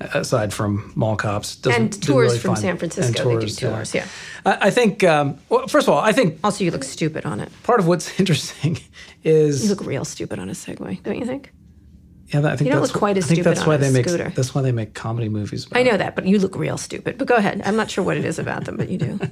aside 0.00 0.52
from 0.52 0.92
mall 0.94 1.16
cops, 1.16 1.56
doesn't- 1.56 1.80
And 1.82 2.02
tours 2.02 2.26
really 2.28 2.38
from 2.38 2.48
find- 2.50 2.58
San 2.60 2.76
Francisco, 2.78 3.28
they 3.38 3.46
do 3.46 3.52
tours, 3.52 3.94
yeah. 3.94 4.06
I, 4.44 4.58
I 4.68 4.70
think. 4.70 5.02
Um, 5.04 5.38
well, 5.48 5.66
first 5.68 5.88
of 5.88 5.94
all, 5.94 6.00
I 6.00 6.12
think 6.12 6.38
Also, 6.44 6.64
you 6.64 6.70
look 6.70 6.84
stupid 6.84 7.24
on 7.26 7.40
it. 7.40 7.50
part 7.62 7.80
of 7.80 7.86
what's 7.86 8.18
interesting 8.20 8.78
is. 9.24 9.62
You 9.64 9.70
look 9.74 9.86
real 9.86 10.04
stupid 10.04 10.38
on 10.38 10.48
a 10.48 10.52
Segway, 10.52 11.02
don't 11.02 11.18
you 11.18 11.24
think? 11.26 11.52
yeah. 12.28 12.40
that- 12.40 12.52
I 12.52 12.56
think 12.56 12.66
You 12.66 12.72
don't 12.72 12.82
that's 12.82 12.92
look 12.92 12.98
quite 12.98 13.16
as 13.16 13.24
I 13.24 13.28
think 13.28 13.36
stupid 13.38 13.56
that's 13.56 13.66
why 13.66 13.76
they 13.76 13.90
make 13.90 14.06
that's 14.34 14.54
why 14.54 14.62
they 14.62 14.72
make 14.72 14.94
comedy 14.94 15.28
movies. 15.28 15.66
I 15.72 15.80
it. 15.80 15.84
know 15.84 15.96
that, 15.96 16.14
but 16.16 16.26
you 16.26 16.38
look 16.38 16.56
real 16.56 16.76
stupid. 16.78 17.18
But 17.18 17.26
go 17.28 17.36
ahead. 17.36 17.62
I'm 17.64 17.76
not 17.76 17.90
sure 17.90 18.04
what 18.04 18.16
it 18.16 18.24
is 18.24 18.38
about 18.38 18.64
them, 18.64 18.76
but 18.76 18.88
you 18.88 18.98
do. 18.98 19.20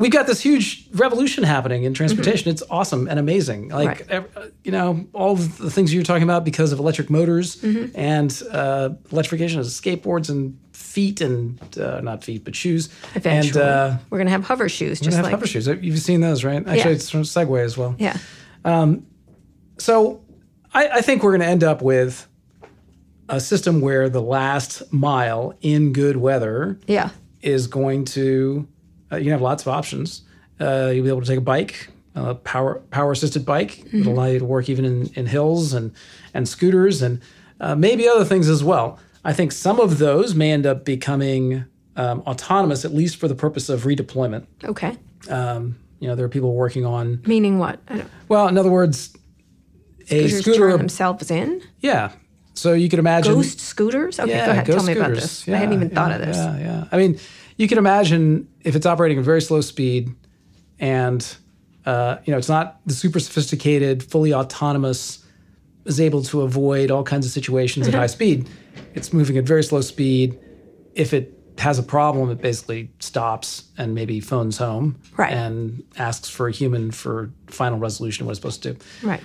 we've 0.00 0.10
got 0.10 0.26
this 0.26 0.40
huge 0.40 0.88
revolution 0.94 1.44
happening 1.44 1.84
in 1.84 1.94
transportation. 1.94 2.50
It's 2.50 2.62
awesome 2.70 3.06
and 3.06 3.18
amazing. 3.20 3.68
Like, 3.68 4.06
Mm-hmm. 4.08 4.12
Right. 4.12 4.36
uh, 4.36 4.46
you 4.64 4.72
know, 4.72 5.06
all 5.12 5.36
the 5.36 5.70
things 5.70 5.94
you're 5.94 6.02
talking 6.02 6.24
about 6.24 6.44
because 6.44 6.72
of 6.72 6.78
electric 6.80 7.08
motors 7.10 7.56
Mm-hmm. 7.56 7.96
and 7.98 8.42
uh, 8.50 8.90
electrification 9.12 9.60
of 9.60 9.66
skateboards 9.66 10.28
and 10.30 10.58
feet 10.72 11.20
and 11.20 11.60
uh, 11.78 12.00
not 12.00 12.24
feet, 12.24 12.42
but 12.44 12.56
shoes. 12.56 12.88
Eventually, 13.14 13.62
And 13.62 13.70
uh, 13.70 13.96
we're 14.10 14.18
gonna 14.18 14.30
have 14.30 14.44
hover 14.44 14.68
shoes, 14.68 14.98
just 15.00 15.16
have 15.16 15.24
like 15.26 15.30
hover 15.32 15.46
shoes. 15.46 15.66
You've 15.68 15.98
seen 16.00 16.20
those, 16.20 16.42
right? 16.44 16.58
Actually, 16.66 16.76
Yeah. 16.78 16.86
it's 16.88 17.10
from 17.10 17.22
Segway 17.22 17.62
as 17.64 17.76
well. 17.78 17.94
yeah. 17.98 18.16
So 19.78 20.22
I, 20.74 20.88
I 20.88 21.00
think 21.00 21.22
we're 21.22 21.30
going 21.32 21.40
to 21.40 21.46
end 21.46 21.64
up 21.64 21.80
with 21.82 22.26
a 23.28 23.40
system 23.40 23.80
where 23.80 24.08
the 24.08 24.20
last 24.22 24.92
mile 24.92 25.54
in 25.62 25.92
good 25.92 26.16
weather 26.16 26.78
Yeah. 26.86 27.10
is 27.40 27.66
going 27.66 28.04
to 28.06 28.66
uh, 29.12 29.16
you 29.16 29.30
have 29.32 29.40
lots 29.42 29.62
of 29.64 29.68
options. 29.68 30.22
Uh, 30.60 30.90
you'll 30.94 31.04
be 31.04 31.08
able 31.08 31.20
to 31.22 31.26
take 31.26 31.38
a 31.38 31.42
bike, 31.42 31.88
a 32.14 32.34
power 32.34 32.80
power 32.90 33.12
assisted 33.12 33.44
bike. 33.46 33.84
It'll 33.92 34.12
allow 34.12 34.26
you 34.26 34.38
to 34.38 34.44
work 34.44 34.68
even 34.68 34.84
in, 34.84 35.06
in 35.14 35.26
hills 35.26 35.72
and 35.72 35.92
and 36.34 36.48
scooters 36.48 37.02
and 37.02 37.20
uh, 37.60 37.74
maybe 37.74 38.08
other 38.08 38.24
things 38.24 38.48
as 38.48 38.62
well. 38.62 38.98
I 39.24 39.32
think 39.32 39.52
some 39.52 39.80
of 39.80 39.98
those 39.98 40.34
may 40.34 40.50
end 40.52 40.66
up 40.66 40.84
becoming 40.84 41.64
um, 41.96 42.20
autonomous, 42.26 42.84
at 42.84 42.92
least 42.94 43.16
for 43.16 43.28
the 43.28 43.34
purpose 43.34 43.68
of 43.68 43.82
redeployment. 43.82 44.46
Okay. 44.64 44.96
Um, 45.28 45.76
you 45.98 46.08
know, 46.08 46.14
there 46.14 46.24
are 46.24 46.30
people 46.30 46.54
working 46.54 46.86
on. 46.86 47.20
Meaning 47.26 47.58
what? 47.58 47.80
I 47.88 47.98
don't, 47.98 48.10
Well, 48.28 48.48
in 48.48 48.56
other 48.56 48.70
words, 48.70 49.14
a 50.08 50.28
scooters 50.28 50.40
scooter. 50.42 50.76
themselves 50.78 51.30
in. 51.30 51.60
Yeah. 51.80 52.12
So 52.54 52.72
you 52.72 52.88
could 52.88 52.98
imagine 52.98 53.34
Ghost 53.34 53.60
scooters. 53.60 54.18
Okay, 54.18 54.30
Yeah, 54.30 54.46
go 54.46 54.52
ahead. 54.52 54.66
Tell 54.66 54.74
ghost 54.76 54.86
me 54.86 54.92
about 54.94 55.04
scooters. 55.04 55.22
this. 55.22 55.48
I 55.48 55.56
hadn't 55.58 55.72
Yeah, 55.72 55.76
even 55.84 55.90
thought 55.94 56.12
of 56.12 56.20
this. 56.26 56.36
Yeah, 56.36 56.58
yeah. 56.58 56.84
I 56.90 56.96
mean, 56.96 57.18
you 57.60 57.68
can 57.68 57.76
imagine 57.78 58.48
if 58.62 58.74
it's 58.74 58.86
operating 58.86 59.18
at 59.18 59.24
very 59.24 59.42
slow 59.42 59.60
speed, 59.60 60.14
and 60.78 61.36
uh, 61.84 62.16
you 62.24 62.32
know 62.32 62.38
it's 62.38 62.48
not 62.48 62.80
the 62.86 62.94
super 62.94 63.20
sophisticated, 63.20 64.02
fully 64.02 64.32
autonomous, 64.32 65.24
is 65.84 66.00
able 66.00 66.22
to 66.24 66.40
avoid 66.40 66.90
all 66.90 67.04
kinds 67.04 67.26
of 67.26 67.32
situations 67.32 67.86
Mm-hmm. 67.86 67.96
at 67.96 68.00
high 68.00 68.06
speed. 68.06 68.48
It's 68.94 69.12
moving 69.12 69.36
at 69.36 69.44
very 69.44 69.62
slow 69.62 69.82
speed. 69.82 70.38
If 70.94 71.12
it 71.12 71.36
has 71.58 71.78
a 71.78 71.82
problem, 71.82 72.30
it 72.30 72.40
basically 72.40 72.90
stops 73.00 73.64
and 73.76 73.94
maybe 73.94 74.20
phones 74.20 74.56
home 74.56 74.96
Right. 75.18 75.30
and 75.32 75.82
asks 75.98 76.30
for 76.30 76.48
a 76.48 76.52
human 76.52 76.90
for 76.90 77.30
final 77.48 77.78
resolution 77.78 78.22
of 78.22 78.26
what 78.26 78.32
it's 78.32 78.40
supposed 78.40 78.62
to 78.62 78.72
do. 78.72 78.78
Right. 79.06 79.20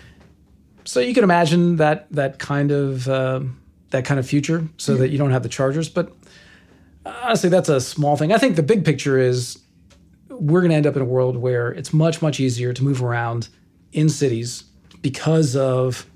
So 0.84 1.00
you 1.00 1.14
can 1.14 1.24
imagine 1.24 1.78
that 1.78 2.08
that 2.12 2.38
kind 2.40 2.72
of 2.72 3.08
um, 3.08 3.58
that 3.92 4.04
kind 4.04 4.20
of 4.20 4.28
future, 4.28 4.68
so 4.76 4.98
that 4.98 5.10
you 5.10 5.18
don't 5.18 5.32
have 5.32 5.44
the 5.44 5.50
chargers. 5.50 5.88
But 5.88 6.12
honestly, 7.06 7.50
that's 7.50 7.70
a 7.70 7.80
small 7.80 8.18
thing. 8.18 8.32
I 8.32 8.38
think 8.38 8.56
the 8.56 8.64
big 8.64 8.86
picture 8.86 9.18
is 9.18 9.60
we're 10.30 10.62
going 10.62 10.72
to 10.72 10.76
end 10.76 10.88
up 10.88 10.96
in 10.96 11.02
a 11.02 11.06
world 11.06 11.38
where 11.38 11.72
it's 11.72 11.94
much 11.94 12.22
much 12.22 12.40
easier 12.40 12.74
to 12.74 12.84
move 12.84 13.04
around 13.04 13.50
in 13.92 14.10
cities 14.10 14.64
because 15.02 15.56
of 15.56 16.10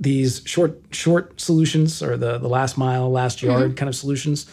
these 0.00 0.42
short 0.44 0.80
short 0.90 1.40
solutions 1.40 2.02
or 2.02 2.16
the 2.16 2.38
the 2.38 2.48
last 2.48 2.78
mile, 2.78 3.10
last 3.10 3.42
yard 3.42 3.76
kind 3.76 3.88
of 3.88 3.96
solutions. 3.96 4.46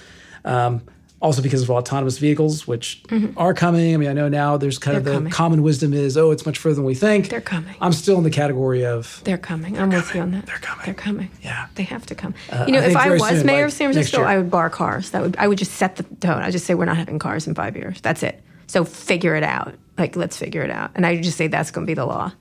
Um, 0.44 0.82
also 1.26 1.42
because 1.42 1.64
of 1.64 1.72
autonomous 1.72 2.20
vehicles, 2.20 2.68
which 2.68 3.02
are 3.36 3.54
coming. 3.56 3.96
I 3.96 3.98
mean, 3.98 4.10
I 4.10 4.14
know 4.14 4.30
now 4.30 4.58
there's 4.58 4.78
kind 4.78 4.96
of 4.96 5.04
They're 5.04 5.14
the 5.14 5.18
coming. 5.20 5.32
common 5.34 5.64
wisdom 5.64 5.92
is, 5.92 6.16
oh, 6.18 6.30
it's 6.30 6.46
much 6.46 6.60
further 6.60 6.76
than 6.76 6.86
we 6.86 6.94
think. 6.94 7.30
They're 7.30 7.42
coming. 7.42 7.76
I'm 7.82 7.94
still 7.94 8.20
in 8.20 8.24
the 8.24 8.30
category 8.30 8.86
of 8.86 9.22
They're 9.24 9.40
coming. 9.40 9.78
I'm 9.78 9.90
with 9.90 10.14
you 10.14 10.22
on 10.22 10.32
that. 10.32 10.46
They're 10.46 10.58
coming. 10.60 10.86
They're 10.86 10.94
coming. 10.94 11.32
Yeah. 11.42 11.68
They 11.74 11.84
have 11.84 12.06
to 12.06 12.16
come. 12.16 12.36
you 12.68 12.74
know, 12.74 12.80
I 12.80 12.86
if 12.86 12.96
I 12.96 13.10
was 13.10 13.24
soon, 13.24 13.46
mayor 13.46 13.58
like 13.58 13.66
of 13.66 13.74
San 13.74 13.92
Francisco. 13.92 14.22
I 14.22 14.38
would 14.38 14.52
bar 14.52 14.70
cars. 14.70 15.10
That 15.10 15.24
would 15.24 15.36
I 15.38 15.48
would 15.48 15.58
just 15.58 15.72
set 15.74 15.96
the 15.96 16.04
tone. 16.04 16.44
I 16.44 16.52
just 16.52 16.66
say 16.66 16.76
we're 16.76 16.86
not 16.86 16.98
having 16.98 17.18
cars 17.18 17.48
in 17.48 17.56
five 17.56 17.76
years. 17.76 18.00
That's 18.02 18.22
it. 18.22 18.44
So 18.68 18.86
figure 18.86 19.36
it 19.36 19.44
out. 19.44 19.74
Like 19.98 20.16
let's 20.16 20.38
figure 20.38 20.62
it 20.62 20.70
out. 20.70 20.92
And 20.94 21.08
I 21.08 21.14
would 21.16 21.24
just 21.24 21.38
say 21.38 21.48
that's 21.48 21.72
going 21.72 21.86
to 21.88 21.90
be 21.90 21.96
the 21.96 22.06
law. 22.06 22.32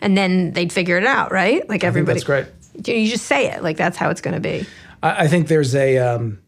And 0.00 0.16
then 0.16 0.52
they'd 0.52 0.72
figure 0.72 0.98
it 0.98 1.04
out, 1.04 1.32
right? 1.32 1.68
Like 1.68 1.82
everybody. 1.82 2.14
that's 2.14 2.24
great. 2.24 2.46
You 2.86 2.94
you 2.94 3.10
just 3.10 3.26
say 3.26 3.50
it 3.50 3.62
like 3.62 3.76
that's 3.76 3.96
how 3.96 4.10
it's 4.10 4.20
going 4.20 4.34
to 4.34 4.40
be. 4.40 4.66
I, 5.02 5.24
I 5.24 5.28
think 5.28 5.48
there's 5.48 5.74
a 5.74 5.98
um, 5.98 6.38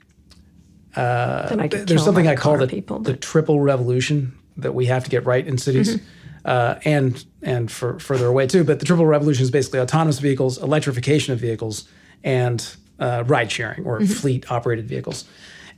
Could 1.48 1.60
there's 1.86 2.04
something 2.04 2.26
I 2.28 2.36
call 2.36 2.56
the, 2.58 2.66
people. 2.66 2.98
the 2.98 3.16
triple 3.16 3.60
revolution 3.60 4.36
that 4.58 4.74
we 4.74 4.86
have 4.86 5.04
to 5.04 5.10
get 5.10 5.24
right 5.24 5.46
in 5.46 5.58
cities. 5.58 5.96
Mm-hmm. 5.96 6.06
Uh, 6.44 6.74
and 6.84 7.24
and 7.42 7.70
for 7.70 8.00
further 8.00 8.26
away 8.26 8.48
too, 8.48 8.64
but 8.64 8.80
the 8.80 8.84
triple 8.84 9.06
revolution 9.06 9.44
is 9.44 9.50
basically 9.50 9.78
autonomous 9.78 10.18
vehicles, 10.18 10.60
electrification 10.60 11.32
of 11.32 11.38
vehicles, 11.38 11.88
and 12.24 12.74
uh, 12.98 13.22
ride 13.26 13.50
sharing 13.50 13.84
or 13.84 14.00
Mm-hmm. 14.00 14.12
fleet 14.12 14.50
operated 14.50 14.88
vehicles. 14.88 15.24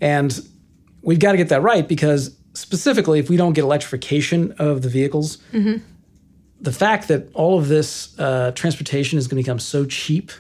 And 0.00 0.40
we've 1.02 1.18
got 1.18 1.32
to 1.32 1.38
get 1.38 1.50
that 1.50 1.60
right 1.62 1.86
because 1.86 2.34
specifically, 2.54 3.18
if 3.18 3.28
we 3.28 3.36
don't 3.36 3.52
get 3.52 3.62
electrification 3.64 4.52
of 4.52 4.80
the 4.80 4.88
vehicles, 4.88 5.36
the 6.60 6.72
fact 6.72 7.08
that 7.08 7.28
all 7.34 7.58
of 7.58 7.68
this 7.68 8.18
uh, 8.18 8.52
transportation 8.54 9.18
is 9.18 9.28
going 9.28 9.36
to 9.42 9.46
become 9.46 9.58
so 9.58 9.84
cheap 9.84 10.32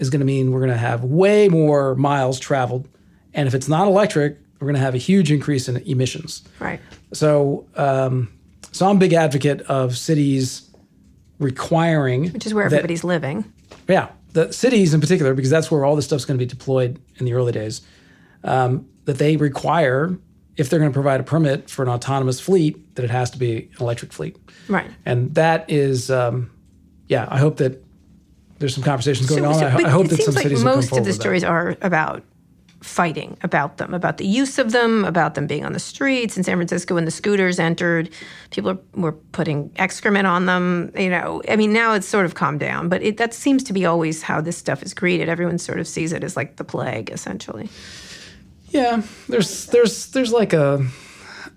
is 0.00 0.10
going 0.10 0.18
to 0.20 0.26
mean 0.26 0.50
we're 0.50 0.58
going 0.58 0.70
to 0.70 0.76
have 0.76 1.04
way 1.04 1.48
more 1.48 1.94
miles 1.94 2.40
traveled. 2.40 2.88
And 3.34 3.46
if 3.48 3.54
it's 3.54 3.68
not 3.68 3.86
electric, 3.86 4.38
we're 4.60 4.66
going 4.66 4.74
to 4.74 4.80
have 4.80 4.94
a 4.94 4.98
huge 4.98 5.30
increase 5.32 5.68
in 5.68 5.76
emissions. 5.78 6.42
Right. 6.58 6.80
So, 7.12 7.66
um, 7.76 8.30
so 8.72 8.88
I'm 8.88 8.96
a 8.96 8.98
big 9.00 9.12
advocate 9.12 9.62
of 9.62 9.96
cities 9.96 10.68
requiring, 11.38 12.32
Which 12.32 12.46
is 12.46 12.54
where 12.54 12.68
that- 12.68 12.76
everybody's 12.76 13.04
living. 13.04 13.44
yeah, 13.88 14.08
the 14.32 14.52
cities 14.52 14.94
in 14.94 15.00
particular, 15.00 15.34
because 15.34 15.50
that's 15.50 15.70
where 15.70 15.84
all 15.84 15.96
this 15.96 16.04
stuff's 16.04 16.24
going 16.24 16.38
to 16.38 16.44
be 16.44 16.48
deployed 16.48 17.00
in 17.16 17.24
the 17.24 17.32
early 17.34 17.52
days, 17.52 17.80
um, 18.44 18.86
that 19.06 19.18
they 19.18 19.36
require, 19.36 20.16
if 20.56 20.68
they're 20.68 20.78
going 20.78 20.90
to 20.90 20.94
provide 20.94 21.20
a 21.20 21.24
permit 21.24 21.70
for 21.70 21.82
an 21.82 21.88
autonomous 21.88 22.40
fleet, 22.40 22.94
that 22.96 23.04
it 23.04 23.10
has 23.10 23.30
to 23.30 23.38
be 23.38 23.56
an 23.56 23.68
electric 23.80 24.12
fleet. 24.12 24.36
Right. 24.68 24.90
And 25.06 25.34
that 25.34 25.64
is, 25.70 26.10
um, 26.10 26.50
yeah, 27.08 27.26
I 27.30 27.38
hope 27.38 27.56
that 27.56 27.82
there's 28.58 28.74
some 28.74 28.84
conversations 28.84 29.28
going 29.28 29.44
on. 29.46 29.54
So- 29.54 29.66
I, 29.66 29.76
I 29.86 29.88
hope 29.88 30.08
that 30.08 30.20
some 30.22 30.34
like 30.34 30.42
cities 30.42 30.62
most 30.62 30.84
of 30.86 30.90
the 30.90 30.96
with 30.96 31.06
that. 31.06 31.12
stories 31.14 31.42
are 31.44 31.76
about 31.80 32.22
fighting 32.82 33.36
about 33.42 33.76
them, 33.76 33.92
about 33.92 34.16
the 34.16 34.26
use 34.26 34.58
of 34.58 34.72
them, 34.72 35.04
about 35.04 35.34
them 35.34 35.46
being 35.46 35.64
on 35.64 35.72
the 35.72 35.78
streets. 35.78 36.36
In 36.36 36.44
San 36.44 36.56
Francisco, 36.56 36.94
when 36.94 37.04
the 37.04 37.10
scooters 37.10 37.58
entered, 37.58 38.08
people 38.50 38.80
were 38.94 39.12
putting 39.12 39.70
excrement 39.76 40.26
on 40.26 40.46
them. 40.46 40.90
You 40.96 41.10
know, 41.10 41.42
I 41.48 41.56
mean, 41.56 41.72
now 41.72 41.92
it's 41.92 42.08
sort 42.08 42.24
of 42.24 42.34
calmed 42.34 42.60
down, 42.60 42.88
but 42.88 43.02
it, 43.02 43.18
that 43.18 43.34
seems 43.34 43.62
to 43.64 43.72
be 43.72 43.84
always 43.84 44.22
how 44.22 44.40
this 44.40 44.56
stuff 44.56 44.82
is 44.82 44.94
greeted. 44.94 45.28
Everyone 45.28 45.58
sort 45.58 45.78
of 45.78 45.86
sees 45.86 46.12
it 46.12 46.24
as 46.24 46.36
like 46.36 46.56
the 46.56 46.64
plague, 46.64 47.10
essentially. 47.10 47.68
Yeah, 48.68 49.02
there's 49.28 49.66
there's 49.66 50.06
there's 50.08 50.32
like 50.32 50.52
a 50.52 50.86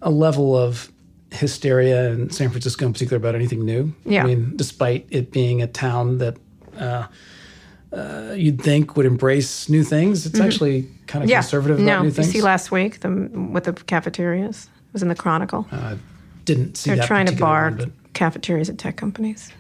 a 0.02 0.10
level 0.10 0.58
of 0.58 0.92
hysteria 1.32 2.12
in 2.12 2.30
San 2.30 2.50
Francisco 2.50 2.86
in 2.86 2.94
particular 2.94 3.18
about 3.18 3.36
anything 3.36 3.66
new. 3.66 3.94
Yeah. 4.06 4.24
I 4.24 4.28
mean, 4.28 4.54
despite 4.56 5.08
it 5.10 5.32
being 5.32 5.62
a 5.62 5.68
town 5.68 6.20
that 6.20 6.38
uh, 6.78 7.08
uh, 7.94 8.34
you'd 8.34 8.62
think 8.62 8.96
would 8.98 9.06
embrace 9.06 9.70
new 9.70 9.84
things, 9.84 10.26
it's 10.26 10.40
actually 10.40 10.84
kind 11.08 11.24
of 11.24 11.28
Mm-hmm. 11.28 11.30
Yeah. 11.30 11.40
conservative 11.42 11.80
no, 11.80 11.84
about 12.00 12.04
new 12.04 12.10
you 12.10 12.24
see 12.24 12.42
last 12.42 12.72
week 12.72 13.00
the, 13.02 13.10
with 13.54 13.66
the 13.66 13.74
cafeterias. 13.74 14.66
It 14.88 14.94
was 14.94 15.02
in 15.04 15.10
the 15.10 15.16
Chronicle. 15.16 15.68
uh, 15.72 15.96
didn't 16.46 16.76
see 16.78 16.90
They're 16.90 16.98
that 16.98 17.08
trying 17.08 17.26
to 17.28 17.36
bar 17.36 17.66
one, 17.70 17.78
but- 17.78 17.90
cafeterias 18.14 18.70
at 18.70 18.78
tech 18.78 18.96
companies. 18.98 19.52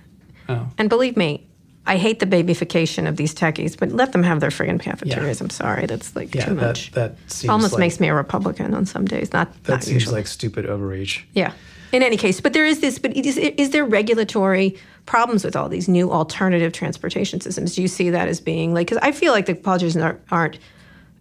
Oh. 0.50 0.68
And 0.78 0.90
believe 0.90 1.16
me, 1.16 1.48
I 1.86 1.98
hate 1.98 2.20
the 2.20 2.26
babyfication 2.26 3.08
of 3.08 3.16
these 3.18 3.34
techies, 3.36 3.78
but 3.78 3.92
let 3.92 4.12
them 4.14 4.24
have 4.24 4.40
their 4.40 4.50
friggin' 4.52 4.80
cafeterias. 4.80 5.42
I'm 5.42 5.50
sorry, 5.50 5.86
that's 5.86 6.16
like 6.16 6.34
yeah, 6.36 6.46
too 6.46 6.56
that 6.56 6.62
much. 6.68 6.92
that 6.92 7.16
seems 7.28 7.50
Almost 7.50 7.74
like, 7.74 7.80
makes 7.80 8.00
me 8.00 8.08
a 8.10 8.14
Republican 8.14 8.74
on 8.74 8.86
some 8.86 9.06
days. 9.06 9.32
Not 9.34 9.52
that 9.64 9.72
not 9.74 9.84
seems 9.84 9.94
usually. 9.96 10.16
like 10.16 10.28
stupid 10.28 10.66
overreach. 10.66 11.26
yeah. 11.34 11.54
In 11.92 12.02
any 12.02 12.18
case, 12.18 12.42
but 12.42 12.54
there 12.54 12.66
is 12.66 12.80
this. 12.80 12.98
But 13.00 13.16
is, 13.16 13.38
is 13.38 13.70
there 13.70 13.86
regulatory 13.86 14.76
problems 15.06 15.44
with 15.44 15.56
all 15.56 15.70
these 15.70 15.88
new 15.90 16.12
alternative 16.12 16.72
transportation 16.72 17.42
systems? 17.42 17.76
Do 17.76 17.82
you 17.82 17.88
see 17.88 18.10
that 18.10 18.28
as 18.28 18.40
being 18.40 18.74
like? 18.74 18.88
Because 18.88 19.00
I 19.02 19.12
feel 19.12 19.34
like 19.34 19.46
the 19.46 19.56
politicians 19.56 20.04
aren't, 20.04 20.20
aren't 20.32 20.60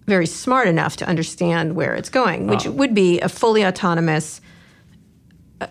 very 0.06 0.26
smart 0.26 0.68
enough 0.68 0.96
to 0.98 1.06
understand 1.08 1.74
where 1.74 1.94
it's 1.94 2.08
going, 2.08 2.46
which 2.46 2.66
Oh. 2.66 2.70
would 2.72 2.94
be 2.94 3.20
a 3.20 3.28
fully 3.28 3.64
autonomous 3.64 4.40
uh, 5.60 5.66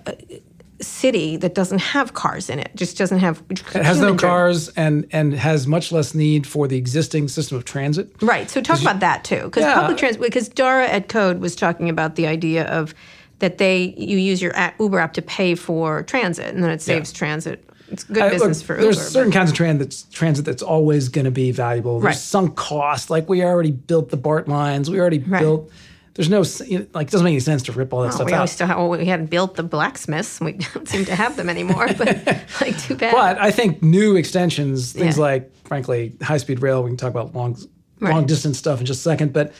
city 0.81 1.37
that 1.37 1.53
doesn't 1.53 1.79
have 1.79 2.13
cars 2.13 2.49
in 2.49 2.57
it. 2.57 2.71
Just 2.75 2.97
doesn't 2.97 3.19
have. 3.19 3.43
It 3.49 3.59
has 3.83 3.99
no 3.99 4.15
cars 4.15 4.69
and 4.69 5.05
and 5.11 5.33
has 5.33 5.67
much 5.67 5.91
less 5.91 6.15
need 6.15 6.47
for 6.47 6.67
the 6.67 6.77
existing 6.77 7.27
system 7.27 7.57
of 7.57 7.65
transit. 7.65 8.09
Right. 8.21 8.49
So 8.49 8.61
talk 8.61 8.81
about 8.81 8.99
that 9.01 9.23
too, 9.23 9.43
because 9.43 9.61
Yeah. 9.63 9.75
public 9.81 9.97
transit. 9.97 10.21
Because 10.21 10.49
Dara 10.49 10.87
at 10.87 11.07
Code 11.07 11.39
was 11.39 11.55
talking 11.55 11.87
about 11.89 12.15
the 12.15 12.25
idea 12.25 12.65
of 12.65 12.95
that 13.39 13.57
they 13.57 13.93
you 13.97 14.17
use 14.17 14.41
your 14.41 14.53
Uber 14.79 14.97
app 14.99 15.13
to 15.13 15.21
pay 15.21 15.55
for 15.55 16.03
transit, 16.03 16.53
and 16.53 16.63
then 16.63 16.71
it 16.71 16.81
saves 16.81 17.11
transit. 17.11 17.69
It's 17.91 18.03
good 18.03 18.17
I- 18.19 18.37
look, 18.37 18.55
for 18.55 18.73
Uber. 18.73 18.81
There's 18.83 19.01
certain 19.07 19.31
kinds 19.31 19.51
of 19.51 19.55
transit 19.57 19.87
that's, 19.89 20.03
transit 20.03 20.45
that's 20.45 20.63
always 20.63 21.09
going 21.09 21.25
to 21.25 21.31
be 21.31 21.51
valuable. 21.51 21.99
There's 21.99 22.15
Right. 22.15 22.15
sunk 22.15 22.55
cost. 22.55 23.09
Like 23.09 23.27
we 23.29 23.43
already 23.43 23.71
built 23.71 24.09
the 24.09 24.17
BART 24.17 24.47
lines. 24.47 24.89
We 24.89 24.99
already 24.99 25.19
Right. 25.19 25.41
built. 25.41 25.69
There's 26.13 26.29
no 26.29 26.43
you 26.65 26.79
know, 26.79 26.85
like 26.93 27.07
it 27.07 27.11
doesn't 27.11 27.23
make 27.23 27.31
any 27.31 27.39
sense 27.39 27.63
to 27.63 27.71
rip 27.71 27.93
all 27.93 28.01
that 28.01 28.09
Oh, 28.09 28.15
stuff 28.15 28.27
we 28.27 28.33
out. 28.33 28.49
still 28.49 28.67
have, 28.67 28.77
well, 28.77 28.89
we 28.89 29.05
hadn't 29.05 29.29
built 29.29 29.55
the 29.55 29.63
blacksmiths. 29.63 30.39
We 30.41 30.53
don't 30.73 30.87
seem 30.87 31.05
to 31.05 31.15
have 31.15 31.35
them 31.37 31.49
anymore. 31.49 31.87
But 31.97 32.25
like, 32.61 32.77
too 32.81 32.95
bad. 32.95 33.13
But 33.13 33.39
I 33.39 33.51
think 33.51 33.81
new 33.81 34.15
extensions, 34.15 34.91
things 34.93 35.17
Yeah. 35.17 35.23
like 35.23 35.51
frankly 35.65 36.15
high 36.21 36.37
speed 36.37 36.61
rail. 36.61 36.83
We 36.83 36.89
can 36.89 36.97
talk 36.97 37.11
about 37.11 37.33
long 37.35 37.57
long 38.01 38.25
distance 38.25 38.57
stuff 38.57 38.79
in 38.79 38.85
just 38.85 38.99
a 39.01 39.03
second, 39.03 39.33
but. 39.33 39.53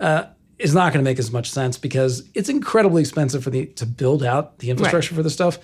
Uh, 0.00 0.24
is 0.58 0.74
not 0.74 0.92
going 0.92 1.04
to 1.04 1.08
make 1.10 1.18
as 1.18 1.32
much 1.32 1.50
sense 1.50 1.76
because 1.76 2.22
it's 2.34 2.48
incredibly 2.48 3.00
expensive 3.02 3.42
for 3.42 3.50
the 3.50 3.66
to 3.66 3.84
build 3.84 4.22
out 4.22 4.58
the 4.60 4.70
infrastructure 4.70 5.12
for 5.12 5.22
this 5.22 5.32
stuff, 5.32 5.58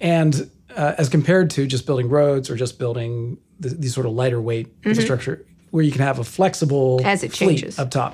and 0.00 0.48
uh, 0.78 0.94
as 1.02 1.08
compared 1.08 1.50
to 1.50 1.66
just 1.66 1.84
building 1.86 2.08
roads 2.08 2.48
or 2.50 2.56
just 2.56 2.78
building 2.78 3.36
the, 3.60 3.68
these 3.70 3.92
sort 3.94 4.06
of 4.06 4.12
lighter 4.12 4.40
weight 4.40 4.66
infrastructure, 4.84 5.44
where 5.72 5.84
you 5.84 5.92
can 5.92 6.00
have 6.00 6.18
a 6.18 6.24
flexible 6.24 6.98
Mm-hmm. 6.98 7.08
As 7.08 7.22
it 7.22 7.32
fleet 7.32 7.58
changes. 7.58 7.78
up 7.78 7.90
top, 7.90 8.12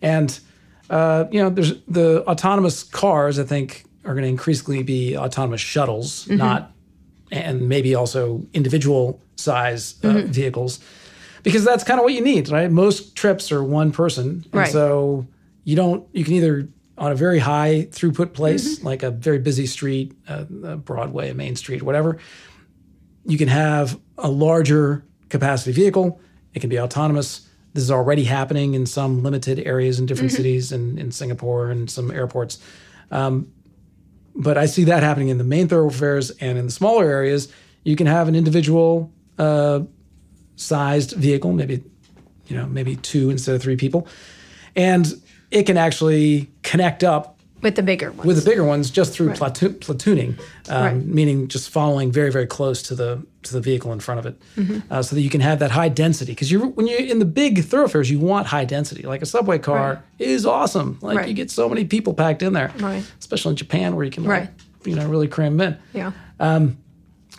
and 0.00 0.28
uh, 0.90 1.24
you 1.32 1.40
know, 1.42 1.50
there's 1.50 1.72
the 1.88 2.24
autonomous 2.26 2.82
cars. 2.84 3.38
I 3.38 3.44
think 3.44 3.84
are 4.04 4.12
going 4.14 4.22
to 4.24 4.28
increasingly 4.28 4.82
be 4.82 5.16
autonomous 5.16 5.60
shuttles, 5.60 6.24
Mm-hmm. 6.26 6.36
not 6.38 6.70
and 7.32 7.68
maybe 7.68 7.94
also 7.96 8.42
individual 8.52 9.20
size 9.36 9.94
uh, 10.04 10.08
Mm-hmm. 10.08 10.32
vehicles, 10.32 10.78
because 11.42 11.64
that's 11.64 11.82
kind 11.84 11.98
of 11.98 12.04
what 12.04 12.12
you 12.12 12.20
need, 12.22 12.48
right? 12.50 12.70
Most 12.70 13.16
trips 13.16 13.50
are 13.52 13.62
one 13.64 13.90
person, 13.92 14.26
and 14.52 14.54
Right. 14.54 14.72
so 14.72 15.26
you 15.64 15.74
don't. 15.76 16.06
You 16.12 16.24
can 16.24 16.34
either 16.34 16.68
on 16.96 17.12
a 17.12 17.14
very 17.14 17.38
high 17.38 17.88
throughput 17.90 18.32
place, 18.34 18.76
Mm-hmm. 18.76 18.86
like 18.86 19.02
a 19.02 19.10
very 19.10 19.38
busy 19.38 19.66
street, 19.66 20.16
uh, 20.28 20.44
Broadway, 20.76 21.30
a 21.30 21.34
main 21.34 21.56
street, 21.56 21.82
whatever. 21.82 22.18
You 23.26 23.38
can 23.38 23.48
have 23.48 23.98
a 24.18 24.30
larger 24.30 25.04
capacity 25.28 25.72
vehicle. 25.72 26.20
It 26.52 26.60
can 26.60 26.70
be 26.70 26.78
autonomous. 26.78 27.48
This 27.72 27.82
is 27.82 27.90
already 27.90 28.24
happening 28.24 28.74
in 28.74 28.86
some 28.86 29.22
limited 29.24 29.58
areas 29.60 29.98
in 29.98 30.06
different 30.06 30.30
cities 30.30 30.70
and 30.70 30.98
in 30.98 31.10
Singapore 31.10 31.70
and 31.70 31.90
some 31.90 32.10
airports. 32.12 32.58
Um, 33.10 33.50
but 34.36 34.56
I 34.56 34.66
see 34.66 34.84
that 34.84 35.02
happening 35.02 35.28
in 35.28 35.38
the 35.38 35.44
main 35.44 35.66
thoroughfares 35.68 36.30
and 36.30 36.58
in 36.58 36.66
the 36.66 36.72
smaller 36.72 37.04
areas. 37.04 37.52
You 37.82 37.96
can 37.96 38.06
have 38.06 38.28
an 38.28 38.34
individual 38.36 39.12
uh, 39.38 39.80
sized 40.56 41.12
vehicle, 41.12 41.52
maybe 41.52 41.82
you 42.46 42.56
know 42.56 42.66
maybe 42.66 42.96
two 42.96 43.30
instead 43.30 43.54
of 43.56 43.62
three 43.62 43.76
people, 43.76 44.06
and 44.76 45.06
it 45.50 45.64
can 45.64 45.76
actually 45.76 46.50
connect 46.74 47.04
up 47.04 47.38
with 47.62 47.76
the 47.76 47.82
bigger 47.82 48.10
ones. 48.10 48.26
with 48.26 48.36
the 48.42 48.50
bigger 48.50 48.64
ones 48.64 48.90
just 48.90 49.12
through 49.14 49.32
platoon, 49.32 49.74
platooning, 49.74 50.38
um, 50.68 50.84
Right. 50.84 51.06
meaning 51.18 51.48
just 51.48 51.70
following 51.70 52.10
very 52.12 52.30
very 52.32 52.46
close 52.46 52.82
to 52.88 52.94
the 52.94 53.24
to 53.44 53.52
the 53.52 53.60
vehicle 53.60 53.92
in 53.92 54.00
front 54.00 54.18
of 54.20 54.26
it, 54.26 54.34
Mm-hmm. 54.56 54.78
uh, 54.92 55.02
so 55.02 55.14
that 55.16 55.22
you 55.22 55.30
can 55.30 55.40
have 55.40 55.58
that 55.60 55.70
high 55.70 55.88
density. 55.88 56.32
Because 56.32 56.50
you 56.50 56.58
when 56.76 56.86
you're 56.86 56.98
in 57.14 57.20
the 57.20 57.24
big 57.42 57.64
thoroughfares, 57.64 58.10
you 58.10 58.18
want 58.18 58.46
high 58.48 58.64
density. 58.64 59.02
Like 59.02 59.22
a 59.22 59.26
subway 59.26 59.58
car 59.58 59.88
Right. 59.94 60.28
is 60.28 60.44
awesome. 60.44 60.98
Like 61.00 61.16
Right. 61.18 61.28
you 61.28 61.34
get 61.34 61.50
so 61.50 61.68
many 61.68 61.84
people 61.84 62.12
packed 62.12 62.42
in 62.42 62.52
there, 62.54 62.70
Right. 62.80 63.04
especially 63.20 63.50
in 63.52 63.56
Japan 63.56 63.94
where 63.96 64.04
you 64.04 64.10
can 64.10 64.24
like, 64.24 64.30
Right. 64.30 64.50
you 64.84 64.96
know 64.96 65.06
really 65.08 65.28
cram 65.28 65.60
in. 65.60 65.76
yeah. 65.94 66.10
Um, 66.40 66.76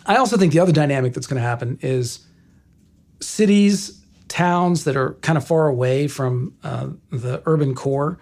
I 0.06 0.16
also 0.16 0.36
think 0.36 0.52
the 0.52 0.60
other 0.60 0.72
dynamic 0.72 1.12
that's 1.14 1.26
going 1.26 1.40
to 1.42 1.48
happen 1.48 1.78
is 1.82 2.20
cities, 3.20 4.00
towns 4.28 4.84
that 4.84 4.96
are 4.96 5.12
kind 5.22 5.36
of 5.38 5.46
far 5.46 5.66
away 5.68 6.08
from 6.08 6.52
uh, 6.64 6.88
the 7.10 7.42
urban 7.46 7.74
core 7.74 8.18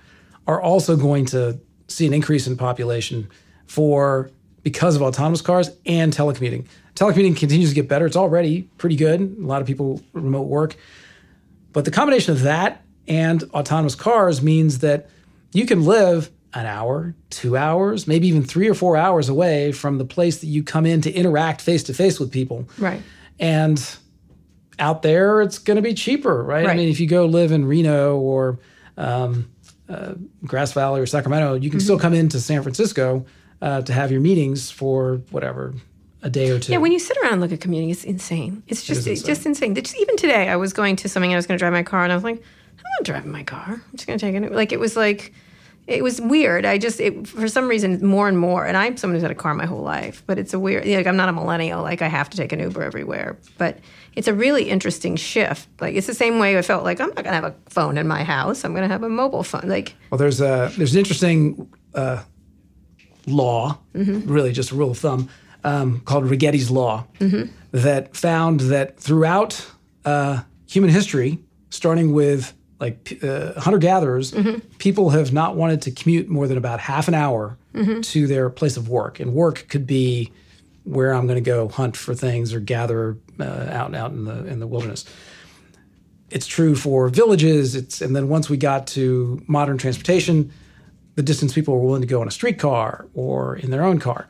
are 0.47 0.61
also 0.61 0.97
going 0.97 1.27
to 1.27 1.59
see 1.89 2.07
an 2.07 2.13
increase 2.13 2.47
in 2.47 2.57
population 2.57 3.29
for 3.67 4.31
because 4.63 4.97
of 4.97 5.03
autonomous 5.03 5.41
cars 5.41 5.71
and 5.87 6.13
telecommuting. 6.13 6.67
Telecommuting 6.95 7.37
continues 7.37 7.71
to 7.71 7.75
get 7.75 7.89
better. 7.89 8.07
It's 8.07 8.17
already 8.17 8.63
pretty 8.79 8.97
good. 8.97 9.21
A 9.21 9.47
lot 9.47 9.61
of 9.61 9.67
people 9.67 10.01
remote 10.13 10.49
work. 10.49 10.77
But 11.73 11.85
the 11.85 11.91
combination 11.91 12.33
of 12.33 12.43
that 12.43 12.83
and 13.07 13.43
autonomous 13.53 13.95
cars 13.95 14.43
means 14.43 14.79
that 14.79 15.11
you 15.53 15.67
can 15.67 15.85
live 15.85 16.31
an 16.55 16.67
hour, 16.67 17.15
two 17.31 17.57
hours, 17.57 18.07
maybe 18.07 18.29
even 18.29 18.45
three 18.45 18.69
or 18.69 18.75
four 18.75 18.97
hours 18.97 19.29
away 19.29 19.73
from 19.73 19.99
the 19.99 20.05
place 20.05 20.39
that 20.39 20.47
you 20.47 20.63
come 20.63 20.87
in 20.87 21.01
to 21.01 21.13
interact 21.13 21.61
face 21.61 21.83
to 21.85 21.95
face 21.95 22.21
with 22.21 22.31
people. 22.31 22.69
Right. 22.79 23.03
And 23.41 23.85
out 24.79 25.03
there, 25.03 25.43
it's 25.43 25.59
going 25.59 25.77
to 25.77 25.83
be 25.83 25.95
cheaper, 25.95 26.43
right? 26.43 26.67
I 26.67 26.75
mean, 26.75 26.89
if 26.89 27.01
you 27.01 27.09
go 27.09 27.27
live 27.27 27.51
in 27.51 27.65
Reno 27.65 28.17
or 28.17 28.61
um, 28.97 29.51
uh, 29.89 30.15
Grass 30.45 30.73
Valley 30.73 31.01
or 31.01 31.07
Sacramento, 31.07 31.55
you 31.55 31.71
can 31.71 31.79
Mm-hmm. 31.79 31.85
still 31.85 31.99
come 31.99 32.15
into 32.15 32.41
San 32.41 32.63
Francisco 32.63 33.27
uh, 33.63 33.83
to 33.83 33.93
have 33.93 34.11
your 34.11 34.21
meetings 34.21 34.71
for 34.71 35.17
whatever 35.31 35.75
a 36.23 36.31
day 36.31 36.51
or 36.51 36.59
two. 36.59 36.73
Yeah, 36.73 36.79
when 36.79 36.93
you 36.93 36.99
sit 36.99 37.17
around 37.19 37.33
and 37.35 37.41
look 37.43 37.53
at 37.53 37.61
commuting, 37.61 37.91
it's 37.91 38.05
insane. 38.05 38.63
It's 38.67 38.83
just 38.83 39.07
it's 39.07 39.21
insane. 39.21 39.27
just 39.27 39.47
insane. 39.47 39.75
Just 39.75 39.97
even 40.01 40.17
today, 40.17 40.49
I 40.49 40.57
was 40.57 40.73
going 40.73 40.97
to 40.97 41.09
something. 41.09 41.33
I 41.33 41.37
was 41.37 41.47
going 41.47 41.59
to 41.59 41.63
drive 41.63 41.73
my 41.73 41.83
car, 41.83 42.03
and 42.03 42.13
I 42.13 42.15
was 42.15 42.25
like, 42.25 42.37
I'm 42.79 42.85
not 42.99 43.05
driving 43.05 43.31
my 43.31 43.43
car. 43.43 43.65
I'm 43.69 43.83
just 43.95 44.07
going 44.07 44.19
to 44.19 44.25
take 44.25 44.35
it. 44.35 44.53
Like 44.53 44.73
it 44.73 44.81
was 44.81 44.97
like, 44.97 45.33
it 45.87 46.03
was 46.03 46.21
weird. 46.21 46.65
I 46.65 46.79
just 46.79 46.99
it, 47.01 47.29
for 47.29 47.47
some 47.49 47.69
reason 47.69 48.05
more 48.05 48.27
and 48.29 48.39
more. 48.39 48.67
And 48.67 48.77
I'm 48.77 48.97
someone 48.97 49.17
who's 49.17 49.23
had 49.23 49.31
a 49.31 49.35
car 49.35 49.53
my 49.55 49.67
whole 49.67 49.83
life, 49.83 50.23
but 50.27 50.39
it's 50.39 50.55
a 50.55 50.59
weird. 50.59 50.87
Like 50.87 51.07
I'm 51.07 51.17
not 51.17 51.29
a 51.29 51.33
millennial. 51.33 51.83
Like 51.83 52.01
I 52.01 52.09
have 52.09 52.31
to 52.31 52.37
take 52.37 52.53
an 52.53 52.61
Uber 52.61 52.83
everywhere. 52.83 53.39
But 53.59 53.79
it's 54.15 54.29
a 54.29 54.35
really 54.35 54.71
interesting 54.71 55.17
shift. 55.17 55.69
Like 55.81 55.95
it's 55.95 56.07
the 56.07 56.15
same 56.15 56.39
way 56.39 56.57
I 56.57 56.63
felt 56.63 56.85
like 56.85 57.01
I'm 57.01 57.09
not 57.09 57.17
going 57.17 57.27
to 57.27 57.35
have 57.35 57.45
a 57.45 57.55
phone 57.69 57.99
in 57.99 58.09
my 58.09 58.25
house. 58.25 58.65
I'm 58.65 58.73
going 58.73 58.83
to 58.83 58.93
have 58.93 59.03
a 59.03 59.09
mobile 59.09 59.43
phone. 59.43 59.69
Like 59.69 59.95
Well, 60.11 60.19
there's 60.19 60.41
a 60.41 60.73
there's 60.77 60.95
an 60.95 60.99
interesting 61.01 61.71
uh, 61.95 62.23
law, 63.27 63.79
really 63.93 64.53
just 64.53 64.71
a 64.71 64.75
rule 64.75 64.91
of 64.91 64.99
thumb, 64.99 65.29
um, 65.65 66.01
called 66.01 66.25
Marchetti's 66.25 66.71
Law, 66.71 67.07
that 67.73 68.17
found 68.17 68.61
that 68.61 68.99
throughout 68.99 69.67
uh, 70.05 70.43
human 70.67 70.91
history, 70.91 71.39
starting 71.71 72.13
with 72.13 72.55
like 72.81 73.19
uh, 73.23 73.59
hunter 73.61 73.79
gatherers, 73.79 74.35
people 74.79 75.11
have 75.11 75.33
not 75.33 75.57
wanted 75.57 75.83
to 75.83 75.91
commute 75.91 76.29
more 76.29 76.49
than 76.49 76.59
about 76.59 76.81
half 76.81 77.09
an 77.09 77.15
hour 77.15 77.57
to 78.03 78.27
their 78.27 78.51
place 78.51 78.77
of 78.77 78.89
work. 78.89 79.21
And 79.21 79.33
work 79.35 79.67
could 79.69 79.87
be 79.87 80.33
where 80.85 81.15
I'm 81.15 81.27
going 81.27 81.43
to 81.43 81.51
go 81.51 81.69
hunt 81.69 81.97
for 81.97 82.15
things 82.15 82.53
or 82.53 82.61
gather 82.61 83.17
uh, 83.41 83.69
out 83.71 83.95
out 83.95 84.13
in 84.13 84.25
the 84.25 84.45
in 84.47 84.61
the 84.61 84.67
wilderness. 84.67 85.05
It's 86.31 86.47
true 86.47 86.75
for 86.75 87.09
villages. 87.09 87.75
It's 87.75 88.01
and 88.01 88.15
then 88.15 88.29
once 88.29 88.51
we 88.51 88.57
got 88.57 88.87
to 88.89 89.43
modern 89.47 89.79
transportation, 89.79 90.53
the 91.15 91.23
distance 91.23 91.53
people 91.53 91.75
were 91.75 91.87
willing 91.87 92.03
to 92.03 92.09
go 92.09 92.21
in 92.23 92.29
a 92.29 92.33
streetcar 92.33 93.07
or 93.15 93.57
in 93.57 93.71
their 93.71 93.83
own 93.85 93.99
car. 93.99 94.27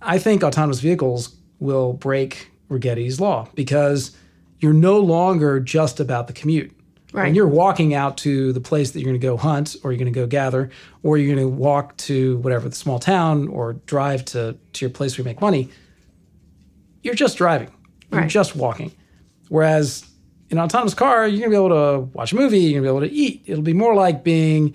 I 0.00 0.18
think 0.18 0.42
autonomous 0.42 0.80
vehicles 0.80 1.34
will 1.58 1.92
break 1.94 2.50
Marchetti's 2.68 3.20
law 3.20 3.48
because 3.54 4.16
you're 4.60 4.72
no 4.72 4.98
longer 4.98 5.60
just 5.60 6.00
about 6.00 6.26
the 6.26 6.32
commute. 6.32 6.72
When 7.22 7.34
you're 7.36 7.46
walking 7.46 7.94
out 7.94 8.16
to 8.18 8.52
the 8.52 8.60
place 8.60 8.90
that 8.90 8.98
you're 9.00 9.06
going 9.08 9.20
to 9.20 9.24
go 9.24 9.36
hunt 9.36 9.76
or 9.84 9.92
you're 9.92 9.98
going 9.98 10.12
to 10.12 10.18
go 10.20 10.26
gather 10.26 10.70
or 11.04 11.16
you're 11.16 11.34
going 11.34 11.46
to 11.48 11.54
walk 11.54 11.96
to 11.98 12.38
whatever 12.38 12.68
the 12.68 12.74
small 12.74 12.98
town 12.98 13.46
or 13.48 13.74
drive 13.86 14.24
to, 14.26 14.56
to 14.72 14.84
your 14.84 14.90
place 14.90 15.16
where 15.16 15.22
you 15.22 15.24
make 15.24 15.40
money, 15.40 15.68
you're 17.02 17.14
just 17.14 17.36
driving. 17.38 17.70
You're 18.10 18.22
Right. 18.22 18.30
just 18.30 18.56
walking. 18.56 18.92
Whereas 19.48 20.04
in 20.50 20.58
an 20.58 20.64
autonomous 20.64 20.94
car, 20.94 21.26
you're 21.28 21.38
going 21.48 21.50
to 21.52 21.56
be 21.56 21.64
able 21.64 21.68
to 21.68 22.00
watch 22.16 22.32
a 22.32 22.36
movie, 22.36 22.58
you're 22.58 22.82
going 22.82 22.94
to 23.00 23.00
be 23.00 23.06
able 23.06 23.08
to 23.08 23.14
eat. 23.14 23.42
It'll 23.46 23.62
be 23.62 23.72
more 23.74 23.94
like 23.94 24.24
being 24.24 24.74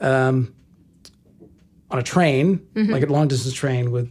um, 0.00 0.54
on 1.90 1.98
a 1.98 2.02
train, 2.02 2.58
Mm-hmm. 2.74 2.92
like 2.92 3.02
a 3.02 3.06
long 3.06 3.28
distance 3.28 3.54
train 3.54 3.90
with 3.90 4.10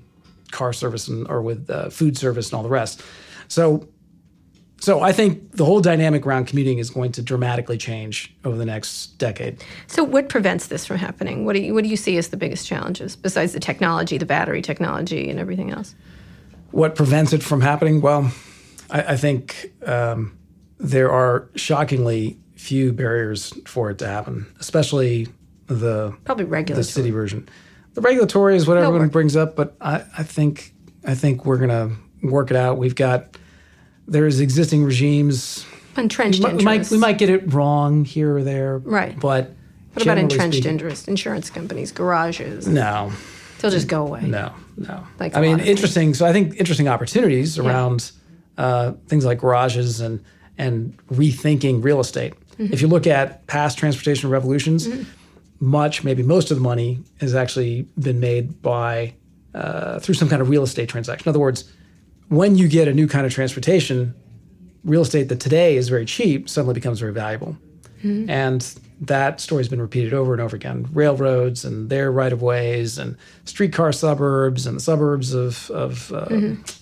car 0.51 0.73
service 0.73 1.07
and 1.07 1.27
or 1.29 1.41
with 1.41 1.69
uh, 1.69 1.89
food 1.89 2.17
service 2.17 2.47
and 2.47 2.55
all 2.55 2.63
the 2.63 2.69
rest. 2.69 3.01
So, 3.47 3.87
so 4.79 5.01
I 5.01 5.11
think 5.11 5.51
the 5.51 5.65
whole 5.65 5.81
dynamic 5.81 6.25
around 6.25 6.45
commuting 6.45 6.79
is 6.79 6.89
going 6.89 7.11
to 7.13 7.21
dramatically 7.21 7.77
change 7.77 8.33
over 8.45 8.57
the 8.57 8.65
next 8.65 9.17
decade. 9.17 9.63
So, 9.87 10.03
what 10.03 10.29
prevents 10.29 10.67
this 10.67 10.85
from 10.85 10.97
happening? 10.97 11.45
What 11.45 11.53
do 11.53 11.61
you 11.61 11.73
What 11.73 11.83
do 11.83 11.89
you 11.89 11.97
see 11.97 12.17
as 12.17 12.29
the 12.29 12.37
biggest 12.37 12.65
challenges 12.65 13.15
besides 13.15 13.53
the 13.53 13.59
technology, 13.59 14.17
the 14.17 14.25
battery 14.25 14.61
technology, 14.61 15.29
and 15.29 15.39
everything 15.39 15.71
else? 15.71 15.95
What 16.71 16.95
prevents 16.95 17.33
it 17.33 17.43
from 17.43 17.61
happening? 17.61 17.99
Well, 17.99 18.31
I, 18.89 19.13
I 19.13 19.17
think 19.17 19.73
um, 19.85 20.37
there 20.77 21.11
are 21.11 21.49
shockingly 21.55 22.37
few 22.55 22.93
barriers 22.93 23.53
for 23.65 23.89
it 23.89 23.97
to 23.99 24.07
happen, 24.07 24.45
especially 24.59 25.27
the 25.67 26.15
Probably 26.23 26.63
the 26.63 26.83
city 26.83 27.11
version. 27.11 27.49
The 27.95 28.01
regulatory 28.01 28.55
is 28.55 28.67
what 28.67 28.77
everyone 28.77 29.09
brings 29.09 29.35
up, 29.35 29.55
but 29.55 29.75
I, 29.81 30.03
I 30.17 30.23
think 30.23 30.73
I 31.05 31.15
think 31.15 31.45
we're 31.45 31.57
gonna 31.57 31.91
work 32.23 32.49
it 32.49 32.57
out. 32.57 32.77
We've 32.77 32.95
got 32.95 33.37
there's 34.09 34.39
existing 34.39 34.83
regimes. 34.83 35.65
Entrenched 35.97 36.39
We 36.39 36.45
might 36.63 36.71
interests. 36.75 36.91
we 36.91 36.97
might 36.97 37.17
get 37.17 37.29
it 37.29 37.53
wrong 37.53 38.05
here 38.05 38.37
or 38.37 38.43
there, 38.43 38.77
Right. 38.79 39.19
But 39.19 39.51
What 39.93 40.03
about 40.03 40.17
entrenched 40.17 40.57
speaking- 40.57 40.71
interest? 40.71 41.07
Insurance 41.07 41.49
companies, 41.49 41.91
garages. 41.91 42.67
No, 42.67 43.11
They'll 43.59 43.71
just 43.71 43.87
go 43.87 44.05
away. 44.07 44.21
no, 44.21 44.53
no. 44.77 45.03
Like 45.19 45.35
I 45.35 45.41
mean, 45.41 45.59
interesting. 45.59 46.13
So 46.13 46.25
I 46.25 46.31
think 46.31 46.55
interesting 46.57 46.87
opportunities 46.87 47.57
around 47.59 48.11
uh, 48.57 48.93
things 49.07 49.25
like 49.25 49.39
garages 49.39 49.99
and 50.01 50.23
and 50.57 50.97
rethinking 51.11 51.83
real 51.83 51.99
estate. 51.99 52.33
Mm-hmm. 52.57 52.73
If 52.73 52.81
you 52.81 52.87
look 52.89 53.07
at 53.07 53.45
past 53.47 53.77
transportation 53.77 54.29
revolutions, 54.29 54.87
much, 55.59 56.03
maybe 56.03 56.23
most 56.23 56.51
of 56.51 56.57
the 56.57 56.63
money 56.63 56.99
has 57.19 57.33
actually 57.35 57.87
been 57.99 58.19
made 58.19 58.61
by 58.61 59.13
uh, 59.53 59.99
through 59.99 60.15
some 60.15 60.29
kind 60.29 60.41
of 60.41 60.49
real 60.49 60.63
estate 60.63 60.87
transaction. 60.89 61.27
In 61.27 61.29
other 61.29 61.39
words, 61.39 61.69
when 62.29 62.55
you 62.55 62.67
get 62.67 62.87
a 62.87 62.93
new 62.93 63.07
kind 63.07 63.25
of 63.25 63.33
transportation, 63.33 64.13
real 64.83 65.01
estate 65.01 65.29
that 65.29 65.39
today 65.39 65.75
is 65.77 65.89
very 65.89 66.05
cheap 66.05 66.47
suddenly 66.49 66.73
becomes 66.73 66.99
very 66.99 67.13
valuable. 67.13 67.57
Mm-hmm. 68.03 68.29
And 68.29 68.75
that 69.01 69.39
story's 69.41 69.67
been 69.67 69.81
repeated 69.81 70.13
over 70.13 70.33
and 70.33 70.41
over 70.41 70.55
again. 70.55 70.87
Railroads 70.93 71.65
and 71.65 71.89
their 71.89 72.11
right 72.11 72.31
of 72.31 72.41
ways, 72.41 72.97
and 72.97 73.17
streetcar 73.45 73.91
suburbs, 73.91 74.65
and 74.67 74.75
the 74.77 74.81
suburbs 74.81 75.33
of 75.33 75.69
of, 75.71 76.11
uh, 76.13 76.27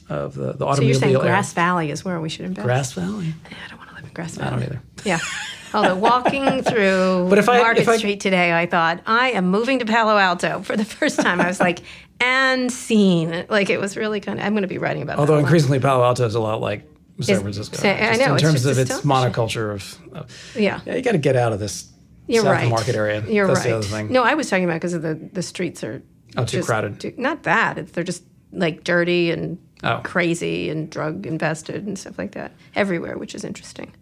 of 0.10 0.34
the, 0.36 0.54
the 0.54 0.54
Mm-hmm. 0.54 0.60
So 0.60 0.66
automobile 0.68 0.84
you're 0.84 0.94
saying 0.94 1.16
era. 1.16 1.24
Grass 1.24 1.54
Valley 1.54 1.92
is 1.92 2.04
where 2.06 2.20
we 2.20 2.30
should 2.30 2.46
invest? 2.46 2.66
Grass 2.66 2.94
Valley. 2.94 3.34
I 3.46 3.70
don't 3.70 3.78
want 3.78 3.90
to 3.90 3.96
live 3.96 4.04
in 4.06 4.12
Grass 4.14 4.36
Valley. 4.36 4.48
I 4.48 4.50
don't 4.52 4.64
either. 4.64 4.82
Yeah. 5.06 5.20
Although 5.74 5.96
walking 5.98 6.64
through 6.64 7.28
But 7.30 7.40
if 7.40 7.50
I- 7.50 7.58
Market 7.60 7.82
if 7.82 7.90
I- 7.90 7.98
Street 7.98 8.20
today, 8.20 8.54
I 8.58 8.66
thought 8.68 9.02
I 9.06 9.32
am 9.32 9.48
moving 9.50 9.80
to 9.80 9.86
Palo 9.86 10.18
Alto 10.18 10.62
for 10.64 10.78
the 10.78 10.86
first 10.86 11.20
time. 11.20 11.42
I 11.42 11.48
was 11.48 11.60
like, 11.60 11.80
and 12.20 12.72
seen. 12.72 13.46
Like 13.50 13.70
it 13.70 13.80
was 13.80 13.98
really 13.98 14.20
kind 14.20 14.40
of. 14.40 14.46
I'm 14.46 14.54
going 14.54 14.64
to 14.64 14.68
be 14.68 14.78
writing 14.78 15.02
about. 15.04 15.18
It. 15.18 15.20
Although 15.20 15.38
increasingly 15.38 15.80
Palo 15.80 16.04
Alto 16.04 16.26
is 16.26 16.36
a 16.36 16.40
lot 16.40 16.62
like 16.62 16.84
San 17.22 17.36
Is- 17.36 17.42
Francisco. 17.42 17.88
I 17.88 18.16
know, 18.18 18.34
in 18.36 18.40
terms 18.40 18.66
of 18.66 18.78
its 18.78 19.02
monoculture 19.02 19.74
of, 19.74 20.16
of 20.16 20.52
yeah. 20.56 20.82
yeah, 20.86 20.96
you 20.96 21.02
got 21.02 21.14
to 21.14 21.18
get 21.18 21.36
out 21.36 21.54
of 21.54 21.60
this 21.60 21.90
You're 22.28 22.44
South 22.44 22.52
right. 22.52 22.70
Market 22.70 22.96
area. 22.96 23.24
You're 23.28 23.48
That's 23.48 23.60
right. 23.60 23.70
the 23.70 23.76
other 23.78 23.86
thing. 23.88 24.12
No, 24.12 24.24
I 24.24 24.34
was 24.36 24.50
talking 24.50 24.66
about 24.66 24.76
because 24.76 24.94
of 24.94 25.02
the 25.02 25.16
the 25.34 25.42
streets 25.42 25.84
are 25.84 26.02
Oh, 26.36 26.46
too 26.46 26.62
crowded. 26.64 27.00
too- 27.00 27.14
not 27.18 27.44
that 27.44 27.78
it's, 27.78 27.92
they're 27.94 28.04
just 28.04 28.24
like 28.52 28.84
dirty 28.84 29.32
and 29.32 29.58
Oh. 29.84 30.02
crazy 30.04 30.70
and 30.72 30.90
drug 30.90 31.28
invested 31.28 31.86
and 31.86 32.00
stuff 32.00 32.18
like 32.18 32.32
that 32.32 32.52
everywhere, 32.76 33.16
which 33.18 33.36
is 33.36 33.44
interesting. 33.44 33.94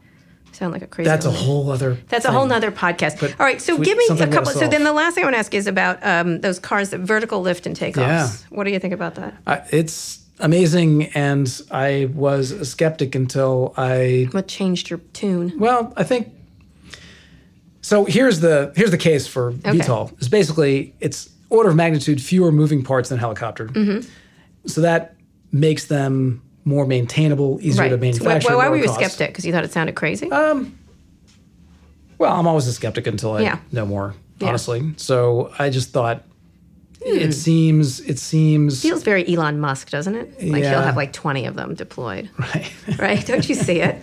Sound 0.55 0.71
like 0.71 0.81
a 0.81 0.87
crazy. 0.87 1.09
That's 1.09 1.25
a 1.25 1.31
whole 1.31 1.69
other. 1.69 1.97
That's 2.07 2.23
a 2.23 2.31
whole 2.31 2.45
nother 2.45 2.71
podcast. 2.71 3.19
But 3.19 3.31
All 3.39 3.45
right, 3.45 3.61
so 3.61 3.75
we- 3.75 3.85
give 3.85 3.97
me 3.97 4.05
a 4.05 4.07
something 4.07 4.29
we 4.29 4.33
gotta 4.33 4.45
couple. 4.45 4.61
So 4.61 4.69
then 4.69 4.85
the 4.85 4.93
last 4.93 5.15
thing 5.15 5.23
I 5.23 5.27
want 5.27 5.35
to 5.35 5.39
ask 5.39 5.53
is 5.53 5.67
about 5.67 5.99
um, 6.05 6.39
those 6.39 6.59
cars 6.59 6.91
that 6.91 6.99
vertical 7.01 7.41
lift 7.41 7.65
and 7.65 7.75
takeoffs. 7.75 7.97
Yeah. 7.97 8.29
What 8.51 8.63
do 8.63 8.71
you 8.71 8.79
think 8.79 8.93
about 8.93 9.15
that? 9.15 9.33
I, 9.45 9.63
it's 9.71 10.23
amazing, 10.39 11.07
and 11.07 11.61
I 11.71 12.09
was 12.13 12.51
a 12.51 12.63
skeptic 12.63 13.15
until 13.15 13.73
I. 13.75 14.29
What 14.31 14.47
changed 14.47 14.89
your 14.89 14.99
tune? 15.11 15.53
Well, 15.57 15.93
I 15.97 16.03
think. 16.03 16.31
So 17.81 18.05
here's 18.05 18.39
the 18.39 18.71
here's 18.77 18.91
the 18.91 18.97
case 18.97 19.27
for 19.27 19.51
VTOL. 19.51 20.13
It's 20.13 20.29
basically 20.29 20.95
it's 21.01 21.29
order 21.49 21.69
of 21.69 21.75
magnitude 21.75 22.21
fewer 22.21 22.51
moving 22.51 22.81
parts 22.81 23.09
than 23.09 23.19
helicopter. 23.19 23.67
Mm-hmm. 23.67 24.07
So 24.67 24.81
that 24.81 25.15
makes 25.51 25.85
them 25.85 26.41
more 26.65 26.85
maintainable, 26.85 27.59
easier 27.61 27.83
to 27.83 27.89
So 27.89 27.95
why, 27.95 27.99
manufacture. 27.99 28.57
why 28.57 28.69
were 28.69 28.75
you 28.77 28.85
a 28.85 28.87
skeptic? 28.89 29.29
Because 29.29 29.45
you 29.45 29.51
thought 29.53 29.63
it 29.63 29.71
sounded 29.71 29.95
crazy. 29.95 30.27
Well, 32.17 32.33
I'm 32.33 32.47
always 32.47 32.65
a 32.67 32.73
skeptic 32.73 33.07
until 33.07 33.33
I 33.33 33.41
Yeah. 33.41 33.57
know 33.71 33.85
more, 33.85 34.15
Yeah. 34.39 34.47
honestly. 34.49 34.93
So 34.97 35.51
I 35.59 35.69
just 35.69 35.91
thought 35.91 36.23
it 37.01 37.33
seems 37.33 37.99
it 37.99 38.17
seems 38.17 38.81
Feels 38.81 39.03
very 39.03 39.27
Elon 39.31 39.59
Musk, 39.59 39.91
doesn't 39.91 40.15
it? 40.15 40.43
Like 40.43 40.63
he'll 40.63 40.81
have 40.81 40.95
like 40.97 41.13
20 41.13 41.45
of 41.45 41.55
them 41.55 41.75
deployed, 41.75 42.29
right. 42.39 42.71
right? 42.97 43.25
Don't 43.25 43.47
you 43.47 43.53
see 43.53 43.79
it? 43.81 44.01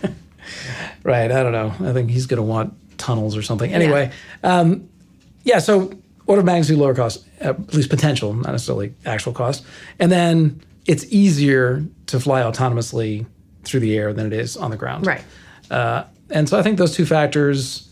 right. 1.03 1.29
I 1.31 1.43
don't 1.43 1.51
know. 1.51 1.73
I 1.89 1.91
think 1.91 2.11
he's 2.11 2.27
going 2.27 2.37
to 2.37 2.43
want 2.43 2.73
tunnels 2.97 3.35
or 3.35 3.41
something. 3.41 3.73
Anyway, 3.73 4.11
um, 4.43 4.87
yeah. 5.43 5.59
So 5.59 5.91
order 6.27 6.39
of 6.39 6.45
magnitude 6.45 6.77
lower 6.77 6.95
cost, 6.95 7.25
at 7.41 7.73
least 7.73 7.89
potential, 7.89 8.33
not 8.33 8.51
necessarily 8.53 8.93
actual 9.05 9.33
cost, 9.33 9.65
and 9.99 10.09
then 10.09 10.61
it's 10.85 11.05
easier 11.11 11.83
to 12.07 12.19
fly 12.19 12.41
autonomously 12.41 13.25
through 13.63 13.79
the 13.79 13.97
air 13.97 14.13
than 14.13 14.25
it 14.27 14.33
is 14.33 14.57
on 14.57 14.71
the 14.71 14.77
ground. 14.77 15.05
Right. 15.07 15.23
Uh, 15.71 16.03
and 16.29 16.47
so 16.49 16.57
I 16.59 16.63
think 16.63 16.77
those 16.77 16.93
two 16.95 17.05
factors. 17.05 17.89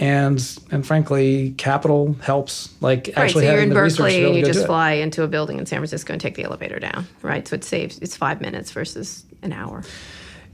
And 0.00 0.40
and 0.70 0.86
frankly, 0.86 1.54
capital 1.58 2.14
helps. 2.22 2.72
Like 2.80 3.08
Right. 3.08 3.18
actually 3.24 3.42
So 3.46 3.50
you're 3.50 3.50
having 3.58 3.68
in 3.70 3.74
the 3.74 3.82
research 3.82 3.96
to 3.96 4.02
be 4.04 4.22
Berkeley 4.22 4.26
and 4.28 4.38
you 4.38 4.44
just 4.44 4.58
do 4.60 4.64
it. 4.64 4.66
fly 4.66 4.92
into 4.92 5.24
a 5.24 5.26
building 5.26 5.58
in 5.58 5.66
San 5.66 5.78
Francisco 5.80 6.12
and 6.12 6.22
take 6.22 6.36
the 6.36 6.44
elevator 6.44 6.78
down, 6.78 7.04
right? 7.22 7.48
So 7.48 7.56
it 7.56 7.64
saves, 7.64 7.98
it's 7.98 8.16
five 8.16 8.40
minutes 8.40 8.70
versus 8.70 9.24
an 9.42 9.52
hour. 9.52 9.82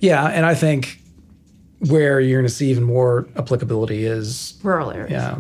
Yeah, 0.00 0.24
and 0.28 0.46
I 0.46 0.54
think 0.54 0.98
where 1.80 2.20
you're 2.20 2.40
going 2.40 2.48
to 2.48 2.54
see 2.54 2.70
even 2.70 2.84
more 2.84 3.28
applicability 3.36 4.06
is, 4.06 4.58
Rural 4.62 4.90
areas. 4.90 5.10
yeah, 5.10 5.36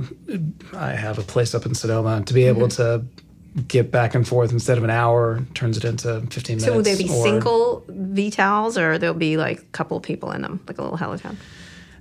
I 0.74 0.90
have 0.90 1.18
a 1.18 1.22
place 1.22 1.54
up 1.54 1.64
in 1.64 1.74
Sonoma 1.74 2.22
to 2.26 2.34
be 2.34 2.44
able 2.44 2.68
Mm-hmm. 2.68 2.82
to 2.82 3.23
get 3.68 3.90
back 3.90 4.14
and 4.14 4.26
forth 4.26 4.50
instead 4.52 4.78
of 4.78 4.84
an 4.84 4.90
hour 4.90 5.44
turns 5.54 5.76
it 5.76 5.84
into 5.84 6.20
15 6.30 6.56
minutes. 6.56 6.64
So 6.64 6.72
will 6.74 6.82
they 6.82 6.96
be 6.96 7.06
single 7.06 7.84
VTOLs 7.88 8.76
or 8.80 8.98
there'll 8.98 9.14
be 9.14 9.36
like 9.36 9.58
a 9.60 9.64
couple 9.66 9.96
of 9.96 10.02
people 10.02 10.32
in 10.32 10.42
them, 10.42 10.60
like 10.66 10.78
a 10.78 10.82
little 10.82 10.98
helipad? 10.98 11.36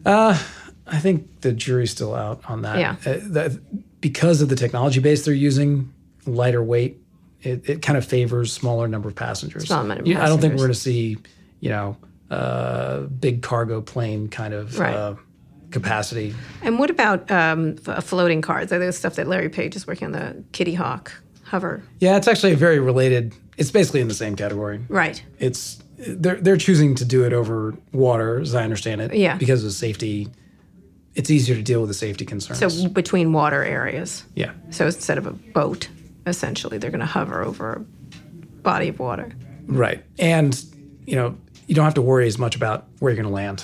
I 0.05 0.99
think 0.99 1.41
the 1.41 1.53
jury's 1.53 1.91
still 1.91 2.13
out 2.13 2.41
on 2.47 2.63
that. 2.63 2.79
Yeah. 2.79 2.95
Uh, 3.05 3.19
that 3.31 4.01
because 4.01 4.41
of 4.41 4.49
the 4.49 4.55
technology 4.55 4.99
base 4.99 5.25
they're 5.25 5.33
using, 5.33 5.93
lighter 6.25 6.61
weight, 6.61 6.97
it, 7.41 7.69
it 7.69 7.81
kind 7.81 7.97
of 7.97 8.05
favors 8.05 8.51
smaller 8.51 8.87
number 8.87 9.07
of 9.09 9.15
passengers. 9.15 9.67
Smaller 9.67 9.87
number 9.87 10.01
of 10.01 10.07
You- 10.07 10.19
I 10.19 10.27
don't 10.27 10.39
think 10.41 10.53
we're 10.53 10.57
going 10.59 10.69
to 10.71 10.75
see, 10.75 11.17
you 11.61 11.69
know, 11.69 11.97
uh, 12.29 13.01
big 13.01 13.41
cargo 13.41 13.81
plane 13.81 14.27
kind 14.27 14.53
of 14.53 14.77
Right. 14.77 14.93
uh, 14.93 15.15
capacity. 15.71 16.35
And 16.61 16.79
what 16.79 16.89
about 16.89 17.29
um, 17.31 17.77
floating 17.77 18.41
cars? 18.41 18.71
Are 18.71 18.79
those 18.79 18.97
stuff 18.97 19.15
that 19.15 19.27
Larry 19.27 19.49
Page 19.49 19.75
is 19.75 19.87
working 19.87 20.07
on 20.07 20.11
the 20.11 20.43
Kitty 20.51 20.73
Hawk 20.73 21.13
hover? 21.53 21.83
Yeah, 21.99 22.17
it's 22.17 22.27
actually 22.27 22.55
very 22.55 22.79
related. 22.79 23.35
It's 23.57 23.69
basically 23.71 24.01
in 24.01 24.07
the 24.07 24.13
same 24.15 24.35
category. 24.35 24.81
Right. 24.89 25.23
It's 25.39 25.77
they're 25.97 26.35
they're 26.41 26.57
choosing 26.57 26.95
to 26.95 27.05
do 27.05 27.23
it 27.23 27.31
over 27.33 27.75
water, 27.91 28.39
as 28.39 28.55
I 28.55 28.63
understand 28.63 28.99
it. 29.01 29.13
Yeah. 29.13 29.37
Because 29.37 29.63
of 29.63 29.71
safety, 29.71 30.27
it's 31.13 31.29
easier 31.29 31.55
to 31.55 31.61
deal 31.61 31.79
with 31.81 31.89
the 31.89 31.93
safety 31.93 32.25
concerns. 32.25 32.59
So 32.59 32.89
between 32.89 33.33
water 33.33 33.63
areas. 33.63 34.25
yeah, 34.35 34.51
So 34.71 34.87
instead 34.87 35.17
of 35.19 35.27
a 35.27 35.31
boat. 35.31 35.87
essentially. 36.25 36.77
They're 36.79 36.89
going 36.91 37.01
to 37.01 37.05
hover 37.05 37.43
over 37.43 37.73
a 37.73 37.79
body 38.63 38.87
of 38.87 38.97
water. 38.99 39.31
Right. 39.67 40.03
And, 40.17 40.51
you 41.05 41.15
know, 41.17 41.37
you 41.67 41.75
don't 41.75 41.85
have 41.85 41.93
to 41.95 42.01
worry 42.01 42.27
as 42.27 42.37
much 42.39 42.55
about 42.55 42.85
where 42.99 43.11
you're 43.13 43.21
going 43.21 43.29
to 43.29 43.35
land. 43.43 43.63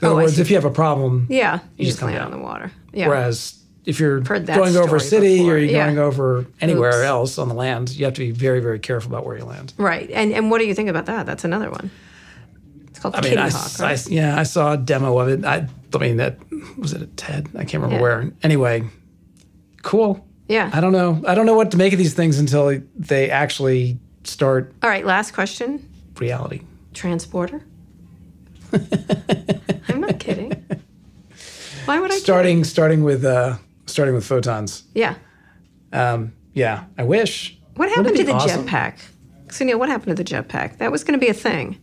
In 0.00 0.06
oh, 0.06 0.06
other 0.06 0.14
Oh, 0.14 0.18
I 0.20 0.22
words, 0.22 0.38
if 0.38 0.48
you 0.50 0.56
have 0.56 0.64
a 0.64 0.70
problem, 0.70 1.26
Yeah, 1.28 1.58
you, 1.76 1.84
just 1.84 1.98
just 1.98 1.98
come 2.00 2.08
land 2.10 2.20
down. 2.22 2.32
on 2.32 2.38
the 2.38 2.44
water. 2.44 2.70
Yeah. 2.92 3.08
whereas 3.08 3.58
if 3.86 4.00
you're 4.00 4.20
going 4.20 4.76
over 4.76 4.96
a 4.96 5.00
city 5.00 5.38
before. 5.38 5.54
or 5.54 5.58
you're 5.58 5.70
Yeah. 5.70 5.84
going 5.86 5.98
over 5.98 6.46
anywhere 6.60 7.00
Oops. 7.00 7.06
else 7.08 7.38
on 7.38 7.48
the 7.48 7.54
land, 7.54 7.90
you 7.94 8.04
have 8.06 8.14
to 8.14 8.20
be 8.20 8.30
very, 8.30 8.60
very 8.60 8.78
careful 8.78 9.10
about 9.12 9.26
where 9.26 9.36
you 9.38 9.44
land. 9.44 9.72
Right. 9.76 10.10
And 10.10 10.32
and 10.32 10.50
what 10.50 10.58
do 10.58 10.66
you 10.66 10.74
think 10.74 10.88
about 10.88 11.06
that? 11.06 11.26
That's 11.26 11.44
another 11.44 11.70
one. 11.70 11.90
It's 12.88 12.98
called 12.98 13.14
I 13.14 13.20
mean, 13.20 13.30
Kitty 13.32 13.42
I, 13.42 13.48
Hawk, 13.50 13.80
I- 13.80 13.82
right? 13.84 14.06
yeah, 14.10 14.38
I 14.38 14.42
saw 14.44 14.72
a 14.72 14.76
demo 14.76 15.18
of 15.18 15.28
it. 15.28 15.44
I, 15.44 15.66
I 15.94 15.98
mean, 15.98 16.16
that 16.16 16.38
was 16.78 16.92
it 16.92 17.02
at 17.02 17.16
TED? 17.16 17.48
I 17.54 17.58
can't 17.64 17.74
remember 17.82 17.96
Yeah. 17.96 18.02
where. 18.02 18.32
Anyway, 18.42 18.84
cool. 19.82 20.26
yeah. 20.48 20.70
I 20.72 20.80
don't 20.80 20.92
know. 20.92 21.22
I 21.26 21.34
don't 21.34 21.46
know 21.46 21.54
what 21.54 21.70
to 21.72 21.76
make 21.76 21.92
of 21.92 21.98
these 21.98 22.14
things 22.14 22.38
until 22.38 22.80
they 22.96 23.30
actually 23.30 23.98
start 24.24 24.72
All 24.82 24.88
right, 24.90 25.04
last 25.04 25.32
question. 25.34 25.86
reality. 26.18 26.62
Transporter? 26.94 27.62
I'm 28.72 30.00
not 30.00 30.18
kidding. 30.18 30.52
Why 31.84 32.00
would 32.00 32.10
I? 32.12 32.16
Starting, 32.18 32.64
starting 32.64 33.04
with, 33.04 33.24
uh, 33.24 33.56
starting 33.86 34.14
with 34.14 34.24
photons. 34.26 34.84
Yeah. 34.94 35.14
Um, 35.92 36.32
yeah, 36.52 36.84
I 36.98 37.02
wish. 37.04 37.58
What 37.76 37.88
happened 37.90 38.16
to 38.16 38.24
the 38.24 38.32
awesome? 38.32 38.66
jetpack? 38.66 38.98
Sunil, 39.48 39.78
what 39.78 39.88
happened 39.88 40.16
to 40.16 40.22
the 40.22 40.28
jetpack? 40.28 40.78
That 40.78 40.90
was 40.92 41.04
going 41.04 41.18
to 41.18 41.24
be 41.24 41.30
a 41.30 41.34
thing. 41.34 41.78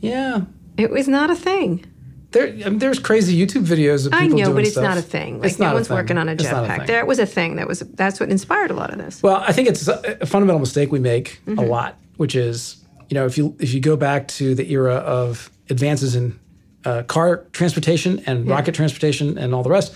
Yeah, 0.00 0.42
It 0.76 0.90
was 0.90 1.06
not 1.08 1.30
a 1.30 1.36
thing. 1.36 1.84
there. 2.32 2.48
I 2.48 2.68
mean, 2.70 2.78
there's 2.78 2.98
crazy 2.98 3.38
YouTube 3.38 3.64
videos 3.66 4.06
of 4.06 4.12
people 4.12 4.40
I 4.40 4.42
know, 4.42 4.52
but 4.52 4.62
it's 4.64 4.72
stuff. 4.72 4.82
not 4.84 4.96
a 4.98 5.02
thing. 5.02 5.40
Like 5.40 5.50
It's 5.50 5.58
no 5.60 5.72
one's 5.74 5.88
working 5.90 6.18
on 6.18 6.28
a 6.28 6.32
It's 6.32 6.44
not 6.44 6.64
a 6.64 6.68
jetpack. 6.68 6.86
There 6.86 7.06
was 7.06 7.18
a 7.18 7.26
thing 7.26 7.56
that 7.56 7.68
was 7.68 7.80
that's 7.80 8.18
what 8.18 8.30
inspired 8.30 8.70
a 8.70 8.74
lot 8.74 8.90
of 8.90 8.98
this. 8.98 9.22
Well, 9.22 9.36
I 9.36 9.52
think 9.52 9.68
it's 9.68 9.86
a, 9.86 10.26
fundamental 10.26 10.58
mistake 10.60 10.90
we 10.90 10.98
make 10.98 11.40
Mm-hmm. 11.46 11.58
a 11.58 11.62
lot, 11.62 11.98
which 12.16 12.34
is 12.34 12.82
you 13.10 13.14
know 13.14 13.26
if 13.26 13.38
you 13.38 13.54
if 13.60 13.72
you 13.74 13.80
go 13.80 13.96
back 13.96 14.28
to 14.28 14.54
the 14.54 14.70
era 14.72 14.94
of 14.96 15.50
advances 15.70 16.16
in 16.16 16.38
uh, 16.84 17.02
car 17.04 17.44
transportation 17.52 18.20
and 18.26 18.48
rocket 18.48 18.74
transportation 18.74 19.38
and 19.38 19.54
all 19.54 19.62
the 19.62 19.70
rest, 19.70 19.94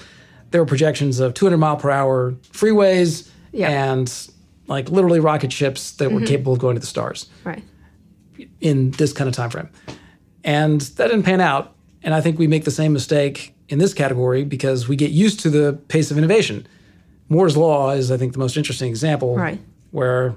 there 0.57 0.63
were 0.63 0.67
projections 0.67 1.21
of 1.21 1.35
200 1.35 1.59
mile 1.59 1.77
per 1.77 1.91
hour 1.91 2.33
freeways 2.51 3.29
Yeah. 3.53 3.69
Mm-hmm. 3.69 4.01
and 4.01 4.29
like 4.69 4.89
literally 4.89 5.21
rocket 5.21 5.53
ships 5.53 5.91
that 5.93 6.11
were 6.11 6.23
capable 6.23 6.55
of 6.55 6.59
going 6.59 6.77
to 6.77 6.81
the 6.81 6.87
stars 6.87 7.27
Right. 7.45 7.63
in 8.63 8.93
this 8.93 9.13
kind 9.13 9.29
of 9.29 9.35
time 9.35 9.51
frame. 9.51 9.69
And 10.45 10.81
that 10.81 11.09
didn't 11.09 11.25
pan 11.25 11.43
out. 11.43 11.75
And 12.03 12.15
I 12.15 12.23
think 12.23 12.39
we 12.39 12.47
make 12.47 12.65
the 12.65 12.71
same 12.71 12.95
mistake 12.95 13.55
in 13.69 13.79
this 13.79 13.93
category 13.93 14.45
because 14.45 14.89
we 14.89 14.97
get 14.97 15.11
used 15.11 15.41
to 15.41 15.51
the 15.51 15.75
pace 15.89 16.11
of 16.11 16.17
innovation. 16.17 16.67
Moore's 17.29 17.55
law 17.57 17.91
is, 17.91 18.11
I 18.11 18.17
think, 18.17 18.33
the 18.33 18.39
most 18.39 18.57
interesting 18.57 18.89
example 18.89 19.37
Right. 19.37 19.61
where 19.91 20.37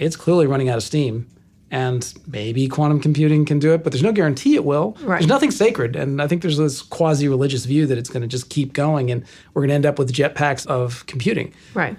it's 0.00 0.16
clearly 0.16 0.46
running 0.48 0.68
out 0.68 0.78
of 0.78 0.82
steam. 0.82 1.28
And 1.70 2.14
maybe 2.26 2.66
quantum 2.66 2.98
computing 2.98 3.44
can 3.44 3.58
do 3.58 3.74
it, 3.74 3.82
but 3.84 3.92
there's 3.92 4.02
no 4.02 4.12
guarantee 4.12 4.54
it 4.54 4.64
will. 4.64 4.96
Right. 5.02 5.18
There's 5.18 5.28
nothing 5.28 5.50
sacred. 5.50 5.96
And 5.96 6.22
I 6.22 6.26
think 6.26 6.40
there's 6.40 6.56
this 6.56 6.80
quasi 6.80 7.28
religious 7.28 7.66
view 7.66 7.84
that 7.86 7.98
it's 7.98 8.08
going 8.08 8.22
to 8.22 8.26
just 8.26 8.48
keep 8.48 8.72
going 8.72 9.10
and 9.10 9.22
we're 9.52 9.60
going 9.62 9.68
to 9.68 9.74
end 9.74 9.84
up 9.86 9.98
with 9.98 10.10
jetpacks 10.10 10.66
of 10.66 11.04
computing. 11.06 11.52
Right. 11.74 11.96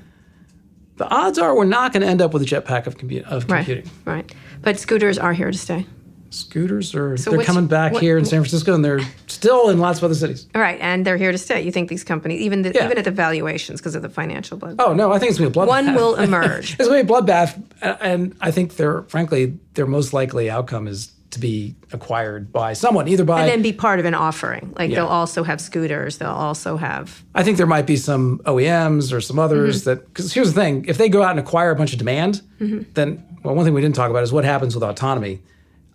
The 0.97 1.07
odds 1.09 1.38
are 1.38 1.55
we're 1.55 1.65
not 1.65 1.93
going 1.93 2.01
to 2.01 2.07
end 2.07 2.20
up 2.22 2.34
with 2.34 2.41
a 2.41 2.45
jetpack 2.45 2.88
of, 2.88 2.97
compu- 2.97 3.22
of 3.24 3.49
Right. 3.49 3.57
computing. 3.63 3.91
Right. 4.05 4.34
But 4.63 4.80
scooters 4.80 5.17
are 5.20 5.34
here 5.34 5.51
to 5.51 5.57
stay. 5.57 5.86
Scooters 6.32 6.93
are 6.95 7.15
they're 7.17 7.43
coming 7.43 7.67
back 7.67 7.93
what- 7.93 8.01
here 8.03 8.17
in 8.17 8.25
San 8.25 8.41
Francisco 8.41 8.73
and 8.73 8.84
they're 8.86 9.01
still 9.27 9.69
in 9.69 9.80
lots 9.80 9.99
of 9.99 10.03
other 10.03 10.13
cities. 10.15 10.47
All 10.55 10.61
right, 10.61 10.77
and 10.82 11.05
they're 11.05 11.17
here 11.17 11.32
to 11.32 11.38
stay. 11.38 11.61
You 11.61 11.71
think 11.71 11.89
these 11.89 12.03
companies, 12.03 12.41
even 12.41 12.61
the, 12.61 12.71
Yeah. 12.73 12.86
even 12.86 12.97
at 12.97 13.05
the 13.05 13.11
valuations, 13.11 13.80
because 13.80 13.95
of 13.95 14.01
the 14.01 14.09
financial 14.09 14.57
blood, 14.57 14.75
Oh 14.80 14.93
no, 14.93 15.11
I 15.11 15.19
think 15.19 15.32
it's 15.32 15.39
gonna 15.39 15.49
be 15.49 15.59
a 15.59 15.63
bloodbath. 15.63 15.67
one 15.67 15.95
will 15.95 16.15
emerge. 16.27 16.75
it's 16.80 16.88
gonna 16.88 17.03
be 17.03 17.11
a 17.11 17.13
bloodbath, 17.13 17.61
and- 17.82 17.97
and 18.01 18.36
I 18.41 18.51
think 18.51 18.75
they're 18.77 19.03
frankly 19.03 19.53
their 19.73 19.86
most 19.88 20.13
likely 20.13 20.49
outcome 20.49 20.88
is 20.88 21.11
to 21.32 21.39
be 21.39 21.75
acquired 21.93 22.51
by 22.51 22.73
someone, 22.73 23.07
either 23.07 23.23
by. 23.23 23.41
and 23.41 23.49
then 23.51 23.61
be 23.61 23.71
part 23.71 23.99
of 23.99 24.05
an 24.05 24.15
offering. 24.15 24.73
Like 24.77 24.89
Yeah. 24.89 24.95
they'll 24.97 25.05
also 25.07 25.43
have 25.43 25.61
scooters. 25.61 26.17
They'll 26.17 26.30
also 26.30 26.75
have 26.77 27.23
I 27.36 27.43
think 27.43 27.57
there 27.57 27.67
might 27.67 27.86
be 27.86 27.97
some 27.97 28.41
OEMs 28.47 29.13
or 29.13 29.21
some 29.21 29.38
others 29.38 29.82
Mm-hmm. 29.82 29.89
that 29.91 30.07
because 30.07 30.34
here's 30.34 30.53
the 30.53 30.59
thing: 30.59 30.86
if 30.88 30.97
they 30.97 31.07
go 31.07 31.21
out 31.21 31.32
and 31.32 31.39
acquire 31.39 31.69
a 31.71 31.75
bunch 31.75 31.91
of 31.93 31.99
demand, 31.99 32.41
Mm-hmm. 32.59 32.82
then 32.95 33.23
well, 33.43 33.53
one 33.55 33.63
thing 33.63 33.73
we 33.75 33.80
didn't 33.82 33.95
talk 33.95 34.09
about 34.09 34.23
is 34.23 34.34
what 34.34 34.43
happens 34.43 34.73
with 34.75 34.84
autonomy. 34.84 35.39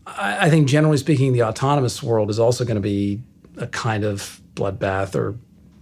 I, 0.07 0.46
I 0.46 0.50
think 0.50 0.68
generally 0.68 0.96
speaking, 0.98 1.32
the 1.32 1.42
autonomous 1.42 2.02
world 2.02 2.30
is 2.30 2.38
also 2.38 2.64
going 2.64 2.76
to 2.76 2.80
be 2.80 3.20
a 3.57 3.66
kind 3.66 4.05
of 4.05 4.40
bloodbath 4.55 5.14
or 5.14 5.36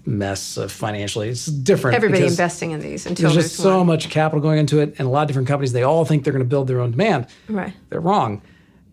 mess 0.04 0.56
of 0.56 0.72
financially. 0.72 1.28
It's 1.28 1.46
different. 1.46 1.96
everybody 1.96 2.24
investing 2.24 2.72
in 2.72 2.80
these 2.80 3.06
until 3.06 3.24
there's 3.24 3.34
there's, 3.34 3.44
just 3.50 3.62
so 3.62 3.78
one. 3.78 3.86
much 3.86 4.10
capital 4.10 4.40
going 4.40 4.58
into 4.58 4.80
it 4.80 4.94
and 4.98 5.06
a 5.06 5.10
lot 5.10 5.22
of 5.22 5.28
different 5.28 5.46
companies 5.48 5.72
they 5.72 5.84
all 5.84 6.04
think 6.04 6.24
they're 6.24 6.32
going 6.32 6.44
to 6.44 6.48
build 6.48 6.66
their 6.66 6.80
own 6.80 6.90
demand 6.90 7.26
Right. 7.48 7.72
they're 7.88 8.00
wrong 8.00 8.42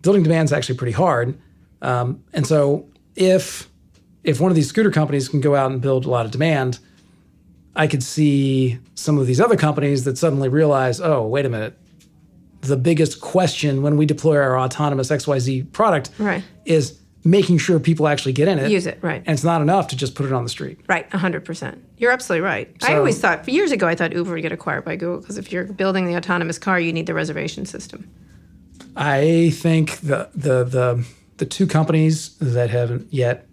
building 0.03 0.21
demand 0.21 0.45
is 0.49 0.53
actually 0.53 0.77
pretty 0.77 0.91
hard 0.91 1.35
um, 1.81 2.23
and 2.31 2.45
so 2.45 2.87
if 3.15 3.67
if 4.23 4.39
one 4.39 4.51
of 4.51 4.55
these 4.55 4.67
scooter 4.69 4.91
companies 4.91 5.27
can 5.29 5.41
go 5.41 5.55
out 5.55 5.71
and 5.71 5.81
build 5.81 6.05
a 6.05 6.09
lot 6.11 6.25
of 6.27 6.31
demand 6.31 6.77
i 7.75 7.87
could 7.87 8.03
see 8.03 8.77
some 8.93 9.17
of 9.17 9.25
these 9.25 9.41
other 9.41 9.57
companies 9.57 10.03
that 10.03 10.15
suddenly 10.15 10.47
realize 10.47 11.01
oh 11.01 11.25
wait 11.25 11.43
a 11.43 11.49
minute 11.49 11.75
the 12.61 12.77
biggest 12.77 13.21
question 13.21 13.81
when 13.81 13.95
we 13.97 14.05
deploy 14.05 14.35
our 14.37 14.59
autonomous 14.59 15.09
xyz 15.09 15.71
product 15.71 16.09
Right. 16.19 16.43
is 16.65 16.99
making 17.23 17.57
sure 17.57 17.79
people 17.79 18.07
actually 18.07 18.31
get 18.33 18.47
in 18.47 18.59
it 18.59 18.71
Use 18.71 18.85
it, 18.87 18.97
right. 19.01 19.21
and 19.25 19.33
it's 19.33 19.43
not 19.43 19.61
enough 19.61 19.87
to 19.89 19.95
just 19.95 20.15
put 20.15 20.25
it 20.25 20.31
on 20.33 20.43
the 20.43 20.49
street 20.49 20.79
Right, 20.87 21.09
100%. 21.11 21.77
You're 21.97 22.11
absolutely 22.11 22.45
right. 22.45 22.73
I 22.83 22.95
always 22.95 23.19
thought, 23.19 23.47
years 23.47 23.71
ago, 23.71 23.87
I 23.87 23.95
thought 23.95 24.13
Uber 24.13 24.31
would 24.31 24.41
get 24.41 24.51
acquired 24.53 24.85
by 24.85 24.95
Google 24.95 25.19
because 25.19 25.37
if 25.37 25.51
you're 25.51 25.65
building 25.65 26.05
the 26.05 26.15
autonomous 26.15 26.57
car, 26.57 26.79
you 26.79 26.93
need 26.93 27.07
the 27.07 27.13
reservation 27.13 27.65
system. 27.65 28.09
I 28.95 29.51
think 29.53 29.99
the 29.99 30.29
the 30.33 30.63
the 30.63 31.05
the 31.37 31.45
two 31.45 31.67
companies 31.67 32.35
that 32.39 32.69
haven't 32.69 33.13
yet 33.13 33.47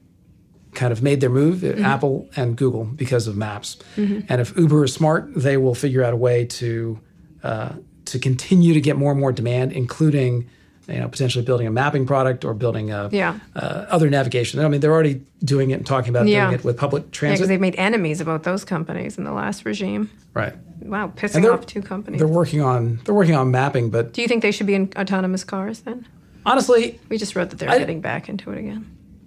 kind 0.74 0.92
of 0.92 1.02
made 1.02 1.20
their 1.20 1.30
move, 1.30 1.64
uh, 1.64 1.68
Apple 1.82 2.28
and 2.36 2.56
Google, 2.56 2.84
because 2.84 3.26
of 3.26 3.36
Maps. 3.36 3.78
And 3.96 4.40
if 4.40 4.56
Uber 4.56 4.84
is 4.84 4.92
smart, 4.92 5.32
they 5.34 5.56
will 5.56 5.74
figure 5.74 6.02
out 6.04 6.12
a 6.12 6.16
way 6.16 6.44
to 6.46 7.00
uh, 7.42 7.72
to 8.06 8.18
continue 8.18 8.74
to 8.74 8.80
get 8.80 8.96
more 8.96 9.10
and 9.12 9.20
more 9.20 9.32
demand, 9.32 9.72
including 9.72 10.48
you 10.88 11.00
know 11.00 11.08
potentially 11.08 11.44
building 11.44 11.66
a 11.66 11.70
mapping 11.70 12.06
product 12.06 12.44
or 12.44 12.54
building 12.54 12.92
a, 12.92 13.08
Yeah. 13.12 13.38
uh, 13.56 13.86
other 13.90 14.08
navigation. 14.08 14.60
I 14.60 14.68
mean, 14.68 14.80
they're 14.80 14.92
already 14.92 15.22
doing 15.44 15.70
it 15.70 15.74
and 15.74 15.86
talking 15.86 16.10
about 16.10 16.28
Yeah. 16.28 16.46
doing 16.46 16.60
it 16.60 16.64
with 16.64 16.76
public 16.76 17.10
transit. 17.10 17.38
because 17.38 17.48
they've 17.48 17.60
made 17.60 17.74
enemies 17.76 18.20
about 18.20 18.44
those 18.44 18.64
companies 18.64 19.18
in 19.18 19.24
the 19.24 19.32
last 19.32 19.64
regime. 19.64 20.10
right. 20.34 20.54
Wow, 20.82 21.10
pissing 21.16 21.50
off 21.52 21.64
two 21.66 21.80
companies. 21.82 22.18
They're 22.20 22.28
working 22.28 22.60
on 22.60 23.00
they're 23.04 23.14
working 23.14 23.34
on 23.34 23.50
mapping, 23.50 23.90
but 23.90 24.12
Do 24.12 24.22
you 24.22 24.28
think 24.28 24.42
they 24.42 24.52
should 24.52 24.66
be 24.66 24.74
in 24.74 24.90
autonomous 24.96 25.42
cars 25.42 25.80
then? 25.80 26.06
honestly, 26.44 27.00
We 27.08 27.18
just 27.18 27.34
wrote 27.34 27.50
that 27.50 27.58
they're 27.58 27.70
I- 27.70 27.78
getting 27.78 28.00
back 28.00 28.28
into 28.28 28.50
it 28.52 28.58
again. 28.58 28.84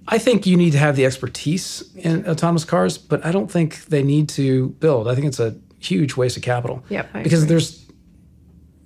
I 0.07 0.17
think 0.17 0.45
you 0.47 0.55
need 0.57 0.71
to 0.71 0.77
have 0.79 0.95
the 0.95 1.05
expertise 1.05 1.83
in 1.95 2.25
autonomous 2.25 2.63
cars, 2.65 2.97
but 2.97 3.23
I 3.25 3.31
don't 3.31 3.51
think 3.51 3.85
they 3.85 4.01
need 4.03 4.29
to 4.29 4.69
build. 4.79 5.07
I 5.07 5.13
think 5.15 5.27
it's 5.27 5.39
a 5.39 5.55
huge 5.79 6.15
waste 6.17 6.35
of 6.37 6.41
capital. 6.43 6.83
Yep, 6.89 7.09
I 7.13 7.23
because 7.23 7.43
agree. 7.43 7.49
there's 7.49 7.78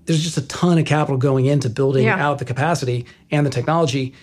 there's 0.06 0.24
just 0.24 0.38
a 0.38 0.48
ton 0.48 0.78
of 0.78 0.86
capital 0.86 1.18
going 1.18 1.46
into 1.46 1.70
building 1.70 2.06
Yeah. 2.06 2.26
out 2.26 2.40
the 2.40 2.46
capacity 2.46 3.06
and 3.32 3.46
the 3.46 3.50
technology. 3.50 4.14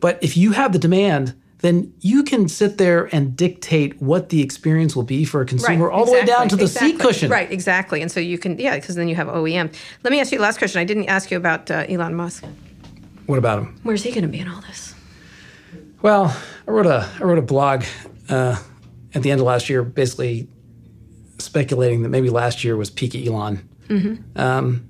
But 0.00 0.18
if 0.22 0.36
you 0.36 0.52
have 0.52 0.72
the 0.72 0.78
demand, 0.78 1.34
then 1.60 1.92
you 2.00 2.22
can 2.22 2.48
sit 2.48 2.78
there 2.78 3.08
and 3.12 3.36
dictate 3.36 4.00
what 4.00 4.28
the 4.28 4.42
experience 4.42 4.94
will 4.94 5.02
be 5.02 5.24
for 5.24 5.40
a 5.40 5.44
consumer, 5.44 5.90
all 5.90 6.04
the 6.06 6.12
way 6.12 6.24
down 6.24 6.48
to 6.48 6.54
the 6.54 6.62
exactly. 6.62 6.90
seat 6.92 7.00
cushion. 7.00 7.30
Right, 7.30 7.50
exactly. 7.50 8.00
And 8.00 8.12
so 8.12 8.20
you 8.20 8.38
can, 8.38 8.58
yeah, 8.60 8.76
because 8.76 8.94
then 8.94 9.08
you 9.08 9.16
have 9.16 9.26
OEM. 9.26 9.74
Let 10.04 10.10
me 10.12 10.20
ask 10.20 10.30
you 10.30 10.38
the 10.38 10.42
last 10.42 10.58
question. 10.58 10.80
I 10.80 10.84
didn't 10.84 11.06
ask 11.06 11.32
you 11.32 11.36
about 11.36 11.68
uh, 11.68 11.84
Elon 11.88 12.14
Musk. 12.14 12.44
What 13.26 13.38
about 13.38 13.58
him? 13.58 13.80
Where's 13.82 14.04
he 14.04 14.10
going 14.10 14.22
to 14.22 14.28
be 14.28 14.38
in 14.38 14.46
all 14.48 14.60
this? 14.62 14.94
Well, 16.00 16.34
I 16.66 16.70
wrote 16.70 16.86
a 16.86 17.08
I 17.20 17.24
wrote 17.24 17.38
a 17.38 17.42
blog 17.42 17.84
uh, 18.28 18.56
at 19.14 19.22
the 19.22 19.32
end 19.32 19.40
of 19.40 19.46
last 19.46 19.68
year, 19.68 19.82
basically 19.82 20.46
speculating 21.38 22.02
that 22.02 22.08
maybe 22.08 22.30
last 22.30 22.62
year 22.62 22.76
was 22.76 22.88
peak 22.88 23.14
Elon. 23.16 23.68
Um, 24.36 24.88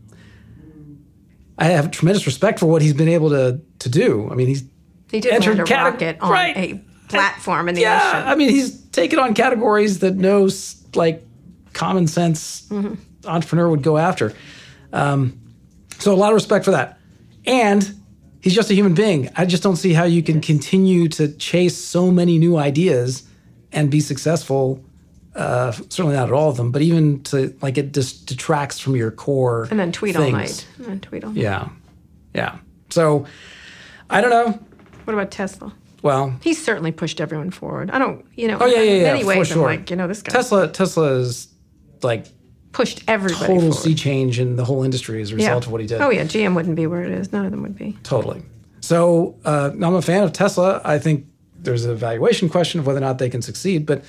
I 1.58 1.66
have 1.66 1.90
tremendous 1.90 2.24
respect 2.26 2.58
for 2.60 2.66
what 2.66 2.82
he's 2.82 2.94
been 2.94 3.08
able 3.08 3.30
to 3.30 3.60
to 3.80 3.88
do. 3.88 4.28
I 4.30 4.34
mean, 4.34 4.46
he's 4.46 4.62
He 5.10 5.20
did 5.20 5.32
Entered 5.32 5.58
land 5.58 5.60
a 5.60 5.64
cate- 5.64 5.76
rocket 5.82 6.20
on 6.20 6.30
right. 6.30 6.56
a 6.56 6.80
platform 7.08 7.68
in 7.68 7.74
the 7.74 7.80
yeah. 7.82 8.12
ocean. 8.14 8.28
I 8.28 8.34
mean, 8.36 8.50
he's 8.50 8.80
taken 8.90 9.18
on 9.18 9.34
categories 9.34 9.98
that 10.00 10.14
no 10.16 10.48
like 10.94 11.24
common 11.72 12.06
sense 12.06 12.66
Mm-hmm. 12.70 12.94
entrepreneur 13.28 13.68
would 13.68 13.82
go 13.82 13.96
after. 13.98 14.32
Um, 14.92 15.38
so 15.98 16.12
a 16.12 16.16
lot 16.16 16.28
of 16.30 16.34
respect 16.34 16.64
for 16.64 16.70
that, 16.72 16.98
and 17.46 17.92
he's 18.40 18.54
just 18.54 18.70
a 18.70 18.74
human 18.74 18.94
being. 18.94 19.28
I 19.36 19.44
just 19.46 19.62
don't 19.62 19.76
see 19.76 19.92
how 19.92 20.04
you 20.04 20.22
can 20.22 20.40
continue 20.40 21.08
to 21.08 21.28
chase 21.36 21.76
so 21.76 22.10
many 22.10 22.38
new 22.38 22.56
ideas 22.56 23.24
and 23.72 23.90
be 23.90 24.00
successful. 24.00 24.82
Uh, 25.38 25.72
certainly 25.72 26.14
not 26.16 26.28
at 26.28 26.32
all 26.34 26.50
of 26.50 26.56
them, 26.56 26.72
but 26.72 26.82
even 26.82 27.22
to 27.24 27.56
like 27.62 27.78
it 27.78 27.94
just 27.94 28.26
detracts 28.26 28.78
from 28.80 28.96
your 28.96 29.10
core. 29.10 29.68
and 29.70 29.78
then 29.78 29.92
tweet 29.92 30.16
all 30.16 30.22
things. 30.24 30.32
night. 30.34 30.66
And 30.78 30.86
then 30.86 31.00
tweet 31.00 31.22
all 31.24 31.30
night. 31.30 31.40
Yeah, 31.40 31.68
yeah. 32.34 32.58
So 32.90 33.24
I 34.10 34.20
don't 34.20 34.30
know. 34.30 34.58
What 35.04 35.14
about 35.14 35.30
Tesla? 35.30 35.72
Well, 36.02 36.36
He's 36.42 36.62
certainly 36.62 36.92
pushed 36.92 37.20
everyone 37.20 37.50
forward. 37.50 37.90
I 37.90 37.98
don't, 37.98 38.24
you 38.36 38.46
know, 38.48 38.58
Oh 38.60 38.66
yeah, 38.66 38.80
yeah, 38.82 38.90
in 38.92 39.02
yeah, 39.02 39.12
many 39.14 39.24
ways, 39.24 39.48
sure. 39.48 39.56
I'm 39.68 39.78
like, 39.78 39.90
you 39.90 39.96
know, 39.96 40.06
this 40.06 40.22
guy. 40.22 40.32
Tesla, 40.32 40.68
Tesla 40.68 41.12
is 41.14 41.48
like 42.02 42.26
pushed 42.72 43.02
everybody 43.08 43.46
total 43.46 43.60
forward. 43.72 43.74
sea 43.74 43.94
change 43.94 44.38
in 44.38 44.56
the 44.56 44.64
whole 44.64 44.84
industry 44.84 45.20
as 45.22 45.32
a 45.32 45.36
result 45.36 45.66
of 45.66 45.72
what 45.72 45.80
he 45.80 45.86
did. 45.86 46.00
Oh 46.00 46.10
yeah, 46.10 46.24
GM 46.24 46.54
wouldn't 46.54 46.76
be 46.76 46.86
where 46.86 47.02
it 47.02 47.10
is. 47.12 47.32
None 47.32 47.44
of 47.44 47.50
them 47.50 47.62
would 47.62 47.76
be. 47.76 47.96
Totally. 48.02 48.42
So 48.80 49.36
uh, 49.44 49.70
I'm 49.74 49.94
a 49.94 50.02
fan 50.02 50.22
of 50.22 50.32
Tesla. 50.32 50.80
I 50.84 50.98
think 50.98 51.26
there's 51.56 51.84
a 51.84 51.94
valuation 51.94 52.48
question 52.48 52.78
of 52.80 52.86
whether 52.86 52.98
or 52.98 53.02
not 53.02 53.18
they 53.18 53.28
can 53.28 53.42
succeed. 53.42 53.84
But 53.84 54.04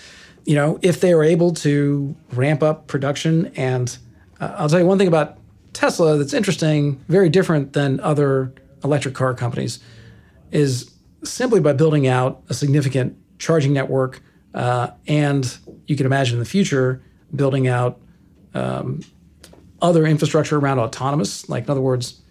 you 0.50 0.56
know, 0.56 0.80
if 0.82 1.00
they 1.00 1.14
are 1.14 1.24
able 1.24 1.54
to 1.54 2.16
ramp 2.34 2.64
up 2.64 2.88
production, 2.88 3.52
and 3.56 3.96
uh, 4.40 4.56
I'll 4.58 4.68
tell 4.68 4.80
you 4.80 4.86
one 4.88 4.98
thing 4.98 5.08
about 5.08 5.38
Tesla 5.74 6.18
that's 6.18 6.34
interesting, 6.34 6.96
very 7.08 7.30
different 7.30 7.74
than 7.74 8.00
other 8.00 8.52
electric 8.84 9.14
car 9.14 9.36
companies, 9.36 9.78
is 10.50 10.92
simply 11.24 11.60
by 11.60 11.74
building 11.74 12.08
out 12.08 12.42
a 12.50 12.56
significant 12.56 13.16
charging 13.38 13.74
network, 13.74 14.24
uh, 14.56 14.90
and 15.06 15.56
you 15.86 15.96
can 15.96 16.08
imagine 16.08 16.38
in 16.38 16.40
the 16.40 16.50
future 16.50 17.04
building 17.36 17.68
out 17.68 18.02
um, 18.56 19.02
other 19.84 20.04
infrastructure 20.08 20.58
around 20.58 20.80
autonomous. 20.80 21.48
Like 21.48 21.66
in 21.66 21.70
other 21.70 21.80
words, 21.80 22.22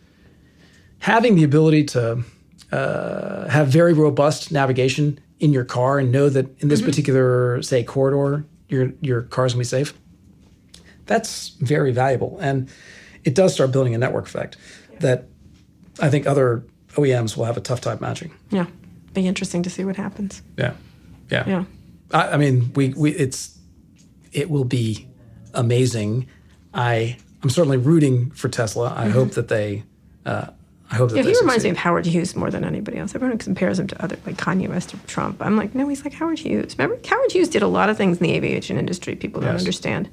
having 0.98 1.36
the 1.36 1.44
ability 1.44 1.84
to 1.84 2.24
uh, 2.72 3.48
have 3.48 3.68
very 3.68 3.92
robust 3.92 4.50
navigation 4.50 5.20
in 5.40 5.52
your 5.52 5.64
car 5.64 5.98
and 5.98 6.10
know 6.10 6.28
that 6.28 6.46
in 6.60 6.68
this 6.68 6.82
particular 6.82 7.62
say 7.62 7.84
corridor 7.84 8.44
your 8.68 8.92
your 9.00 9.22
car's 9.22 9.52
gonna 9.52 9.60
be 9.60 9.64
safe 9.64 9.94
that's 11.06 11.48
very 11.60 11.90
valuable. 11.90 12.36
And 12.38 12.68
it 13.24 13.34
does 13.34 13.54
start 13.54 13.72
building 13.72 13.94
a 13.94 13.98
network 13.98 14.26
effect 14.26 14.56
that 15.00 15.24
i 16.00 16.10
think 16.10 16.26
other 16.26 16.64
oems 16.92 17.36
will 17.36 17.44
have 17.46 17.56
a 17.56 17.60
tough 17.60 17.80
time 17.80 17.98
matching. 18.00 18.30
Yeah, 18.50 18.66
be 19.14 19.26
interesting 19.26 19.62
to 19.62 19.70
see 19.70 19.84
what 19.84 19.96
happens. 19.96 20.42
yeah. 20.56 20.74
Yeah. 21.30 21.44
Yeah. 21.46 21.64
I, 22.12 22.28
I 22.30 22.36
mean 22.36 22.72
we, 22.74 22.90
we 22.90 23.10
it's 23.12 23.58
it 24.32 24.50
will 24.50 24.64
be 24.64 25.08
amazing. 25.54 26.26
I 26.74 27.16
i'm 27.42 27.50
certainly 27.50 27.78
rooting 27.78 28.30
for 28.32 28.48
tesla. 28.48 28.92
I 28.96 29.08
hope 29.08 29.32
that 29.32 29.48
they 29.48 29.84
uh, 30.26 30.48
i 30.90 30.94
hope 30.96 31.10
that 31.10 31.16
Yeah, 31.16 31.22
he 31.22 31.38
reminds 31.40 31.64
me 31.64 31.70
of 31.70 31.76
Howard 31.76 32.06
Hughes 32.06 32.34
more 32.36 32.50
than 32.50 32.64
anybody 32.64 32.98
else. 32.98 33.14
Everyone 33.14 33.38
compares 33.38 33.78
him 33.78 33.86
to 33.88 34.02
other 34.02 34.16
like 34.26 34.36
Kanye 34.36 34.68
West 34.68 34.94
or 34.94 34.98
Trump. 35.06 35.36
I'm 35.40 35.56
like, 35.56 35.74
no, 35.74 35.86
he's 35.88 36.04
like 36.04 36.14
Howard 36.14 36.38
Hughes. 36.38 36.76
Remember, 36.78 36.98
Howard 37.08 37.32
Hughes 37.32 37.48
did 37.48 37.62
a 37.62 37.66
lot 37.68 37.90
of 37.90 37.96
things 37.96 38.18
in 38.18 38.24
the 38.24 38.32
aviation 38.34 38.78
industry. 38.78 39.14
People 39.16 39.40
don't 39.42 39.56
understand. 39.56 40.08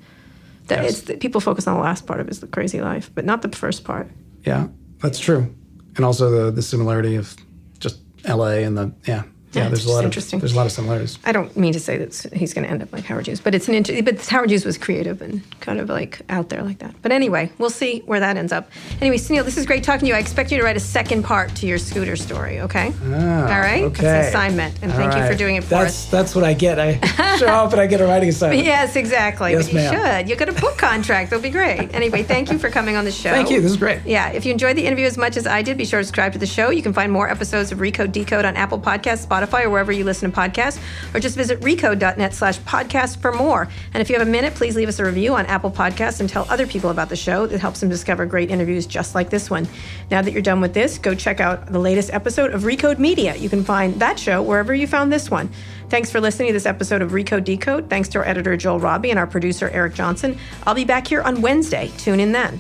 That 0.68 0.84
Yes. 0.84 0.92
it's 0.92 1.02
that 1.04 1.20
people 1.20 1.40
focus 1.42 1.68
on 1.68 1.76
the 1.76 1.82
last 1.84 2.06
part 2.08 2.20
of 2.20 2.28
his 2.28 2.44
crazy 2.52 2.82
life, 2.82 3.12
but 3.14 3.24
not 3.24 3.42
the 3.42 3.50
first 3.50 3.84
part. 3.84 4.10
Yeah, 4.44 4.68
that's 5.00 5.20
true. 5.20 5.54
And 5.96 6.04
also 6.04 6.30
the 6.30 6.52
the 6.52 6.62
similarity 6.64 7.16
of 7.16 7.36
just 7.80 8.00
LA 8.28 8.64
and 8.66 8.78
the 8.78 8.92
yeah. 9.06 9.24
Yeah, 9.56 9.64
Yeah, 9.64 9.70
there's 9.70 9.86
a 9.86 9.90
lot 9.92 10.00
of 10.00 10.06
interesting. 10.06 10.40
there's 10.40 10.54
a 10.54 10.56
lot 10.58 10.66
of 10.66 10.72
similarities. 10.72 11.18
I 11.26 11.32
don't 11.32 11.56
mean 11.58 11.74
to 11.74 11.80
say 11.80 11.98
that 11.98 12.14
he's 12.34 12.54
going 12.54 12.66
to 12.66 12.72
end 12.72 12.82
up 12.84 12.92
like 12.94 13.04
Howard 13.06 13.28
Hughes, 13.28 13.40
but 13.40 13.56
it's 13.56 13.68
an 13.68 13.76
inter- 13.76 14.02
but 14.02 14.26
Howard 14.28 14.50
Hughes 14.50 14.66
was 14.66 14.78
creative 14.78 15.22
and 15.22 15.42
kind 15.62 15.80
of 15.80 15.90
like 15.90 16.22
out 16.30 16.50
there 16.50 16.62
like 16.64 16.80
that. 16.80 16.96
But 17.02 17.12
anyway, 17.12 17.52
we'll 17.58 17.70
see 17.70 18.00
where 18.06 18.20
that 18.20 18.38
ends 18.38 18.52
up. 18.52 18.70
Anyway, 19.02 19.18
Sunil, 19.18 19.44
this 19.46 19.58
is 19.58 19.66
great 19.66 19.84
talking 19.84 20.02
to 20.02 20.08
you. 20.08 20.14
I 20.16 20.20
expect 20.20 20.52
you 20.52 20.58
to 20.58 20.64
write 20.64 20.78
a 20.78 20.80
second 20.82 21.24
part 21.24 21.56
to 21.56 21.68
your 21.68 21.78
scooter 21.78 22.16
story. 22.16 22.60
Okay. 22.62 22.92
Ah, 23.06 23.42
All 23.54 23.60
right. 23.60 23.84
That's 23.84 24.00
Okay. 24.00 24.20
an 24.20 24.26
assignment, 24.26 24.76
and 24.82 24.92
thank 24.94 25.14
All 25.14 25.20
you 25.22 25.28
for 25.28 25.36
doing 25.38 25.56
it 25.56 25.64
for 25.64 25.70
that's, 25.72 26.06
us. 26.06 26.12
That's 26.12 26.36
what 26.36 26.44
I 26.44 26.54
get. 26.54 26.80
I 26.80 27.00
show 27.38 27.48
up 27.48 27.72
and 27.72 27.82
I 27.82 27.88
get 27.88 28.02
a 28.02 28.06
writing 28.06 28.30
assignment. 28.30 28.66
Yes, 28.66 28.96
exactly. 28.96 29.52
Yes, 29.52 29.66
but 29.66 29.74
you 29.74 29.80
ma'am. 29.80 30.20
should. 30.22 30.30
You 30.30 30.36
get 30.36 30.50
a 30.50 30.54
book 30.62 30.78
contract. 30.78 31.30
That'll 31.30 31.42
be 31.44 31.50
great. 31.50 31.94
Anyway, 31.94 32.24
thank 32.24 32.52
you 32.52 32.58
for 32.60 32.70
coming 32.70 32.96
on 32.96 33.06
the 33.06 33.12
show. 33.12 33.30
Thank 33.32 33.50
you. 33.50 33.62
This 33.62 33.72
is 33.72 33.78
great. 33.78 34.00
Yeah, 34.06 34.30
if 34.30 34.46
you 34.46 34.52
enjoyed 34.52 34.76
the 34.78 34.86
interview 34.86 35.06
as 35.06 35.18
much 35.18 35.38
as 35.38 35.48
I 35.48 35.62
did, 35.62 35.78
be 35.78 35.86
sure 35.86 36.00
to 36.00 36.04
subscribe 36.06 36.34
to 36.34 36.40
the 36.40 36.46
show. 36.46 36.70
You 36.70 36.82
can 36.84 36.94
find 36.94 37.12
more 37.12 37.30
episodes 37.30 37.72
of 37.72 37.80
Recode 37.80 38.12
Decode 38.12 38.46
on 38.46 38.56
Apple 38.56 38.80
Podcasts, 38.80 39.28
Spotify, 39.46 39.66
or 39.66 39.70
wherever 39.70 39.92
you 39.92 40.04
listen 40.04 40.32
to 40.32 40.38
podcasts, 40.38 40.80
or 41.14 41.20
just 41.20 41.36
visit 41.36 41.60
recode.net 41.62 42.34
slash 42.34 42.60
podcast 42.60 43.22
for 43.22 43.32
more. 43.32 43.68
And 43.94 44.02
if 44.02 44.10
you 44.10 44.18
have 44.18 44.28
a 44.28 44.32
minute, 44.32 44.56
please 44.56 44.76
leave 44.76 44.88
us 44.88 45.00
a 45.00 45.06
review 45.06 45.36
on 45.36 45.46
Apple 45.46 45.72
Podcasts 45.72 46.20
and 46.20 46.30
tell 46.30 46.46
other 46.50 46.68
people 46.68 46.90
about 46.90 47.10
the 47.10 47.16
show. 47.16 47.46
It 47.46 47.60
helps 47.60 47.80
them 47.80 47.90
discover 47.90 48.26
great 48.26 48.50
interviews 48.50 48.86
just 48.86 49.16
like 49.16 49.30
this 49.30 49.50
one. 49.50 49.68
Now 50.12 50.22
that 50.22 50.32
you're 50.32 50.42
done 50.42 50.62
with 50.62 50.74
this, 50.74 50.98
go 50.98 51.16
check 51.16 51.40
out 51.40 51.68
the 51.72 51.80
latest 51.80 52.12
episode 52.14 52.54
of 52.54 52.64
Recode 52.64 53.00
Media. 53.00 53.36
You 53.36 53.50
can 53.50 53.64
find 53.64 53.96
that 54.00 54.20
show 54.20 54.42
wherever 54.42 54.74
you 54.74 54.88
found 54.88 55.12
this 55.12 55.30
one. 55.30 55.50
Thanks 55.90 56.12
for 56.12 56.20
listening 56.20 56.48
to 56.50 56.54
this 56.54 56.66
episode 56.66 57.02
of 57.02 57.12
Recode 57.12 57.44
Decode. 57.44 57.90
Thanks 57.90 58.10
to 58.10 58.20
our 58.20 58.26
editor, 58.26 58.58
Joel 58.58 58.80
Robbie, 58.80 59.12
and 59.12 59.20
our 59.20 59.28
producer, 59.28 59.70
Eric 59.70 59.94
Johnson. 59.94 60.38
I'll 60.66 60.76
be 60.76 60.86
back 60.86 61.08
here 61.08 61.22
on 61.22 61.42
Wednesday. 61.42 61.92
Tune 61.98 62.20
in 62.20 62.32
then. 62.32 62.60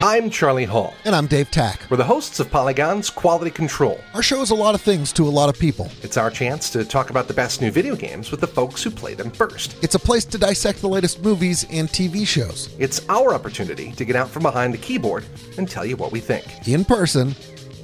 I'm 0.00 0.30
Charlie 0.30 0.64
Hall. 0.64 0.94
And 1.04 1.12
I'm 1.12 1.26
Dave 1.26 1.50
Tach. 1.50 1.80
We're 1.90 1.96
the 1.96 2.04
hosts 2.04 2.38
of 2.38 2.48
Polygon's 2.52 3.10
Quality 3.10 3.50
Control. 3.50 4.00
Our 4.14 4.22
show 4.22 4.40
is 4.42 4.50
a 4.50 4.54
lot 4.54 4.76
of 4.76 4.80
things 4.80 5.12
to 5.14 5.26
a 5.26 5.28
lot 5.28 5.48
of 5.48 5.58
people. 5.58 5.90
It's 6.04 6.16
our 6.16 6.30
chance 6.30 6.70
to 6.70 6.84
talk 6.84 7.10
about 7.10 7.26
the 7.26 7.34
best 7.34 7.60
new 7.60 7.72
video 7.72 7.96
games 7.96 8.30
with 8.30 8.38
the 8.40 8.46
folks 8.46 8.80
who 8.80 8.92
play 8.92 9.14
them 9.14 9.28
first. 9.32 9.74
It's 9.82 9.96
a 9.96 9.98
place 9.98 10.24
to 10.26 10.38
dissect 10.38 10.82
the 10.82 10.88
latest 10.88 11.24
movies 11.24 11.66
and 11.72 11.88
TV 11.88 12.24
shows 12.24 12.72
It's 12.78 13.04
our 13.08 13.34
opportunity 13.34 13.90
to 13.90 14.04
get 14.04 14.14
out 14.14 14.30
from 14.30 14.44
behind 14.44 14.72
the 14.72 14.78
keyboard 14.78 15.24
and 15.56 15.68
tell 15.68 15.84
you 15.84 15.96
what 15.96 16.12
we 16.12 16.20
think. 16.20 16.68
in 16.68 16.84
person 16.84 17.34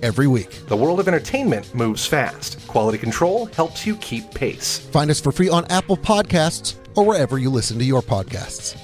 every 0.00 0.28
week. 0.28 0.50
The 0.68 0.76
world 0.76 1.00
of 1.00 1.08
entertainment 1.08 1.74
moves 1.74 2.06
fast. 2.06 2.64
Quality 2.68 2.98
Control 2.98 3.46
helps 3.46 3.84
you 3.84 3.96
keep 3.96 4.32
pace. 4.32 4.78
Find 4.78 5.10
us 5.10 5.20
for 5.20 5.32
free 5.32 5.48
on 5.48 5.64
Apple 5.64 5.96
Podcasts 5.96 6.76
or 6.94 7.04
wherever 7.04 7.38
you 7.38 7.50
listen 7.50 7.76
to 7.80 7.84
your 7.84 8.02
podcasts. 8.02 8.78